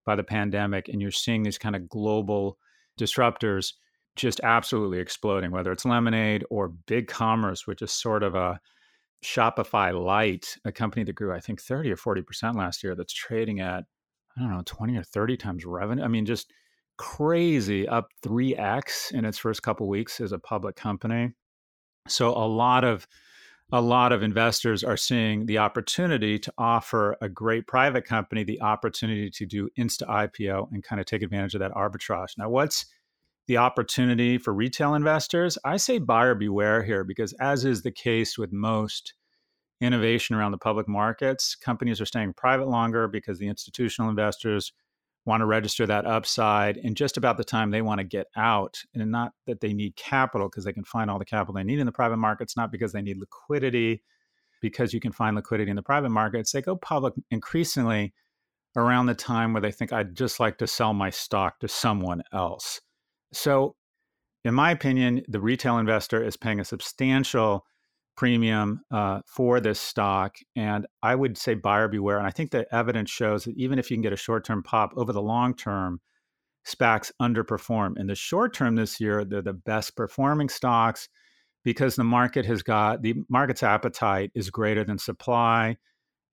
by 0.07 0.15
the 0.15 0.23
pandemic. 0.23 0.89
And 0.89 1.03
you're 1.03 1.11
seeing 1.11 1.43
these 1.43 1.59
kind 1.59 1.75
of 1.75 1.89
global 1.89 2.57
disruptors 2.99 3.73
just 4.17 4.41
absolutely 4.45 4.99
exploding, 4.99 5.51
whether 5.51 5.73
it's 5.73 5.85
Lemonade 5.85 6.45
or 6.49 6.73
BigCommerce, 6.87 7.67
which 7.67 7.83
is 7.83 7.93
sort 7.93 8.23
of 8.23 8.35
a 8.35 8.61
Shopify 9.25 9.93
Lite, 9.93 10.57
a 10.65 10.73
company 10.73 11.05
that 11.05 11.15
grew, 11.15 11.33
I 11.33 11.41
think, 11.41 11.61
30 11.61 11.93
or 11.93 11.97
40% 11.97 12.57
last 12.57 12.83
year, 12.83 12.95
that's 12.95 13.13
trading 13.13 13.61
at, 13.61 13.85
I 14.37 14.41
don't 14.41 14.51
know, 14.51 14.63
20 14.65 14.97
or 14.97 15.03
30 15.03 15.37
times 15.37 15.65
revenue. 15.65 16.03
I 16.03 16.09
mean, 16.09 16.27
just 16.27 16.53
crazy, 16.97 17.89
up 17.89 18.09
3x 18.25 19.13
in 19.13 19.25
its 19.25 19.39
first 19.39 19.63
couple 19.63 19.89
weeks 19.89 20.21
as 20.21 20.33
a 20.33 20.39
public 20.39 20.77
company. 20.77 21.33
So 22.09 22.29
a 22.31 22.47
lot 22.47 22.85
of 22.85 23.07
a 23.73 23.81
lot 23.81 24.13
of 24.13 24.23
investors 24.23 24.83
are 24.83 24.97
seeing 24.97 25.47
the 25.47 25.59
opportunity 25.59 26.39
to 26.41 26.53
offer 26.59 27.17
a 27.21 27.29
great 27.29 27.67
private 27.69 28.05
company 28.05 28.43
the 28.43 28.61
opportunity 28.61 29.31
to 29.31 29.47
do 29.47 29.69
insta 29.79 30.09
IPO 30.09 30.73
and 30.73 30.83
kind 30.83 31.01
of 31.01 31.07
take 31.07 31.23
advantage 31.23 31.55
of 31.55 31.61
that 31.61 31.73
arbitrage. 31.73 32.37
Now, 32.37 32.49
what's 32.49 32.87
the 33.51 33.57
opportunity 33.57 34.39
for 34.39 34.55
retail 34.55 34.95
investors, 34.95 35.59
I 35.65 35.77
say 35.77 35.99
buyer 35.99 36.37
beware 36.37 36.85
here 36.85 37.03
because, 37.03 37.33
as 37.41 37.65
is 37.65 37.83
the 37.83 37.91
case 37.91 38.39
with 38.39 38.53
most 38.53 39.15
innovation 39.81 40.37
around 40.37 40.53
the 40.53 40.59
public 40.59 40.87
markets, 40.87 41.57
companies 41.57 42.01
are 42.01 42.07
staying 42.07 42.35
private 42.35 42.69
longer 42.69 43.09
because 43.09 43.41
the 43.41 43.49
institutional 43.49 44.09
investors 44.09 44.73
want 45.25 45.41
to 45.41 45.47
register 45.47 45.85
that 45.85 46.07
upside 46.07 46.77
and 46.77 46.97
just 46.97 47.17
about 47.17 47.39
the 47.39 47.43
time 47.43 47.73
they 47.73 47.83
want 47.83 47.99
to 47.99 48.05
get 48.05 48.29
out 48.37 48.79
and 48.95 49.11
not 49.11 49.33
that 49.49 49.61
they 49.61 49.73
need 49.73 49.97
capital 49.97 50.49
because 50.49 50.65
they 50.65 50.73
can 50.73 50.85
find 50.85 51.11
all 51.11 51.19
the 51.19 51.25
capital 51.25 51.53
they 51.53 51.65
need 51.65 51.81
in 51.81 51.87
the 51.87 51.93
private 51.93 52.19
markets 52.19 52.57
not 52.57 52.71
because 52.71 52.93
they 52.93 53.03
need 53.03 53.19
liquidity 53.19 54.01
because 54.63 54.95
you 54.95 55.01
can 55.01 55.11
find 55.11 55.35
liquidity 55.35 55.71
in 55.71 55.77
the 55.77 55.83
private 55.83 56.11
markets 56.11 56.53
they 56.53 56.63
go 56.63 56.77
public 56.77 57.15
increasingly 57.33 58.15
around 58.77 59.07
the 59.07 59.15
time 59.15 59.53
where 59.53 59.61
they 59.61 59.73
think 59.73 59.93
I'd 59.93 60.17
just 60.17 60.39
like 60.39 60.59
to 60.59 60.67
sell 60.69 60.95
my 60.95 61.11
stock 61.11 61.59
to 61.59 61.69
someone 61.69 62.23
else. 62.33 62.81
So, 63.33 63.77
in 64.45 64.55
my 64.55 64.71
opinion, 64.71 65.23
the 65.29 65.41
retail 65.41 65.79
investor 65.79 66.25
is 66.25 66.37
paying 66.37 66.61
a 66.61 66.65
substantial 66.65 67.67
premium 68.17 68.81
uh, 68.91 69.21
for 69.27 69.61
this 69.61 69.81
stock. 69.81 70.37
And 70.57 70.87
I 71.03 71.15
would 71.15 71.39
say 71.39 71.55
buyer 71.55 71.89
beware. 71.89 72.19
And 72.19 72.27
I 72.27 72.31
think 72.31 72.51
the 72.51 72.67
evidence 72.75 73.11
shows 73.11 73.45
that 73.45 73.57
even 73.57 73.79
if 73.79 73.91
you 73.91 73.97
can 73.97 74.03
get 74.03 74.13
a 74.13 74.17
short 74.17 74.45
term 74.45 74.63
pop 74.63 74.93
over 74.97 75.13
the 75.13 75.23
long 75.23 75.55
term, 75.55 76.01
SPACs 76.67 77.11
underperform. 77.21 77.99
In 77.99 78.07
the 78.07 78.15
short 78.15 78.53
term 78.55 78.77
this 78.77 79.01
year, 79.01 79.25
they're 79.25 79.43
the 79.43 79.53
best 79.53 79.97
performing 79.97 80.49
stocks 80.49 81.09
because 81.65 81.97
the 81.97 82.05
market 82.05 82.47
has 82.47 82.63
got 82.63 83.03
the 83.03 83.15
market's 83.29 83.63
appetite 83.63 84.31
is 84.35 84.51
greater 84.51 84.85
than 84.85 84.99
supply 84.99 85.77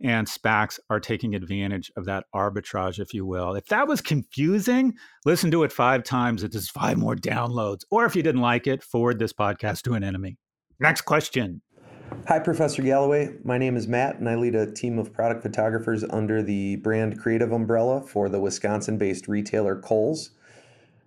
and 0.02 0.28
SPACs 0.28 0.80
are 0.90 1.00
taking 1.00 1.36
advantage 1.36 1.92
of 1.96 2.06
that 2.06 2.26
arbitrage, 2.34 3.00
if 3.00 3.14
you 3.14 3.26
will. 3.26 3.56
If 3.56 3.66
that 3.68 3.88
was 3.88 4.02
confusing, 4.02 4.94
listen 5.26 5.52
to 5.52 5.64
it 5.64 5.72
five 5.72 6.04
times. 6.04 6.44
It 6.44 6.52
does 6.52 6.70
five 6.70 6.98
more 6.98 7.16
downloads. 7.16 7.82
Or 7.90 8.06
if 8.06 8.16
you 8.16 8.24
didn't 8.24 8.42
like 8.42 8.68
it, 8.68 8.84
forward 8.84 9.20
this 9.20 9.34
podcast 9.34 9.82
to 9.84 9.94
an 9.94 10.04
enemy. 10.04 10.38
Next 10.80 11.02
question. 11.02 11.62
Hi, 12.28 12.40
Professor 12.40 12.82
Galloway. 12.82 13.36
My 13.44 13.58
name 13.58 13.76
is 13.76 13.88
Matt, 13.88 14.20
and 14.20 14.30
I 14.30 14.36
lead 14.36 14.56
a 14.56 14.72
team 14.72 15.00
of 15.00 15.14
product 15.14 15.42
photographers 15.42 16.04
under 16.10 16.42
the 16.42 16.78
brand 16.78 17.20
creative 17.20 17.52
umbrella 17.52 18.02
for 18.02 18.30
the 18.30 18.40
Wisconsin 18.40 18.98
based 18.98 19.28
retailer 19.28 19.76
Kohl's. 19.76 20.32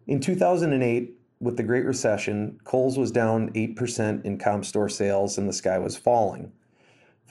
In 0.06 0.20
2008, 0.20 1.14
with 1.40 1.56
the 1.56 1.62
Great 1.62 1.86
Recession, 1.86 2.58
Kohl's 2.64 2.98
was 2.98 3.10
down 3.10 3.50
8% 3.52 4.24
in 4.24 4.38
comp 4.38 4.64
store 4.64 4.88
sales 4.88 5.38
and 5.38 5.48
the 5.48 5.52
sky 5.52 5.78
was 5.78 5.96
falling. 5.96 6.52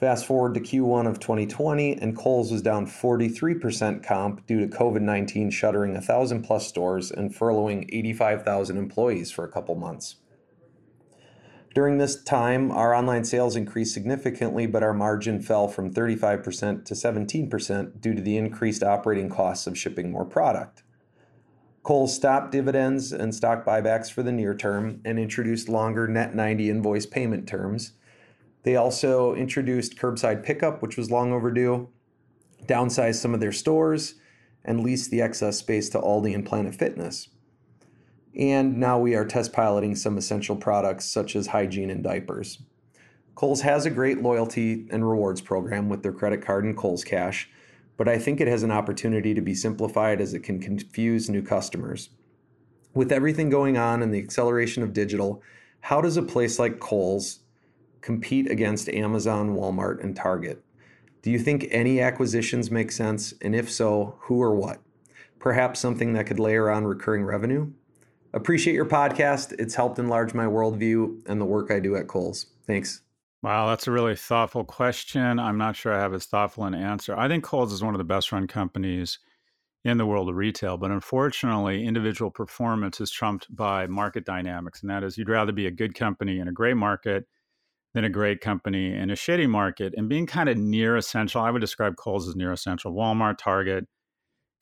Fast 0.00 0.24
forward 0.24 0.54
to 0.54 0.60
Q1 0.60 1.06
of 1.06 1.20
2020, 1.20 1.98
and 1.98 2.16
Kohl's 2.16 2.50
was 2.50 2.62
down 2.62 2.86
43% 2.86 4.02
comp 4.02 4.46
due 4.46 4.58
to 4.58 4.66
COVID 4.66 5.02
19 5.02 5.50
shuttering 5.50 5.92
1,000 5.92 6.42
plus 6.42 6.66
stores 6.66 7.10
and 7.10 7.34
furloughing 7.34 7.86
85,000 7.92 8.78
employees 8.78 9.30
for 9.30 9.44
a 9.44 9.52
couple 9.52 9.74
months. 9.74 10.16
During 11.74 11.98
this 11.98 12.20
time, 12.22 12.70
our 12.70 12.94
online 12.94 13.24
sales 13.24 13.56
increased 13.56 13.92
significantly, 13.92 14.66
but 14.66 14.82
our 14.82 14.94
margin 14.94 15.42
fell 15.42 15.68
from 15.68 15.92
35% 15.92 16.86
to 16.86 16.94
17% 16.94 18.00
due 18.00 18.14
to 18.14 18.22
the 18.22 18.38
increased 18.38 18.82
operating 18.82 19.28
costs 19.28 19.66
of 19.66 19.76
shipping 19.76 20.10
more 20.10 20.24
product. 20.24 20.82
Kohl's 21.82 22.16
stopped 22.16 22.52
dividends 22.52 23.12
and 23.12 23.34
stock 23.34 23.66
buybacks 23.66 24.10
for 24.10 24.22
the 24.22 24.32
near 24.32 24.54
term 24.54 25.02
and 25.04 25.18
introduced 25.18 25.68
longer 25.68 26.08
net 26.08 26.34
90 26.34 26.70
invoice 26.70 27.04
payment 27.04 27.46
terms 27.46 27.92
they 28.62 28.76
also 28.76 29.34
introduced 29.34 29.96
curbside 29.96 30.44
pickup, 30.44 30.82
which 30.82 30.96
was 30.96 31.10
long 31.10 31.32
overdue, 31.32 31.88
downsized 32.66 33.16
some 33.16 33.34
of 33.34 33.40
their 33.40 33.52
stores, 33.52 34.16
and 34.64 34.82
leased 34.82 35.10
the 35.10 35.22
excess 35.22 35.58
space 35.58 35.88
to 35.90 35.98
Aldi 35.98 36.34
and 36.34 36.44
Planet 36.44 36.74
Fitness. 36.74 37.28
And 38.38 38.78
now 38.78 38.98
we 38.98 39.14
are 39.14 39.24
test 39.24 39.52
piloting 39.52 39.96
some 39.96 40.18
essential 40.18 40.56
products 40.56 41.06
such 41.06 41.34
as 41.34 41.48
hygiene 41.48 41.90
and 41.90 42.04
diapers. 42.04 42.62
Kohl's 43.34 43.62
has 43.62 43.86
a 43.86 43.90
great 43.90 44.20
loyalty 44.20 44.86
and 44.90 45.08
rewards 45.08 45.40
program 45.40 45.88
with 45.88 46.02
their 46.02 46.12
credit 46.12 46.42
card 46.42 46.64
and 46.64 46.76
Kohl's 46.76 47.04
Cash, 47.04 47.48
but 47.96 48.08
I 48.08 48.18
think 48.18 48.40
it 48.40 48.48
has 48.48 48.62
an 48.62 48.70
opportunity 48.70 49.34
to 49.34 49.40
be 49.40 49.54
simplified 49.54 50.20
as 50.20 50.34
it 50.34 50.40
can 50.40 50.60
confuse 50.60 51.30
new 51.30 51.42
customers. 51.42 52.10
With 52.92 53.12
everything 53.12 53.48
going 53.48 53.78
on 53.78 54.02
and 54.02 54.12
the 54.12 54.22
acceleration 54.22 54.82
of 54.82 54.92
digital, 54.92 55.42
how 55.80 56.00
does 56.00 56.16
a 56.16 56.22
place 56.22 56.58
like 56.58 56.80
Kohl's 56.80 57.40
compete 58.00 58.50
against 58.50 58.88
Amazon, 58.88 59.54
Walmart, 59.54 60.02
and 60.02 60.16
Target? 60.16 60.64
Do 61.22 61.30
you 61.30 61.38
think 61.38 61.66
any 61.70 62.00
acquisitions 62.00 62.70
make 62.70 62.92
sense? 62.92 63.34
And 63.42 63.54
if 63.54 63.70
so, 63.70 64.16
who 64.20 64.40
or 64.40 64.54
what? 64.54 64.78
Perhaps 65.38 65.80
something 65.80 66.12
that 66.14 66.26
could 66.26 66.38
layer 66.38 66.70
on 66.70 66.84
recurring 66.84 67.24
revenue? 67.24 67.70
Appreciate 68.32 68.74
your 68.74 68.86
podcast. 68.86 69.54
It's 69.58 69.74
helped 69.74 69.98
enlarge 69.98 70.34
my 70.34 70.44
worldview 70.44 71.20
and 71.26 71.40
the 71.40 71.44
work 71.44 71.70
I 71.70 71.80
do 71.80 71.96
at 71.96 72.06
Kohl's. 72.06 72.46
Thanks. 72.66 73.02
Wow, 73.42 73.68
that's 73.68 73.86
a 73.86 73.90
really 73.90 74.16
thoughtful 74.16 74.64
question. 74.64 75.38
I'm 75.38 75.58
not 75.58 75.74
sure 75.74 75.94
I 75.94 76.00
have 76.00 76.14
as 76.14 76.26
thoughtful 76.26 76.64
an 76.64 76.74
answer. 76.74 77.16
I 77.18 77.26
think 77.26 77.42
Kohl's 77.42 77.72
is 77.72 77.82
one 77.82 77.94
of 77.94 77.98
the 77.98 78.04
best 78.04 78.32
run 78.32 78.46
companies 78.46 79.18
in 79.82 79.96
the 79.96 80.04
world 80.04 80.28
of 80.28 80.36
retail, 80.36 80.76
but 80.76 80.90
unfortunately, 80.90 81.86
individual 81.86 82.30
performance 82.30 83.00
is 83.00 83.10
trumped 83.10 83.54
by 83.54 83.86
market 83.86 84.26
dynamics. 84.26 84.82
And 84.82 84.90
that 84.90 85.02
is, 85.02 85.16
you'd 85.16 85.30
rather 85.30 85.52
be 85.52 85.66
a 85.66 85.70
good 85.70 85.94
company 85.94 86.38
in 86.38 86.48
a 86.48 86.52
great 86.52 86.76
market 86.76 87.26
than 87.94 88.04
a 88.04 88.10
great 88.10 88.40
company 88.40 88.94
in 88.94 89.10
a 89.10 89.14
shitty 89.14 89.48
market. 89.48 89.94
And 89.96 90.08
being 90.08 90.26
kind 90.26 90.48
of 90.48 90.56
near 90.56 90.96
essential, 90.96 91.40
I 91.40 91.50
would 91.50 91.60
describe 91.60 91.96
Kohl's 91.96 92.28
as 92.28 92.36
near 92.36 92.52
essential. 92.52 92.92
Walmart, 92.92 93.38
Target, 93.38 93.86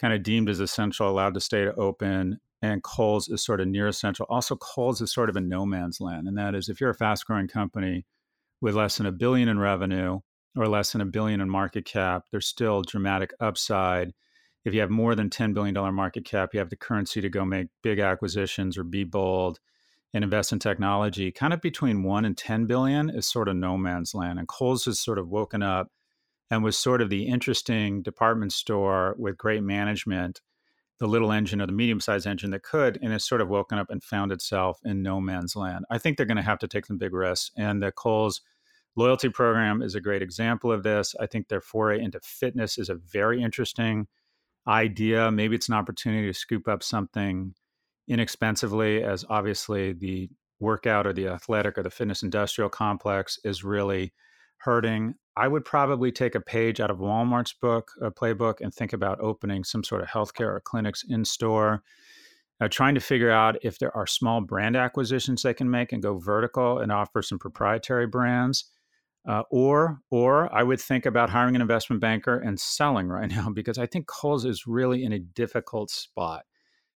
kind 0.01 0.15
of 0.15 0.23
deemed 0.23 0.49
as 0.49 0.61
essential, 0.61 1.09
allowed 1.09 1.35
to 1.35 1.41
stay 1.41 1.67
open. 1.67 2.39
And 2.63 2.83
Kohl's 2.83 3.29
is 3.29 3.45
sort 3.45 3.61
of 3.61 3.69
near 3.69 3.87
essential. 3.87 4.27
Also, 4.29 4.57
Kohl's 4.57 5.01
is 5.01 5.13
sort 5.13 5.29
of 5.29 5.37
a 5.37 5.41
no 5.41 5.67
man's 5.67 6.01
land. 6.01 6.27
And 6.27 6.39
that 6.39 6.55
is 6.55 6.69
if 6.69 6.81
you're 6.81 6.91
a 6.91 6.95
fast 6.95 7.27
growing 7.27 7.49
company 7.49 8.07
with 8.61 8.75
less 8.75 8.97
than 8.97 9.07
a 9.07 9.13
billion 9.13 9.49
in 9.49 9.59
revenue 9.59 10.21
or 10.57 10.67
less 10.67 10.93
than 10.93 11.01
a 11.01 11.07
billion 11.07 11.41
in 11.41 11.51
market 11.51 11.85
cap, 11.85 12.25
there's 12.31 12.47
still 12.47 12.83
dramatic 12.83 13.33
upside. 13.41 14.13
If 14.65 14.75
you 14.75 14.81
have 14.81 14.91
more 14.91 15.15
than 15.15 15.31
$10 15.31 15.55
billion 15.55 15.75
market 15.95 16.25
cap, 16.25 16.51
you 16.53 16.59
have 16.59 16.71
the 16.71 16.77
currency 16.77 17.21
to 17.21 17.29
go 17.29 17.45
make 17.45 17.69
big 17.83 18.01
acquisitions 18.01 18.77
or 18.77 18.85
be 18.85 19.05
bold 19.05 19.61
and 20.15 20.25
invest 20.25 20.53
in 20.53 20.59
technology, 20.59 21.31
kind 21.31 21.53
of 21.53 21.61
between 21.61 22.03
one 22.03 22.25
and 22.25 22.37
10 22.37 22.67
billion 22.67 23.11
is 23.11 23.27
sort 23.27 23.49
of 23.49 23.57
no 23.57 23.77
man's 23.77 24.15
land. 24.15 24.39
And 24.39 24.49
Kohl's 24.49 24.87
has 24.87 25.01
sort 25.01 25.19
of 25.19 25.29
woken 25.29 25.63
up 25.63 25.89
and 26.51 26.65
was 26.65 26.79
sort 26.79 27.03
of 27.03 27.11
the 27.11 27.27
interesting 27.27 28.03
department 28.03 28.53
store 28.53 29.15
with 29.19 29.37
great 29.37 29.63
management, 29.63 30.41
the 30.99 31.07
little 31.07 31.31
engine 31.31 31.61
or 31.61 31.67
the 31.67 31.73
medium 31.73 32.01
sized 32.01 32.27
engine 32.27 32.51
that 32.53 32.63
could, 32.63 32.99
and 33.03 33.13
has 33.13 33.25
sort 33.25 33.43
of 33.43 33.49
woken 33.49 33.79
up 33.79 33.91
and 33.91 34.03
found 34.03 34.33
itself 34.33 34.81
in 34.85 35.03
no 35.03 35.21
man's 35.21 35.55
land. 35.55 35.85
I 35.91 35.99
think 35.99 36.17
they're 36.17 36.27
going 36.27 36.37
to 36.39 36.43
have 36.43 36.59
to 36.61 36.69
take 36.69 36.87
some 36.87 36.99
big 36.99 37.13
risks. 37.13 37.51
And 37.57 37.83
the 37.83 37.93
Kohl's 37.93 38.41
loyalty 38.97 39.29
program 39.29 39.83
is 39.83 39.95
a 39.95 40.01
great 40.01 40.23
example 40.23 40.73
of 40.73 40.83
this. 40.83 41.15
I 41.21 41.27
think 41.27 41.49
their 41.49 41.61
foray 41.61 42.01
into 42.01 42.19
fitness 42.23 42.79
is 42.79 42.89
a 42.89 42.95
very 42.95 43.43
interesting 43.43 44.09
idea. 44.67 45.31
Maybe 45.31 45.55
it's 45.55 45.69
an 45.69 45.75
opportunity 45.75 46.27
to 46.27 46.35
scoop 46.35 46.67
up 46.67 46.83
something 46.83 47.55
inexpensively, 48.09 49.03
as 49.03 49.25
obviously 49.29 49.93
the 49.93 50.29
workout 50.61 51.07
or 51.07 51.13
the 51.13 51.29
athletic 51.29 51.79
or 51.79 51.83
the 51.83 51.91
fitness 51.91 52.23
industrial 52.23 52.71
complex 52.71 53.39
is 53.45 53.63
really 53.63 54.13
hurting. 54.59 55.15
I 55.37 55.47
would 55.47 55.65
probably 55.65 56.11
take 56.11 56.35
a 56.35 56.41
page 56.41 56.81
out 56.81 56.91
of 56.91 56.99
Walmart's 56.99 57.53
book, 57.53 57.93
a 58.03 58.11
playbook, 58.11 58.61
and 58.61 58.75
think 58.75 58.93
about 58.93 59.21
opening 59.21 59.63
some 59.63 59.85
sort 59.85 60.03
of 60.03 60.09
healthcare 60.09 60.49
or 60.49 60.61
clinics 60.61 61.05
in 61.09 61.25
store. 61.25 61.83
Uh, 62.61 62.67
trying 62.67 62.97
to 62.97 63.01
figure 63.01 63.31
out 63.31 63.57
if 63.63 63.79
there 63.79 63.97
are 63.97 64.05
small 64.05 64.41
brand 64.41 64.75
acquisitions 64.75 65.43
they 65.43 65.55
can 65.55 65.71
make 65.71 65.93
and 65.93 66.03
go 66.03 66.19
vertical 66.19 66.81
and 66.81 66.91
offer 66.91 67.23
some 67.23 67.39
proprietary 67.39 68.09
brands. 68.09 68.65
Uh, 69.29 69.43
or, 69.53 70.01
or 70.11 70.53
I 70.53 70.65
would 70.65 70.81
think 70.81 71.07
about 71.07 71.31
hiring 71.31 71.55
an 71.55 71.61
investment 71.61 72.01
banker 72.01 72.37
and 72.37 72.59
selling 72.59 73.07
right 73.07 73.31
now 73.37 73.49
because 73.51 73.79
I 73.79 73.87
think 73.87 74.09
Kohl's 74.09 74.45
is 74.45 74.67
really 74.67 75.05
in 75.05 75.13
a 75.13 75.21
difficult 75.21 75.91
spot 75.91 76.43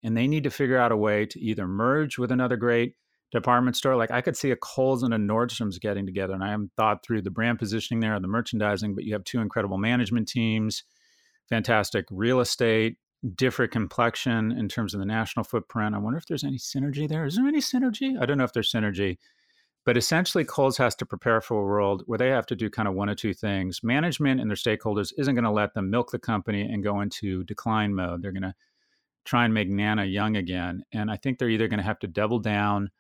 and 0.03 0.17
they 0.17 0.27
need 0.27 0.45
to 0.45 0.51
figure 0.51 0.79
out 0.79 0.93
a 0.93 0.97
way 0.97 1.27
to 1.27 1.41
either 1.41 1.67
merge 1.67 2.19
with 2.19 2.31
another 2.31 2.57
great 2.57 2.95
department 3.33 3.77
store. 3.77 3.97
Like 3.97 4.11
I 4.11 4.21
could 4.21 4.37
see 4.37 4.51
a 4.51 4.57
Kohl's 4.57 5.03
and 5.03 5.15
a 5.15 5.19
Nordstrom's 5.19 5.79
getting 5.79 6.07
together, 6.07 6.35
and 6.35 6.43
I 6.43 6.51
haven't 6.51 6.73
thought 6.77 7.05
through 7.05 7.23
the 7.23 7.31
brand 7.31 7.59
positioning 7.59 8.01
there, 8.01 8.15
and 8.15 8.25
the 8.25 8.29
merchandising, 8.29 8.95
but 8.95 9.05
you 9.05 9.13
have 9.13 9.25
two 9.25 9.41
incredible 9.41 9.79
management 9.79 10.29
teams, 10.29 10.85
fantastic 11.49 12.07
real 12.11 12.41
estate, 12.41 12.97
different 13.35 13.73
complexion 13.73 14.53
in 14.53 14.69
terms 14.69 14.95
of 14.95 15.01
the 15.01 15.07
national 15.07 15.45
footprint. 15.45 15.95
I 15.95 15.99
wonder 15.99 16.19
if 16.19 16.27
there's 16.27 16.45
any 16.45 16.59
synergy 16.59 17.09
there. 17.09 17.25
Is 17.27 17.37
there 17.37 17.47
any 17.47 17.61
synergy? 17.61 18.21
I 18.21 18.27
don't 18.27 18.39
know 18.39 18.45
if 18.45 18.53
there's 18.53 18.73
synergy. 18.73 19.19
But 19.87 19.97
essentially, 19.97 20.45
Kohl's 20.45 20.77
has 20.77 20.95
to 20.97 21.07
prepare 21.07 21.41
for 21.41 21.59
a 21.59 21.65
world 21.65 22.03
where 22.07 22.19
they 22.19 22.29
have 22.29 22.47
to 22.47 22.57
do 22.57 22.69
kind 22.69 22.87
of 22.87 22.95
one 22.95 23.09
or 23.09 23.15
two 23.15 23.33
things. 23.33 23.81
Management 23.83 24.41
and 24.41 24.51
their 24.51 24.57
stakeholders 24.57 25.13
isn't 25.17 25.35
going 25.35 25.45
to 25.45 25.51
let 25.51 25.73
them 25.73 25.89
milk 25.89 26.11
the 26.11 26.19
company 26.19 26.63
and 26.63 26.85
go 26.85 27.01
into 27.01 27.45
decline 27.45 27.95
mode. 27.95 28.23
They're 28.23 28.33
going 28.33 28.43
to 28.43 28.55
try 29.25 29.45
and 29.45 29.55
make 29.55 29.69
Nana 29.69 30.05
young 30.05 30.37
again. 30.37 30.83
And 30.93 31.11
I 31.11 31.17
think 31.17 31.39
they're 31.39 31.51
either 31.51 31.69
going 31.69 31.79
to 31.79 31.85
have 31.85 31.99
to 32.01 32.07
double 32.07 32.39
down 32.39 32.91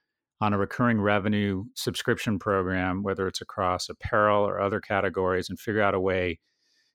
on 0.40 0.52
a 0.52 0.58
recurring 0.58 1.00
revenue 1.00 1.64
subscription 1.74 2.38
program, 2.38 3.02
whether 3.02 3.26
it's 3.26 3.40
across 3.40 3.88
apparel 3.88 4.46
or 4.46 4.60
other 4.60 4.80
categories, 4.80 5.50
and 5.50 5.60
figure 5.60 5.82
out 5.82 5.94
a 5.94 6.00
way 6.00 6.38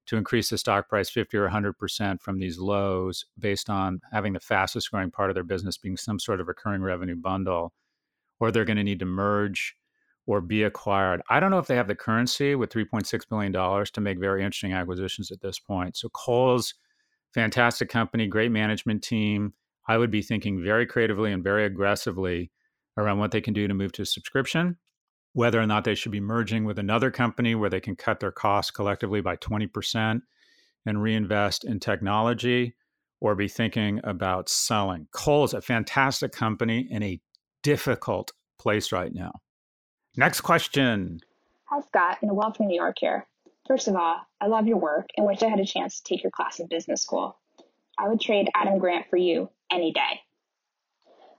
to 0.07 0.17
increase 0.17 0.49
the 0.49 0.57
stock 0.57 0.87
price 0.87 1.09
50 1.09 1.37
or 1.37 1.49
100% 1.49 2.21
from 2.21 2.39
these 2.39 2.59
lows 2.59 3.25
based 3.39 3.69
on 3.69 4.01
having 4.11 4.33
the 4.33 4.39
fastest 4.39 4.91
growing 4.91 5.11
part 5.11 5.29
of 5.29 5.33
their 5.35 5.43
business 5.43 5.77
being 5.77 5.97
some 5.97 6.19
sort 6.19 6.39
of 6.39 6.47
recurring 6.47 6.81
revenue 6.81 7.15
bundle, 7.15 7.73
or 8.39 8.51
they're 8.51 8.65
going 8.65 8.77
to 8.77 8.83
need 8.83 8.99
to 8.99 9.05
merge 9.05 9.75
or 10.27 10.41
be 10.41 10.63
acquired. 10.63 11.21
I 11.29 11.39
don't 11.39 11.51
know 11.51 11.59
if 11.59 11.67
they 11.67 11.75
have 11.75 11.87
the 11.87 11.95
currency 11.95 12.55
with 12.55 12.71
$3.6 12.71 13.29
billion 13.29 13.53
to 13.85 14.01
make 14.01 14.19
very 14.19 14.43
interesting 14.43 14.73
acquisitions 14.73 15.31
at 15.31 15.41
this 15.41 15.59
point. 15.59 15.97
So 15.97 16.09
Kohl's 16.09 16.73
fantastic 17.35 17.89
company, 17.89 18.27
great 18.27 18.51
management 18.51 19.03
team. 19.03 19.53
I 19.87 19.97
would 19.97 20.09
be 20.09 20.21
thinking 20.21 20.63
very 20.63 20.87
creatively 20.87 21.31
and 21.31 21.43
very 21.43 21.65
aggressively 21.65 22.49
around 22.97 23.19
what 23.19 23.31
they 23.31 23.41
can 23.41 23.53
do 23.53 23.67
to 23.67 23.73
move 23.73 23.91
to 23.91 24.05
subscription, 24.05 24.77
whether 25.33 25.59
or 25.61 25.67
not 25.67 25.83
they 25.83 25.95
should 25.95 26.13
be 26.13 26.21
merging 26.21 26.63
with 26.63 26.79
another 26.79 27.11
company 27.11 27.53
where 27.53 27.69
they 27.69 27.81
can 27.81 27.95
cut 27.95 28.21
their 28.21 28.31
costs 28.31 28.71
collectively 28.71 29.19
by 29.19 29.35
20% 29.35 30.21
and 30.85 31.03
reinvest 31.03 31.65
in 31.65 31.79
technology 31.79 32.73
or 33.19 33.35
be 33.35 33.49
thinking 33.49 33.99
about 34.05 34.47
selling. 34.47 35.07
Kohl's 35.11 35.53
a 35.53 35.61
fantastic 35.61 36.31
company 36.31 36.87
in 36.89 37.03
a 37.03 37.19
difficult 37.63 38.31
place 38.57 38.93
right 38.93 39.13
now. 39.13 39.33
Next 40.15 40.41
question. 40.41 41.19
Hi, 41.65 41.81
Scott, 41.81 42.19
and 42.21 42.31
from 42.55 42.67
New 42.67 42.75
York 42.75 42.95
here. 42.99 43.27
First 43.67 43.87
of 43.87 43.95
all, 43.95 44.21
I 44.39 44.45
love 44.45 44.67
your 44.67 44.77
work 44.77 45.07
and 45.17 45.25
wish 45.25 45.41
I 45.41 45.47
had 45.47 45.59
a 45.59 45.65
chance 45.65 45.99
to 45.99 46.03
take 46.03 46.21
your 46.21 46.31
class 46.31 46.59
in 46.59 46.67
business 46.67 47.01
school. 47.01 47.39
I 47.97 48.07
would 48.07 48.21
trade 48.21 48.47
Adam 48.53 48.77
Grant 48.77 49.07
for 49.09 49.17
you 49.17 49.49
any 49.71 49.91
day. 49.91 50.21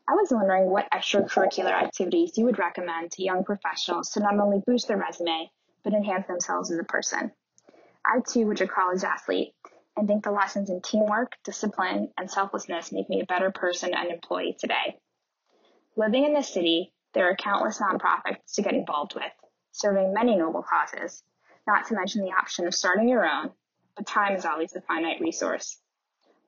I 0.09 0.15
was 0.15 0.33
wondering 0.33 0.69
what 0.69 0.91
extracurricular 0.91 1.71
activities 1.71 2.37
you 2.37 2.45
would 2.47 2.59
recommend 2.59 3.13
to 3.13 3.23
young 3.23 3.45
professionals 3.45 4.11
to 4.11 4.21
not 4.21 4.39
only 4.39 4.61
boost 4.67 4.89
their 4.89 4.97
resume, 4.97 5.51
but 5.85 5.93
enhance 5.93 6.27
themselves 6.27 6.73
as 6.73 6.81
a 6.81 6.85
person. 6.85 7.31
I 8.05 8.19
too 8.29 8.47
was 8.47 8.61
a 8.61 8.67
college 8.67 9.05
athlete 9.05 9.55
and 9.97 10.09
think 10.09 10.25
the 10.25 10.33
lessons 10.33 10.69
in 10.69 10.81
teamwork, 10.81 11.37
discipline, 11.45 12.13
and 12.19 12.29
selflessness 12.29 12.91
make 12.91 13.09
me 13.09 13.21
a 13.21 13.27
better 13.27 13.53
person 13.53 13.95
and 13.95 14.11
employee 14.11 14.57
today. 14.59 14.99
Living 15.97 16.25
in 16.25 16.35
this 16.35 16.53
city, 16.53 16.93
there 17.15 17.31
are 17.31 17.37
countless 17.37 17.81
nonprofits 17.81 18.55
to 18.55 18.63
get 18.63 18.75
involved 18.75 19.15
with, 19.15 19.33
serving 19.71 20.13
many 20.13 20.37
noble 20.37 20.63
causes, 20.63 21.23
not 21.67 21.87
to 21.87 21.95
mention 21.95 22.23
the 22.23 22.33
option 22.33 22.67
of 22.67 22.75
starting 22.75 23.09
your 23.09 23.27
own, 23.27 23.51
but 23.97 24.07
time 24.07 24.35
is 24.35 24.45
always 24.45 24.75
a 24.75 24.81
finite 24.81 25.21
resource. 25.21 25.79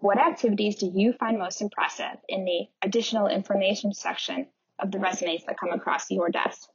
What 0.01 0.19
activities 0.19 0.77
do 0.77 0.91
you 0.95 1.13
find 1.13 1.39
most 1.39 1.61
impressive 1.61 2.19
in 2.29 2.45
the 2.45 2.67
additional 2.83 3.27
information 3.27 3.93
section 3.93 4.47
of 4.79 4.93
the 4.93 4.99
resumes 4.99 5.45
that 5.47 5.59
come 5.59 5.71
across 5.71 6.11
your 6.11 6.29
desk? 6.29 6.69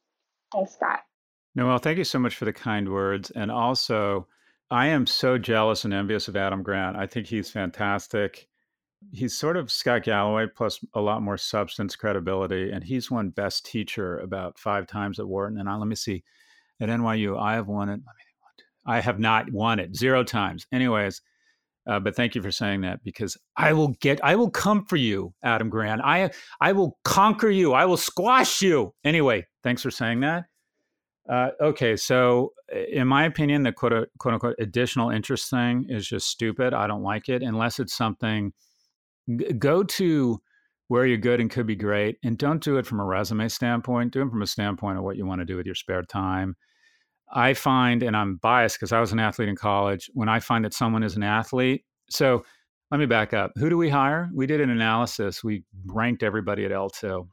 Thanks, 0.52 0.74
Scott. 0.74 1.00
Noel, 1.56 1.78
thank 1.78 1.98
you 1.98 2.04
so 2.04 2.20
much 2.20 2.36
for 2.36 2.46
the 2.46 2.54
kind 2.54 2.91
words. 2.91 3.32
And 3.32 3.50
also, 3.50 4.28
I 4.70 4.88
am 4.88 5.06
so 5.06 5.38
jealous 5.38 5.86
and 5.86 5.94
envious 5.94 6.28
of 6.28 6.36
Adam 6.36 6.64
Grant. 6.64 6.98
I 6.98 7.08
think 7.08 7.28
he's 7.28 7.50
fantastic. 7.50 8.48
He's 9.12 9.38
sort 9.38 9.56
of 9.56 9.72
Scott 9.72 10.04
Galloway 10.04 10.48
plus 10.48 10.84
a 10.94 11.02
lot 11.02 11.22
more 11.22 11.38
substance, 11.38 11.96
credibility, 11.96 12.72
and 12.72 12.84
he's 12.84 13.12
won 13.12 13.30
Best 13.30 13.66
Teacher 13.66 14.18
about 14.20 14.58
five 14.58 14.88
times 14.88 15.20
at 15.20 15.28
Wharton. 15.28 15.60
And 15.60 15.70
I, 15.70 15.76
let 15.76 15.88
me 15.88 15.96
see, 15.96 16.24
at 16.80 16.89
NYU, 16.89 17.39
I 17.39 17.54
have 17.54 17.68
won 17.68 17.89
it. 17.89 18.02
I 18.86 19.00
have 19.00 19.20
not 19.20 19.52
won 19.52 19.80
it 19.80 19.96
zero 19.96 20.24
times. 20.24 20.68
Anyways, 20.72 21.22
uh, 21.86 22.00
but 22.00 22.16
thank 22.16 22.36
you 22.36 22.42
for 22.42 22.52
saying 22.52 22.82
that 22.82 23.04
because 23.04 23.38
I 23.58 23.74
will 23.74 23.90
get, 24.00 24.24
I 24.24 24.36
will 24.36 24.50
come 24.50 24.86
for 24.86 24.96
you, 24.96 25.34
Adam 25.44 25.70
Grant. 25.70 26.02
I, 26.04 26.32
I 26.62 26.72
will 26.72 26.98
conquer 27.04 27.50
you. 27.50 27.74
I 27.74 27.86
will 27.86 27.98
squash 27.98 28.62
you. 28.62 28.94
Anyway, 29.04 29.46
thanks 29.64 29.82
for 29.82 29.92
saying 29.92 30.22
that. 30.22 30.46
Uh, 31.30 31.50
okay, 31.62 31.96
so 31.96 32.52
in 32.92 33.08
my 33.08 33.26
opinion, 33.26 33.64
the 33.64 33.72
quote, 33.72 34.10
quote 34.20 34.34
unquote 34.34 34.56
additional 34.60 35.10
interest 35.10 35.50
thing 35.50 35.86
is 35.90 36.06
just 36.06 36.28
stupid. 36.28 36.74
I 36.74 36.88
don't 36.88 37.04
like 37.04 37.30
it 37.30 37.42
unless 37.42 37.80
it's 37.80 37.96
something. 37.96 38.52
G- 39.30 39.54
go 39.54 39.84
to 39.84 40.42
where 40.90 41.06
you're 41.06 41.18
good 41.18 41.40
and 41.40 41.50
could 41.50 41.66
be 41.66 41.78
great, 41.78 42.18
and 42.24 42.38
don't 42.38 42.62
do 42.62 42.78
it 42.78 42.86
from 42.86 43.00
a 43.00 43.06
resume 43.06 43.48
standpoint. 43.48 44.12
Do 44.12 44.22
it 44.22 44.30
from 44.30 44.42
a 44.42 44.48
standpoint 44.48 44.98
of 44.98 45.06
what 45.06 45.16
you 45.16 45.26
want 45.26 45.40
to 45.40 45.46
do 45.46 45.56
with 45.56 45.66
your 45.66 45.76
spare 45.76 46.04
time. 46.04 46.56
I 47.34 47.54
find, 47.54 48.04
and 48.04 48.16
I'm 48.16 48.38
biased 48.38 48.78
because 48.78 48.92
I 48.92 49.00
was 49.00 49.12
an 49.12 49.20
athlete 49.20 49.50
in 49.50 49.56
college, 49.56 50.10
when 50.14 50.30
I 50.30 50.40
find 50.40 50.64
that 50.66 50.74
someone 50.74 51.04
is 51.04 51.16
an 51.16 51.24
athlete. 51.24 51.84
So 52.10 52.46
let 52.92 53.00
me 53.00 53.08
back 53.08 53.34
up. 53.34 53.52
Who 53.56 53.70
do 53.70 53.78
we 53.78 53.90
hire? 53.90 54.30
We 54.34 54.46
did 54.46 54.62
an 54.62 54.70
analysis. 54.70 55.44
We 55.44 55.64
ranked 55.86 56.22
everybody 56.22 56.64
at 56.64 56.72
L2. 56.72 57.28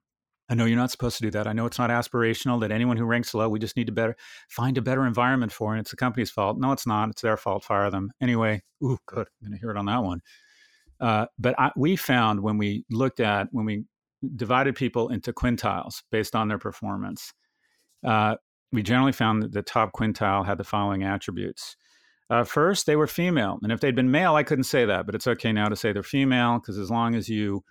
I 0.49 0.55
know 0.55 0.65
you're 0.65 0.77
not 0.77 0.91
supposed 0.91 1.17
to 1.19 1.23
do 1.23 1.31
that. 1.33 1.47
I 1.47 1.53
know 1.53 1.67
it's 1.67 1.79
not 1.79 1.91
aspirational 1.91 2.61
that 2.61 2.73
anyone 2.73 2.97
who 2.97 3.05
ranks 3.05 3.35
low, 3.35 3.49
we 3.49 3.61
just 3.61 3.77
need 3.77 3.87
to 3.87 3.93
better 3.93 4.17
find 4.49 4.77
a 4.79 4.83
better 4.83 5.07
environment 5.07 5.53
for, 5.53 5.73
and 5.73 5.81
it's 5.81 5.91
the 5.91 5.97
company's 5.97 6.31
fault. 6.31 6.59
No, 6.59 6.73
it's 6.73 6.87
not. 6.87 7.11
It's 7.11 7.23
their 7.23 7.37
fault. 7.37 7.63
Fire 7.63 7.91
them 7.91 8.11
anyway. 8.21 8.63
Ooh, 8.83 8.99
good. 9.07 9.29
I'm 9.29 9.49
going 9.49 9.53
to 9.53 9.61
hear 9.61 9.71
it 9.71 9.77
on 9.77 9.87
that 9.87 10.03
one. 10.03 10.23
Uh, 10.99 11.27
but 11.39 11.55
I, 11.59 11.71
we 11.77 11.95
found 11.95 12.41
when 12.41 12.59
we 12.59 12.85
looked 12.91 13.21
at 13.21 13.49
when 13.53 13.65
we 13.65 13.85
divided 14.35 14.75
people 14.75 15.09
into 15.11 15.33
quintiles 15.33 16.03
based 16.11 16.35
on 16.35 16.49
their 16.49 16.59
performance, 16.59 17.33
uh, 18.05 18.37
we 18.73 18.83
generally 18.83 19.13
found 19.13 19.43
that 19.43 19.53
the 19.53 19.63
top 19.63 19.93
quintile 19.93 20.47
had 20.47 20.59
the 20.59 20.65
following 20.65 21.03
attributes. 21.03 21.77
Uh, 22.29 22.45
first, 22.45 22.87
they 22.87 22.95
were 22.95 23.09
female. 23.09 23.59
And 23.63 23.73
if 23.73 23.81
they'd 23.81 23.97
been 23.97 24.13
male, 24.13 24.37
I 24.37 24.45
couldn't 24.45 24.65
say 24.65 24.85
that, 24.85 25.05
but 25.05 25.17
it's 25.17 25.27
okay 25.27 25.53
now 25.53 25.69
to 25.69 25.77
say 25.77 25.93
they're 25.93 26.03
female 26.05 26.61
because 26.61 26.79
as 26.79 26.91
long 26.91 27.17
as 27.17 27.29
you 27.29 27.65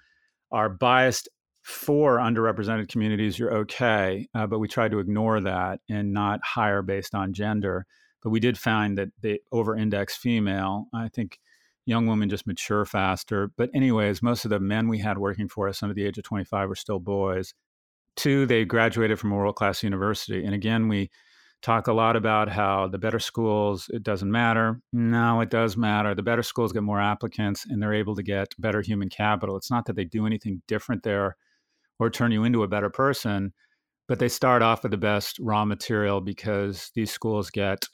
are 0.51 0.67
biased 0.67 1.29
for 1.61 2.17
underrepresented 2.17 2.89
communities, 2.89 3.39
you're 3.39 3.53
okay. 3.53 4.27
Uh, 4.35 4.47
but 4.47 4.59
we 4.59 4.67
tried 4.67 4.91
to 4.91 4.99
ignore 4.99 5.39
that 5.39 5.79
and 5.89 6.13
not 6.13 6.41
hire 6.43 6.81
based 6.81 7.15
on 7.15 7.31
gender. 7.31 7.85
But 8.21 8.31
we 8.31 8.41
did 8.41 8.57
find 8.57 8.97
that 8.97 9.09
they 9.21 9.39
over 9.53 9.77
index 9.77 10.17
female. 10.17 10.87
I 10.93 11.07
think 11.07 11.39
young 11.85 12.05
women 12.05 12.29
just 12.29 12.45
mature 12.45 12.85
faster. 12.85 13.51
But, 13.55 13.69
anyways, 13.73 14.21
most 14.21 14.43
of 14.43 14.51
the 14.51 14.59
men 14.59 14.89
we 14.89 14.99
had 14.99 15.17
working 15.17 15.47
for 15.47 15.69
us 15.69 15.81
under 15.81 15.95
the 15.95 16.05
age 16.05 16.17
of 16.17 16.25
25 16.25 16.67
were 16.67 16.75
still 16.75 16.99
boys. 16.99 17.53
Two, 18.15 18.45
they 18.45 18.65
graduated 18.65 19.19
from 19.19 19.31
a 19.31 19.35
world 19.35 19.55
class 19.55 19.83
university. 19.83 20.43
And 20.43 20.53
again, 20.53 20.87
we 20.87 21.09
talk 21.61 21.87
a 21.87 21.93
lot 21.93 22.15
about 22.15 22.49
how 22.49 22.87
the 22.87 22.97
better 22.97 23.19
schools, 23.19 23.89
it 23.93 24.03
doesn't 24.03 24.31
matter. 24.31 24.81
No, 24.93 25.41
it 25.41 25.49
does 25.49 25.75
matter. 25.75 26.15
The 26.15 26.23
better 26.23 26.43
schools 26.43 26.71
get 26.71 26.83
more 26.83 27.01
applicants 27.01 27.65
and 27.65 27.81
they're 27.81 27.93
able 27.93 28.15
to 28.15 28.23
get 28.23 28.53
better 28.59 28.81
human 28.81 29.09
capital. 29.09 29.57
It's 29.57 29.71
not 29.71 29.85
that 29.85 29.95
they 29.95 30.05
do 30.05 30.25
anything 30.25 30.61
different 30.67 31.03
there 31.03 31.35
or 31.99 32.09
turn 32.09 32.31
you 32.31 32.45
into 32.45 32.63
a 32.63 32.67
better 32.67 32.89
person, 32.89 33.53
but 34.07 34.19
they 34.19 34.29
start 34.29 34.61
off 34.61 34.83
with 34.83 34.91
the 34.91 34.97
best 34.97 35.37
raw 35.39 35.65
material 35.65 36.21
because 36.21 36.91
these 36.95 37.11
schools 37.11 37.49
get 37.49 37.85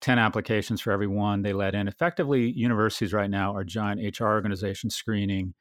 10 0.00 0.18
applications 0.18 0.80
for 0.80 0.92
every 0.92 1.06
one 1.06 1.42
they 1.42 1.52
let 1.52 1.74
in. 1.74 1.88
Effectively, 1.88 2.50
universities 2.50 3.12
right 3.12 3.30
now 3.30 3.54
are 3.54 3.64
giant 3.64 4.18
HR 4.18 4.26
organizations 4.26 4.94
screening 4.94 5.54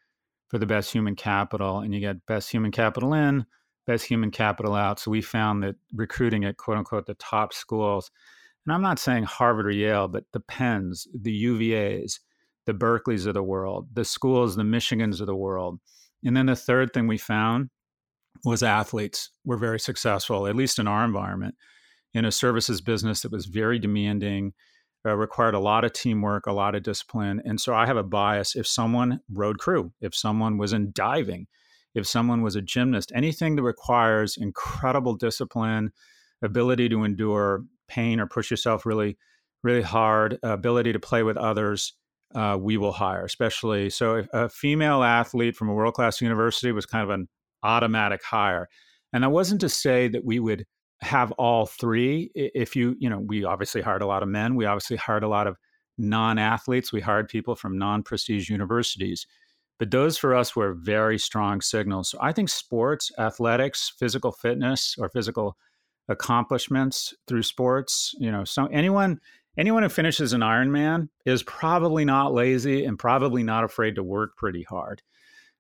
for 0.50 0.60
the 0.60 0.66
best 0.66 0.92
human 0.92 1.16
capital, 1.16 1.80
and 1.80 1.94
you 1.94 2.00
get 2.00 2.26
best 2.26 2.52
human 2.52 2.72
capital 2.72 3.14
in, 3.14 3.46
best 3.88 4.06
human 4.06 4.30
capital 4.30 4.76
out. 4.76 5.00
So 5.00 5.10
we 5.10 5.22
found 5.22 5.64
that 5.64 5.76
recruiting 5.94 6.46
at 6.46 6.58
quote 6.58 6.78
unquote 6.78 7.08
the 7.08 7.16
top 7.16 7.54
schools, 7.54 8.12
and 8.66 8.74
I'm 8.74 8.82
not 8.82 9.00
saying 9.00 9.24
Harvard 9.24 9.66
or 9.66 9.72
Yale, 9.72 10.10
but 10.10 10.26
the 10.34 10.42
Penns, 10.42 11.08
the 11.20 11.46
UVAs, 11.46 12.20
the 12.66 12.74
Berkeleys 12.74 13.26
of 13.26 13.34
the 13.34 13.42
world, 13.42 13.88
the 13.94 14.06
schools, 14.06 14.56
the 14.56 14.64
Michigans 14.64 15.22
of 15.22 15.28
the 15.28 15.36
world. 15.36 15.80
And 16.24 16.36
then 16.36 16.48
the 16.48 16.56
third 16.56 16.94
thing 16.94 17.08
we 17.08 17.18
found 17.18 17.70
was 18.44 18.62
athletes 18.62 19.32
were 19.46 19.58
very 19.58 19.80
successful, 19.80 20.48
at 20.48 20.56
least 20.56 20.80
in 20.80 20.88
our 20.88 21.06
environment, 21.06 21.56
in 22.14 22.26
a 22.26 22.32
services 22.32 22.82
business 22.82 23.22
that 23.22 23.32
was 23.32 23.46
very 23.46 23.80
demanding, 23.80 24.54
uh, 25.06 25.16
required 25.16 25.56
a 25.56 25.60
lot 25.60 25.86
of 25.86 25.94
teamwork, 25.94 26.46
a 26.46 26.52
lot 26.52 26.76
of 26.76 26.84
discipline. 26.84 27.42
And 27.46 27.62
so 27.62 27.74
I 27.74 27.86
have 27.86 27.98
a 27.98 28.04
bias 28.04 28.56
if 28.56 28.68
someone 28.68 29.22
rowed 29.32 29.60
crew, 29.60 29.94
if 30.02 30.14
someone 30.14 30.58
was 30.58 30.74
in 30.74 30.92
diving, 30.92 31.48
if 31.98 32.08
someone 32.08 32.42
was 32.42 32.56
a 32.56 32.62
gymnast, 32.62 33.12
anything 33.16 33.56
that 33.56 33.64
requires 33.64 34.38
incredible 34.38 35.16
discipline, 35.16 35.92
ability 36.42 36.90
to 36.90 37.04
endure 37.04 37.64
pain 37.88 38.20
or 38.20 38.28
push 38.28 38.52
yourself 38.52 38.86
really, 38.86 39.18
really 39.64 39.82
hard, 39.82 40.38
ability 40.44 40.94
to 40.94 41.00
play 41.00 41.24
with 41.24 41.38
others, 41.38 41.94
uh, 42.36 42.58
we 42.60 42.78
will 42.78 42.92
hire. 42.92 43.26
Especially 43.26 43.90
so, 43.90 44.26
a 44.34 44.50
female 44.50 45.04
athlete 45.04 45.56
from 45.56 45.70
a 45.70 45.74
world 45.74 45.94
class 45.94 46.22
university 46.22 46.72
was 46.72 46.86
kind 46.86 47.04
of 47.04 47.10
an 47.10 47.28
automatic 47.64 48.24
hire, 48.24 48.68
and 49.14 49.24
that 49.24 49.30
wasn't 49.30 49.62
to 49.62 49.70
say 49.70 50.08
that 50.08 50.26
we 50.26 50.40
would 50.40 50.66
have 51.02 51.32
all 51.34 51.66
three. 51.66 52.32
If 52.36 52.76
you, 52.76 52.96
you 53.00 53.10
know, 53.10 53.20
we 53.20 53.44
obviously 53.44 53.82
hired 53.82 54.02
a 54.02 54.08
lot 54.08 54.24
of 54.24 54.30
men. 54.30 54.56
We 54.56 54.66
obviously 54.66 54.98
hired 54.98 55.24
a 55.24 55.28
lot 55.28 55.48
of 55.48 55.58
non 55.98 56.38
athletes. 56.38 56.92
We 56.92 57.02
hired 57.02 57.28
people 57.30 57.56
from 57.56 57.78
non 57.78 58.04
prestige 58.04 58.50
universities. 58.50 59.26
But 59.80 59.92
those 59.92 60.18
for 60.18 60.34
us 60.34 60.56
were 60.56 60.74
very 60.74 61.20
strong 61.20 61.62
signals. 61.62 62.10
So 62.10 62.18
I 62.22 62.32
think 62.32 62.50
sports, 62.50 63.12
athletics, 63.20 63.94
physical 63.98 64.32
fitness, 64.32 64.96
or 64.98 65.10
physical 65.10 65.58
accomplishments 66.10 67.14
through 67.28 67.44
sports, 67.44 68.16
you 68.18 68.32
know, 68.32 68.44
so 68.44 68.66
anyone 68.68 69.20
anyone 69.58 69.84
who 69.84 69.90
finishes 69.90 70.34
an 70.34 70.42
Ironman 70.42 71.10
is 71.26 71.44
probably 71.44 72.06
not 72.06 72.34
lazy 72.34 72.86
and 72.86 72.98
probably 72.98 73.44
not 73.44 73.64
afraid 73.64 73.96
to 73.96 74.04
work 74.04 74.38
pretty 74.38 74.64
hard. 74.64 75.02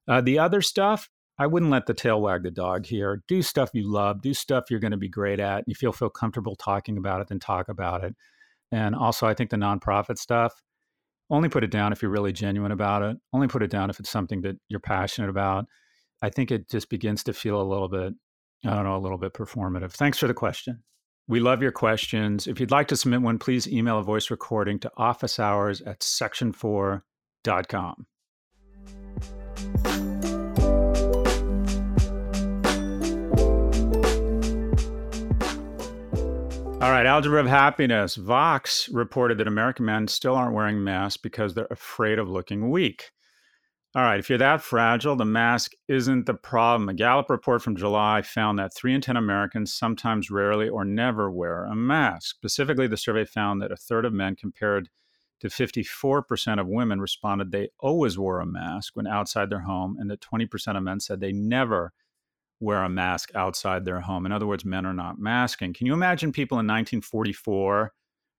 Uh, 0.08 0.22
the 0.22 0.40
other 0.40 0.62
stuff, 0.62 1.10
I 1.40 1.48
wouldn't 1.48 1.72
let 1.72 1.86
the 1.86 1.94
tail 1.94 2.22
wag 2.22 2.44
the 2.44 2.52
dog 2.52 2.86
here. 2.86 3.24
Do 3.28 3.42
stuff 3.42 3.72
you 3.74 3.92
love, 3.92 4.22
do 4.22 4.34
stuff 4.34 4.66
you're 4.70 4.80
going 4.80 4.92
to 4.92 4.98
be 4.98 5.10
great 5.10 5.40
at. 5.40 5.58
and 5.58 5.66
You 5.68 5.76
feel 5.76 5.92
feel 5.92 6.10
comfortable 6.10 6.56
talking 6.56 6.98
about 6.98 7.22
it, 7.22 7.28
then 7.28 7.40
talk 7.40 7.70
about 7.70 8.04
it. 8.04 8.16
And 8.72 8.96
also, 8.96 9.28
I 9.28 9.34
think 9.34 9.50
the 9.50 9.58
nonprofit 9.58 10.18
stuff, 10.18 10.62
only 11.30 11.50
put 11.50 11.64
it 11.64 11.72
down 11.72 11.92
if 11.92 12.02
you're 12.02 12.12
really 12.12 12.34
genuine 12.34 12.72
about 12.72 13.04
it. 13.04 13.18
Only 13.34 13.48
put 13.48 13.64
it 13.64 13.70
down 13.70 13.90
if 13.90 14.00
it's 14.00 14.10
something 14.10 14.42
that 14.42 14.58
you're 14.70 14.80
passionate 14.80 15.30
about. 15.30 15.66
I 16.22 16.30
think 16.30 16.52
it 16.52 16.70
just 16.70 16.90
begins 16.90 17.24
to 17.26 17.34
feel 17.34 17.62
a 17.62 17.64
little 17.64 17.90
bit, 17.90 18.14
I 18.66 18.74
don't 18.74 18.86
know, 18.86 18.96
a 18.96 19.00
little 19.00 19.18
bit 19.18 19.34
performative. 19.34 19.92
Thanks 19.92 20.18
for 20.18 20.28
the 20.28 20.34
question. 20.34 20.84
We 21.28 21.42
love 21.42 21.62
your 21.62 21.74
questions. 21.74 22.48
If 22.48 22.60
you'd 22.60 22.72
like 22.72 22.88
to 22.88 22.96
submit 22.96 23.22
one, 23.22 23.38
please 23.38 23.68
email 23.68 24.00
a 24.00 24.04
voice 24.04 24.32
recording 24.32 24.80
to 24.80 24.92
officehours 24.98 25.86
at 25.86 26.00
section4.com. 26.00 28.08
All 36.80 36.92
right, 36.92 37.08
algebra 37.08 37.40
of 37.40 37.48
happiness. 37.48 38.16
Vox 38.16 38.88
reported 38.90 39.40
that 39.40 39.48
American 39.48 39.86
men 39.86 40.08
still 40.08 40.36
aren't 40.36 40.54
wearing 40.54 40.84
masks 40.84 41.18
because 41.18 41.56
they're 41.56 41.66
afraid 41.72 42.20
of 42.20 42.30
looking 42.30 42.70
weak. 42.70 43.10
All 43.96 44.04
right, 44.04 44.20
if 44.20 44.30
you're 44.30 44.38
that 44.38 44.62
fragile, 44.62 45.16
the 45.16 45.26
mask 45.26 45.72
isn't 45.88 46.28
the 46.28 46.36
problem. 46.36 46.88
A 46.88 46.94
Gallup 46.94 47.32
report 47.32 47.64
from 47.64 47.76
July 47.76 48.22
found 48.22 48.60
that 48.60 48.76
3 48.76 48.94
in 48.94 49.02
10 49.02 49.18
Americans 49.18 49.74
sometimes, 49.74 50.30
rarely, 50.30 50.70
or 50.70 50.86
never 50.86 51.32
wear 51.32 51.66
a 51.66 51.76
mask. 51.76 52.36
Specifically, 52.36 52.86
the 52.86 52.96
survey 52.96 53.26
found 53.26 53.60
that 53.60 53.72
a 53.72 53.76
third 53.76 54.06
of 54.06 54.14
men, 54.14 54.36
compared 54.36 54.90
to 55.40 55.48
54% 55.48 56.60
of 56.62 56.68
women, 56.68 57.02
responded 57.02 57.52
they 57.52 57.70
always 57.80 58.20
wore 58.20 58.40
a 58.40 58.46
mask 58.46 58.96
when 58.96 59.08
outside 59.08 59.50
their 59.50 59.62
home, 59.62 59.98
and 60.00 60.12
that 60.12 60.22
20% 60.22 60.78
of 60.78 60.84
men 60.84 61.00
said 61.00 61.22
they 61.22 61.32
never 61.32 61.92
wear 62.60 62.84
a 62.84 62.90
mask 62.90 63.32
outside 63.36 63.86
their 63.86 64.02
home. 64.02 64.26
In 64.26 64.32
other 64.32 64.48
words, 64.48 64.66
men 64.66 64.86
are 64.86 64.94
not 64.94 65.20
masking. 65.20 65.74
Can 65.74 65.88
you 65.88 65.94
imagine 65.94 66.32
people 66.32 66.56
in 66.56 66.66
1944 66.66 67.92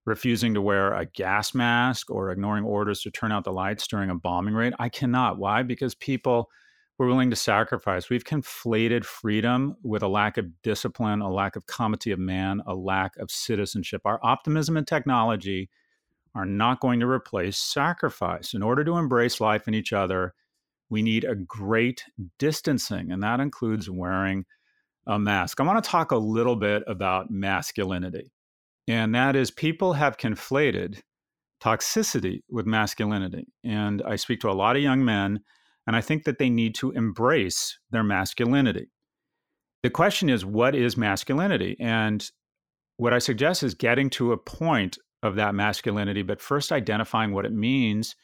refusing 0.07 0.55
to 0.55 0.62
wear 0.62 0.95
a 0.95 1.05
gas 1.05 1.55
mask 1.55 2.11
or 2.11 2.31
ignoring 2.31 2.64
orders 2.64 3.03
to 3.03 3.11
turn 3.11 3.31
out 3.31 3.45
the 3.45 3.53
lights 3.53 3.87
during 3.87 4.11
a 4.11 4.14
bombing 4.14 4.55
raid? 4.55 4.75
I 4.79 4.89
cannot. 4.89 5.39
Why? 5.39 5.62
Because 5.62 5.95
people 5.95 6.49
were 6.99 7.07
willing 7.07 7.31
to 7.31 7.37
sacrifice. 7.37 8.11
We've 8.11 8.25
conflated 8.25 9.05
freedom 9.05 9.77
with 9.85 10.03
a 10.03 10.09
lack 10.09 10.37
of 10.37 10.47
discipline, 10.62 11.21
a 11.21 11.31
lack 11.31 11.55
of 11.55 11.66
comity 11.66 12.11
of 12.11 12.19
man, 12.19 12.61
a 12.66 12.75
lack 12.75 13.16
of 13.19 13.31
citizenship. 13.31 14.03
Our 14.05 14.19
optimism 14.23 14.77
and 14.77 14.87
technology 14.87 15.71
are 16.35 16.45
not 16.45 16.81
going 16.81 17.01
to 17.01 17.07
replace 17.07 17.57
sacrifice. 17.57 18.53
In 18.53 18.62
order 18.62 18.85
to 18.85 18.97
embrace 18.97 19.41
life 19.41 19.66
and 19.66 19.77
each 19.77 19.93
other, 19.93 20.35
we 20.91 21.03
need 21.03 21.24
a 21.24 21.34
great 21.34 22.05
distancing, 22.39 23.12
and 23.12 23.22
that 23.22 23.41
includes 23.41 23.91
wearing 23.91 24.45
a 25.07 25.18
mask. 25.18 25.61
I 25.61 25.64
want 25.64 25.82
to 25.82 25.91
talk 25.91 26.12
a 26.12 26.16
little 26.16 26.57
bit 26.57 26.82
about 26.86 27.30
masculinity, 27.30 28.32
and 28.86 29.14
that 29.14 29.36
is 29.36 29.51
people 29.51 29.95
have 29.95 30.16
conflated 30.16 31.01
toxicity 31.62 32.43
with 32.49 32.66
masculinity. 32.66 33.47
And 33.64 34.03
I 34.03 34.16
speak 34.16 34.41
to 34.41 34.51
a 34.51 34.53
lot 34.53 34.76
of 34.76 34.82
young 34.82 35.05
men, 35.05 35.41
and 35.86 35.97
I 35.97 36.01
think 36.01 36.24
that 36.24 36.39
they 36.39 36.51
need 36.51 36.74
to 36.76 36.93
embrace 36.93 37.78
their 37.91 38.05
masculinity. 38.05 38.91
The 39.82 39.91
question 39.91 40.28
is, 40.28 40.45
what 40.45 40.74
is 40.74 40.97
masculinity? 40.97 41.76
And 41.80 42.28
what 42.97 43.14
I 43.14 43.18
suggest 43.18 43.62
is 43.62 43.74
getting 43.74 44.11
to 44.11 44.32
a 44.32 44.39
point 44.39 44.99
of 45.22 45.36
that 45.36 45.55
masculinity, 45.55 46.22
but 46.22 46.41
first 46.41 46.72
identifying 46.72 47.32
what 47.32 47.47
it 47.47 47.53
means 47.53 48.14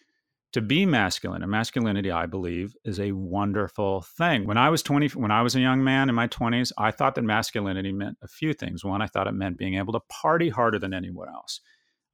to 0.54 0.60
be 0.60 0.86
masculine. 0.86 1.42
And 1.42 1.50
masculinity, 1.50 2.12
I 2.12 2.26
believe, 2.26 2.76
is 2.84 3.00
a 3.00 3.10
wonderful 3.10 4.02
thing. 4.02 4.46
When 4.46 4.56
I 4.56 4.70
was 4.70 4.84
20, 4.84 5.08
when 5.08 5.32
I 5.32 5.42
was 5.42 5.56
a 5.56 5.60
young 5.60 5.82
man 5.82 6.08
in 6.08 6.14
my 6.14 6.28
20s, 6.28 6.70
I 6.78 6.92
thought 6.92 7.16
that 7.16 7.22
masculinity 7.22 7.92
meant 7.92 8.18
a 8.22 8.28
few 8.28 8.54
things. 8.54 8.84
One, 8.84 9.02
I 9.02 9.08
thought 9.08 9.26
it 9.26 9.32
meant 9.32 9.58
being 9.58 9.74
able 9.74 9.92
to 9.94 10.00
party 10.08 10.48
harder 10.48 10.78
than 10.78 10.94
anyone 10.94 11.28
else. 11.28 11.60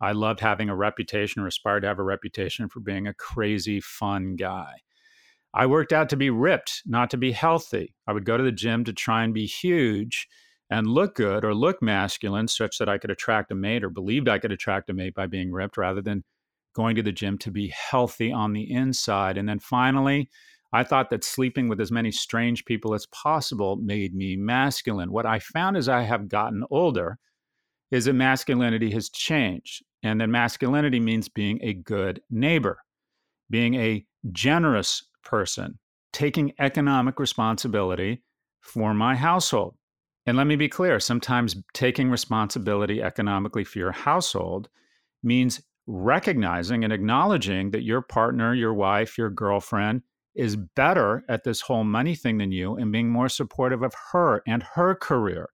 I 0.01 0.12
loved 0.12 0.41
having 0.41 0.70
a 0.70 0.74
reputation 0.74 1.43
or 1.43 1.47
aspired 1.47 1.80
to 1.80 1.88
have 1.88 1.99
a 1.99 2.03
reputation 2.03 2.70
for 2.70 2.80
being 2.80 3.07
a 3.07 3.12
crazy, 3.12 3.78
fun 3.78 4.36
guy. 4.36 4.72
I 5.53 5.66
worked 5.66 5.93
out 5.93 6.09
to 6.09 6.16
be 6.16 6.30
ripped, 6.30 6.80
not 6.86 7.11
to 7.11 7.18
be 7.18 7.32
healthy. 7.32 7.95
I 8.07 8.14
would 8.14 8.24
go 8.24 8.38
to 8.38 8.43
the 8.43 8.53
gym 8.53 8.84
to 8.84 8.95
try 8.95 9.22
and 9.22 9.34
be 9.34 9.45
huge 9.45 10.26
and 10.70 10.86
look 10.86 11.14
good 11.14 11.45
or 11.45 11.55
look 11.55 11.82
masculine 11.82 12.49
such 12.49 12.78
that 12.78 12.88
I 12.88 12.97
could 12.97 13.11
attract 13.11 13.53
a 13.53 13.55
mate 13.55 13.84
or 13.84 13.91
believed 13.91 14.30
I 14.30 14.38
could 14.38 14.53
attract 14.53 14.88
a 14.88 14.95
mate 14.95 15.14
by 15.14 15.26
being 15.26 15.53
ripped 15.53 15.76
rather 15.76 16.01
than 16.01 16.24
going 16.74 16.96
to 16.96 17.02
the 17.02 17.12
gym 17.12 17.38
to 17.38 17.50
be 17.50 17.68
healthy 17.68 18.32
on 18.32 18.52
the 18.52 18.70
inside. 18.72 19.38
And 19.38 19.48
then 19.48 19.58
finally, 19.58 20.30
I 20.72 20.84
thought 20.84 21.10
that 21.10 21.24
sleeping 21.24 21.68
with 21.68 21.80
as 21.80 21.90
many 21.90 22.12
strange 22.12 22.64
people 22.64 22.94
as 22.94 23.06
possible 23.06 23.76
made 23.76 24.14
me 24.14 24.36
masculine. 24.36 25.10
What 25.10 25.26
I 25.26 25.40
found 25.40 25.76
as 25.76 25.88
I 25.88 26.02
have 26.02 26.28
gotten 26.28 26.64
older 26.70 27.18
is 27.90 28.04
that 28.04 28.12
masculinity 28.12 28.90
has 28.92 29.08
changed. 29.10 29.84
And 30.02 30.20
that 30.20 30.28
masculinity 30.28 31.00
means 31.00 31.28
being 31.28 31.58
a 31.62 31.74
good 31.74 32.22
neighbor, 32.30 32.78
being 33.50 33.74
a 33.74 34.06
generous 34.32 35.02
person, 35.24 35.78
taking 36.12 36.52
economic 36.58 37.18
responsibility 37.18 38.22
for 38.60 38.94
my 38.94 39.16
household. 39.16 39.74
And 40.26 40.36
let 40.36 40.46
me 40.46 40.56
be 40.56 40.68
clear 40.68 41.00
sometimes 41.00 41.56
taking 41.74 42.10
responsibility 42.10 43.02
economically 43.02 43.64
for 43.64 43.78
your 43.78 43.92
household 43.92 44.68
means 45.22 45.60
recognizing 45.91 46.84
and 46.84 46.93
acknowledging 46.93 47.72
that 47.72 47.82
your 47.82 48.01
partner, 48.01 48.55
your 48.55 48.72
wife, 48.72 49.18
your 49.18 49.30
girlfriend 49.30 50.03
is 50.34 50.57
better 50.57 51.24
at 51.28 51.43
this 51.43 51.61
whole 51.61 51.82
money 51.82 52.14
thing 52.14 52.38
than 52.38 52.53
you 52.53 52.76
and 52.76 52.93
being 52.93 53.11
more 53.11 53.28
supportive 53.28 53.82
of 53.82 53.93
her 54.12 54.43
and 54.47 54.62
her 54.62 54.95
career. 54.95 55.51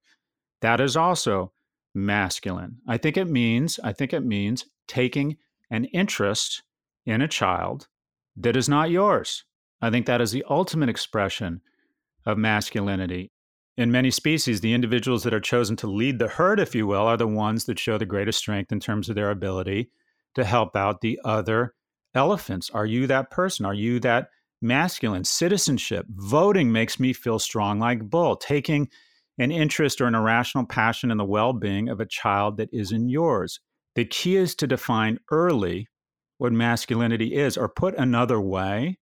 That 0.60 0.80
is 0.80 0.96
also 0.96 1.52
masculine. 1.94 2.76
I 2.86 2.98
think 2.98 3.16
it 3.16 3.28
means, 3.28 3.80
I 3.82 3.92
think 3.92 4.12
it 4.12 4.20
means 4.20 4.66
taking 4.86 5.38
an 5.70 5.86
interest 5.86 6.62
in 7.06 7.22
a 7.22 7.28
child 7.28 7.88
that 8.36 8.56
is 8.56 8.68
not 8.68 8.90
yours. 8.90 9.44
I 9.80 9.90
think 9.90 10.04
that 10.06 10.20
is 10.20 10.32
the 10.32 10.44
ultimate 10.50 10.90
expression 10.90 11.62
of 12.26 12.36
masculinity. 12.36 13.32
In 13.78 13.90
many 13.90 14.10
species, 14.10 14.60
the 14.60 14.74
individuals 14.74 15.22
that 15.24 15.34
are 15.34 15.40
chosen 15.40 15.76
to 15.76 15.86
lead 15.86 16.18
the 16.18 16.28
herd, 16.28 16.60
if 16.60 16.74
you 16.74 16.86
will, 16.86 17.02
are 17.06 17.16
the 17.16 17.26
ones 17.26 17.64
that 17.64 17.78
show 17.78 17.96
the 17.96 18.06
greatest 18.06 18.38
strength 18.38 18.72
in 18.72 18.80
terms 18.80 19.08
of 19.08 19.14
their 19.14 19.30
ability 19.30 19.90
to 20.36 20.44
help 20.44 20.76
out 20.76 21.00
the 21.00 21.18
other 21.24 21.74
elephants. 22.14 22.70
Are 22.70 22.86
you 22.86 23.06
that 23.08 23.30
person? 23.30 23.66
Are 23.66 23.74
you 23.74 23.98
that 24.00 24.28
masculine? 24.62 25.24
Citizenship, 25.24 26.06
voting 26.08 26.70
makes 26.70 27.00
me 27.00 27.12
feel 27.12 27.38
strong 27.38 27.80
like 27.80 28.08
bull. 28.08 28.36
Taking 28.36 28.88
an 29.38 29.50
interest 29.50 30.00
or 30.00 30.06
an 30.06 30.14
irrational 30.14 30.64
passion 30.64 31.10
in 31.10 31.18
the 31.18 31.24
well 31.24 31.52
being 31.52 31.88
of 31.88 32.00
a 32.00 32.06
child 32.06 32.58
that 32.58 32.70
isn't 32.72 33.08
yours. 33.08 33.60
The 33.94 34.04
key 34.04 34.36
is 34.36 34.54
to 34.56 34.66
define 34.66 35.18
early 35.30 35.88
what 36.38 36.52
masculinity 36.52 37.34
is, 37.34 37.56
or 37.56 37.68
put 37.68 37.96
another 37.96 38.38
way, 38.38 38.98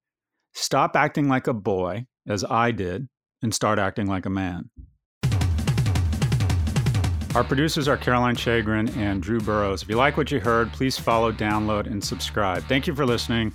stop 0.52 0.94
acting 0.94 1.28
like 1.28 1.48
a 1.48 1.52
boy, 1.52 2.06
as 2.28 2.44
I 2.44 2.70
did, 2.70 3.08
and 3.42 3.52
start 3.52 3.80
acting 3.80 4.06
like 4.06 4.24
a 4.24 4.30
man. 4.30 4.70
Our 7.34 7.42
producers 7.42 7.88
are 7.88 7.96
Caroline 7.96 8.36
Shagrin 8.36 8.96
and 8.96 9.20
Drew 9.20 9.40
Burrows. 9.40 9.82
If 9.82 9.88
you 9.88 9.96
like 9.96 10.16
what 10.16 10.30
you 10.30 10.38
heard, 10.38 10.72
please 10.72 10.96
follow, 10.96 11.32
download, 11.32 11.86
and 11.86 12.02
subscribe. 12.02 12.62
Thank 12.68 12.86
you 12.86 12.94
for 12.94 13.04
listening. 13.04 13.52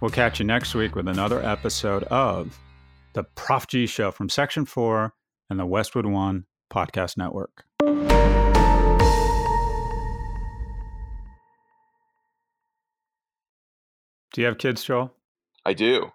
We'll 0.00 0.10
catch 0.10 0.40
you 0.40 0.44
next 0.44 0.74
week 0.74 0.96
with 0.96 1.06
another 1.06 1.40
episode 1.40 2.02
of 2.04 2.58
The 3.12 3.22
Prof 3.22 3.68
G 3.68 3.86
Show 3.86 4.10
from 4.10 4.28
Section 4.28 4.64
4 4.64 5.14
and 5.48 5.60
the 5.60 5.66
Westwood 5.66 6.06
One 6.06 6.46
Podcast 6.72 7.16
Network. 7.16 7.64
Do 14.32 14.40
you 14.40 14.46
have 14.48 14.58
kids, 14.58 14.82
Joel? 14.82 15.14
I 15.64 15.74
do. 15.74 16.10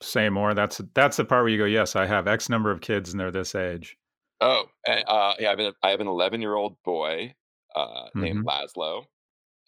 Say 0.00 0.30
more. 0.30 0.54
That's 0.54 0.80
that's 0.94 1.18
the 1.18 1.26
part 1.26 1.42
where 1.42 1.50
you 1.50 1.58
go, 1.58 1.66
yes, 1.66 1.94
I 1.94 2.06
have 2.06 2.26
X 2.26 2.48
number 2.48 2.70
of 2.70 2.80
kids 2.80 3.10
and 3.10 3.20
they're 3.20 3.30
this 3.30 3.54
age. 3.54 3.98
Oh, 4.42 4.64
uh, 4.88 5.34
yeah. 5.38 5.46
I 5.48 5.50
have 5.50 5.58
an 5.58 5.72
I 5.82 5.90
have 5.90 6.00
an 6.00 6.08
11 6.08 6.40
year 6.40 6.54
old 6.54 6.76
boy 6.84 7.34
uh, 7.76 8.08
named 8.14 8.44
Mm-hmm. 8.44 8.48
Laszlo, 8.48 9.04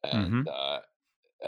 and 0.03 0.27
Mm-hmm. 0.27 0.41
uh, 0.53 0.79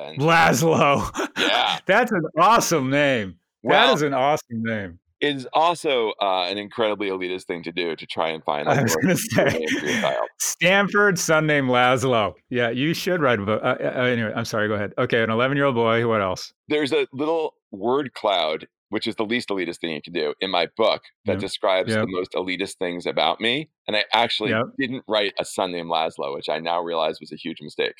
and 0.07 0.19
Laszlo. 0.21 1.29
Yeah. 1.39 1.79
That's 1.87 2.13
an 2.13 2.23
awesome 2.39 2.91
name. 2.91 3.39
that 3.65 3.71
well, 3.71 3.95
is 3.95 4.03
an 4.03 4.15
awesome 4.15 4.63
name. 4.63 4.99
it's 5.21 5.47
also 5.55 6.13
uh, 6.21 6.45
an 6.51 6.59
incredibly 6.59 7.09
elitist 7.09 7.45
thing 7.47 7.63
to 7.63 7.73
do 7.73 7.97
to 7.97 8.07
try 8.07 8.29
and 8.29 8.45
find 8.45 8.69
I 8.69 8.83
was 8.83 8.95
a 8.95 8.97
going 9.01 9.17
to 9.17 9.17
say 9.17 9.45
name 9.45 9.69
for 9.69 9.87
your 9.87 10.01
child. 10.03 10.29
Stanford, 10.39 11.19
son 11.19 11.47
named 11.47 11.69
Laszlo. 11.71 12.35
Yeah, 12.51 12.69
you 12.71 12.93
should 12.95 13.21
write 13.23 13.41
a 13.41 13.45
book. 13.45 13.63
Uh, 13.63 13.77
uh, 13.81 14.03
anyway, 14.03 14.33
I'm 14.37 14.45
sorry. 14.45 14.69
Go 14.69 14.75
ahead. 14.75 14.93
Okay, 14.99 15.23
an 15.23 15.31
11 15.31 15.57
year 15.57 15.67
old 15.67 15.75
boy. 15.75 16.07
What 16.07 16.21
else? 16.21 16.53
There's 16.69 16.93
a 16.93 17.07
little 17.13 17.55
word 17.73 18.13
cloud, 18.13 18.69
which 18.91 19.07
is 19.07 19.17
the 19.17 19.25
least 19.25 19.49
elitist 19.49 19.81
thing 19.81 19.91
you 19.91 20.03
can 20.03 20.13
do 20.13 20.35
in 20.41 20.51
my 20.51 20.69
book 20.77 21.03
that 21.27 21.35
Yep. 21.35 21.41
describes 21.41 21.93
Yep. 21.93 22.01
the 22.01 22.07
most 22.09 22.33
elitist 22.33 22.77
things 22.79 23.07
about 23.07 23.41
me. 23.41 23.71
And 23.87 23.97
I 23.97 24.05
actually 24.13 24.51
Yep. 24.51 24.67
didn't 24.79 25.05
write 25.09 25.35
a 25.39 25.45
son 25.45 25.73
named 25.73 25.91
Laszlo, 25.91 26.35
which 26.35 26.49
I 26.49 26.59
now 26.61 26.81
realize 26.83 27.21
was 27.21 27.33
a 27.33 27.37
huge 27.37 27.59
mistake. 27.63 27.95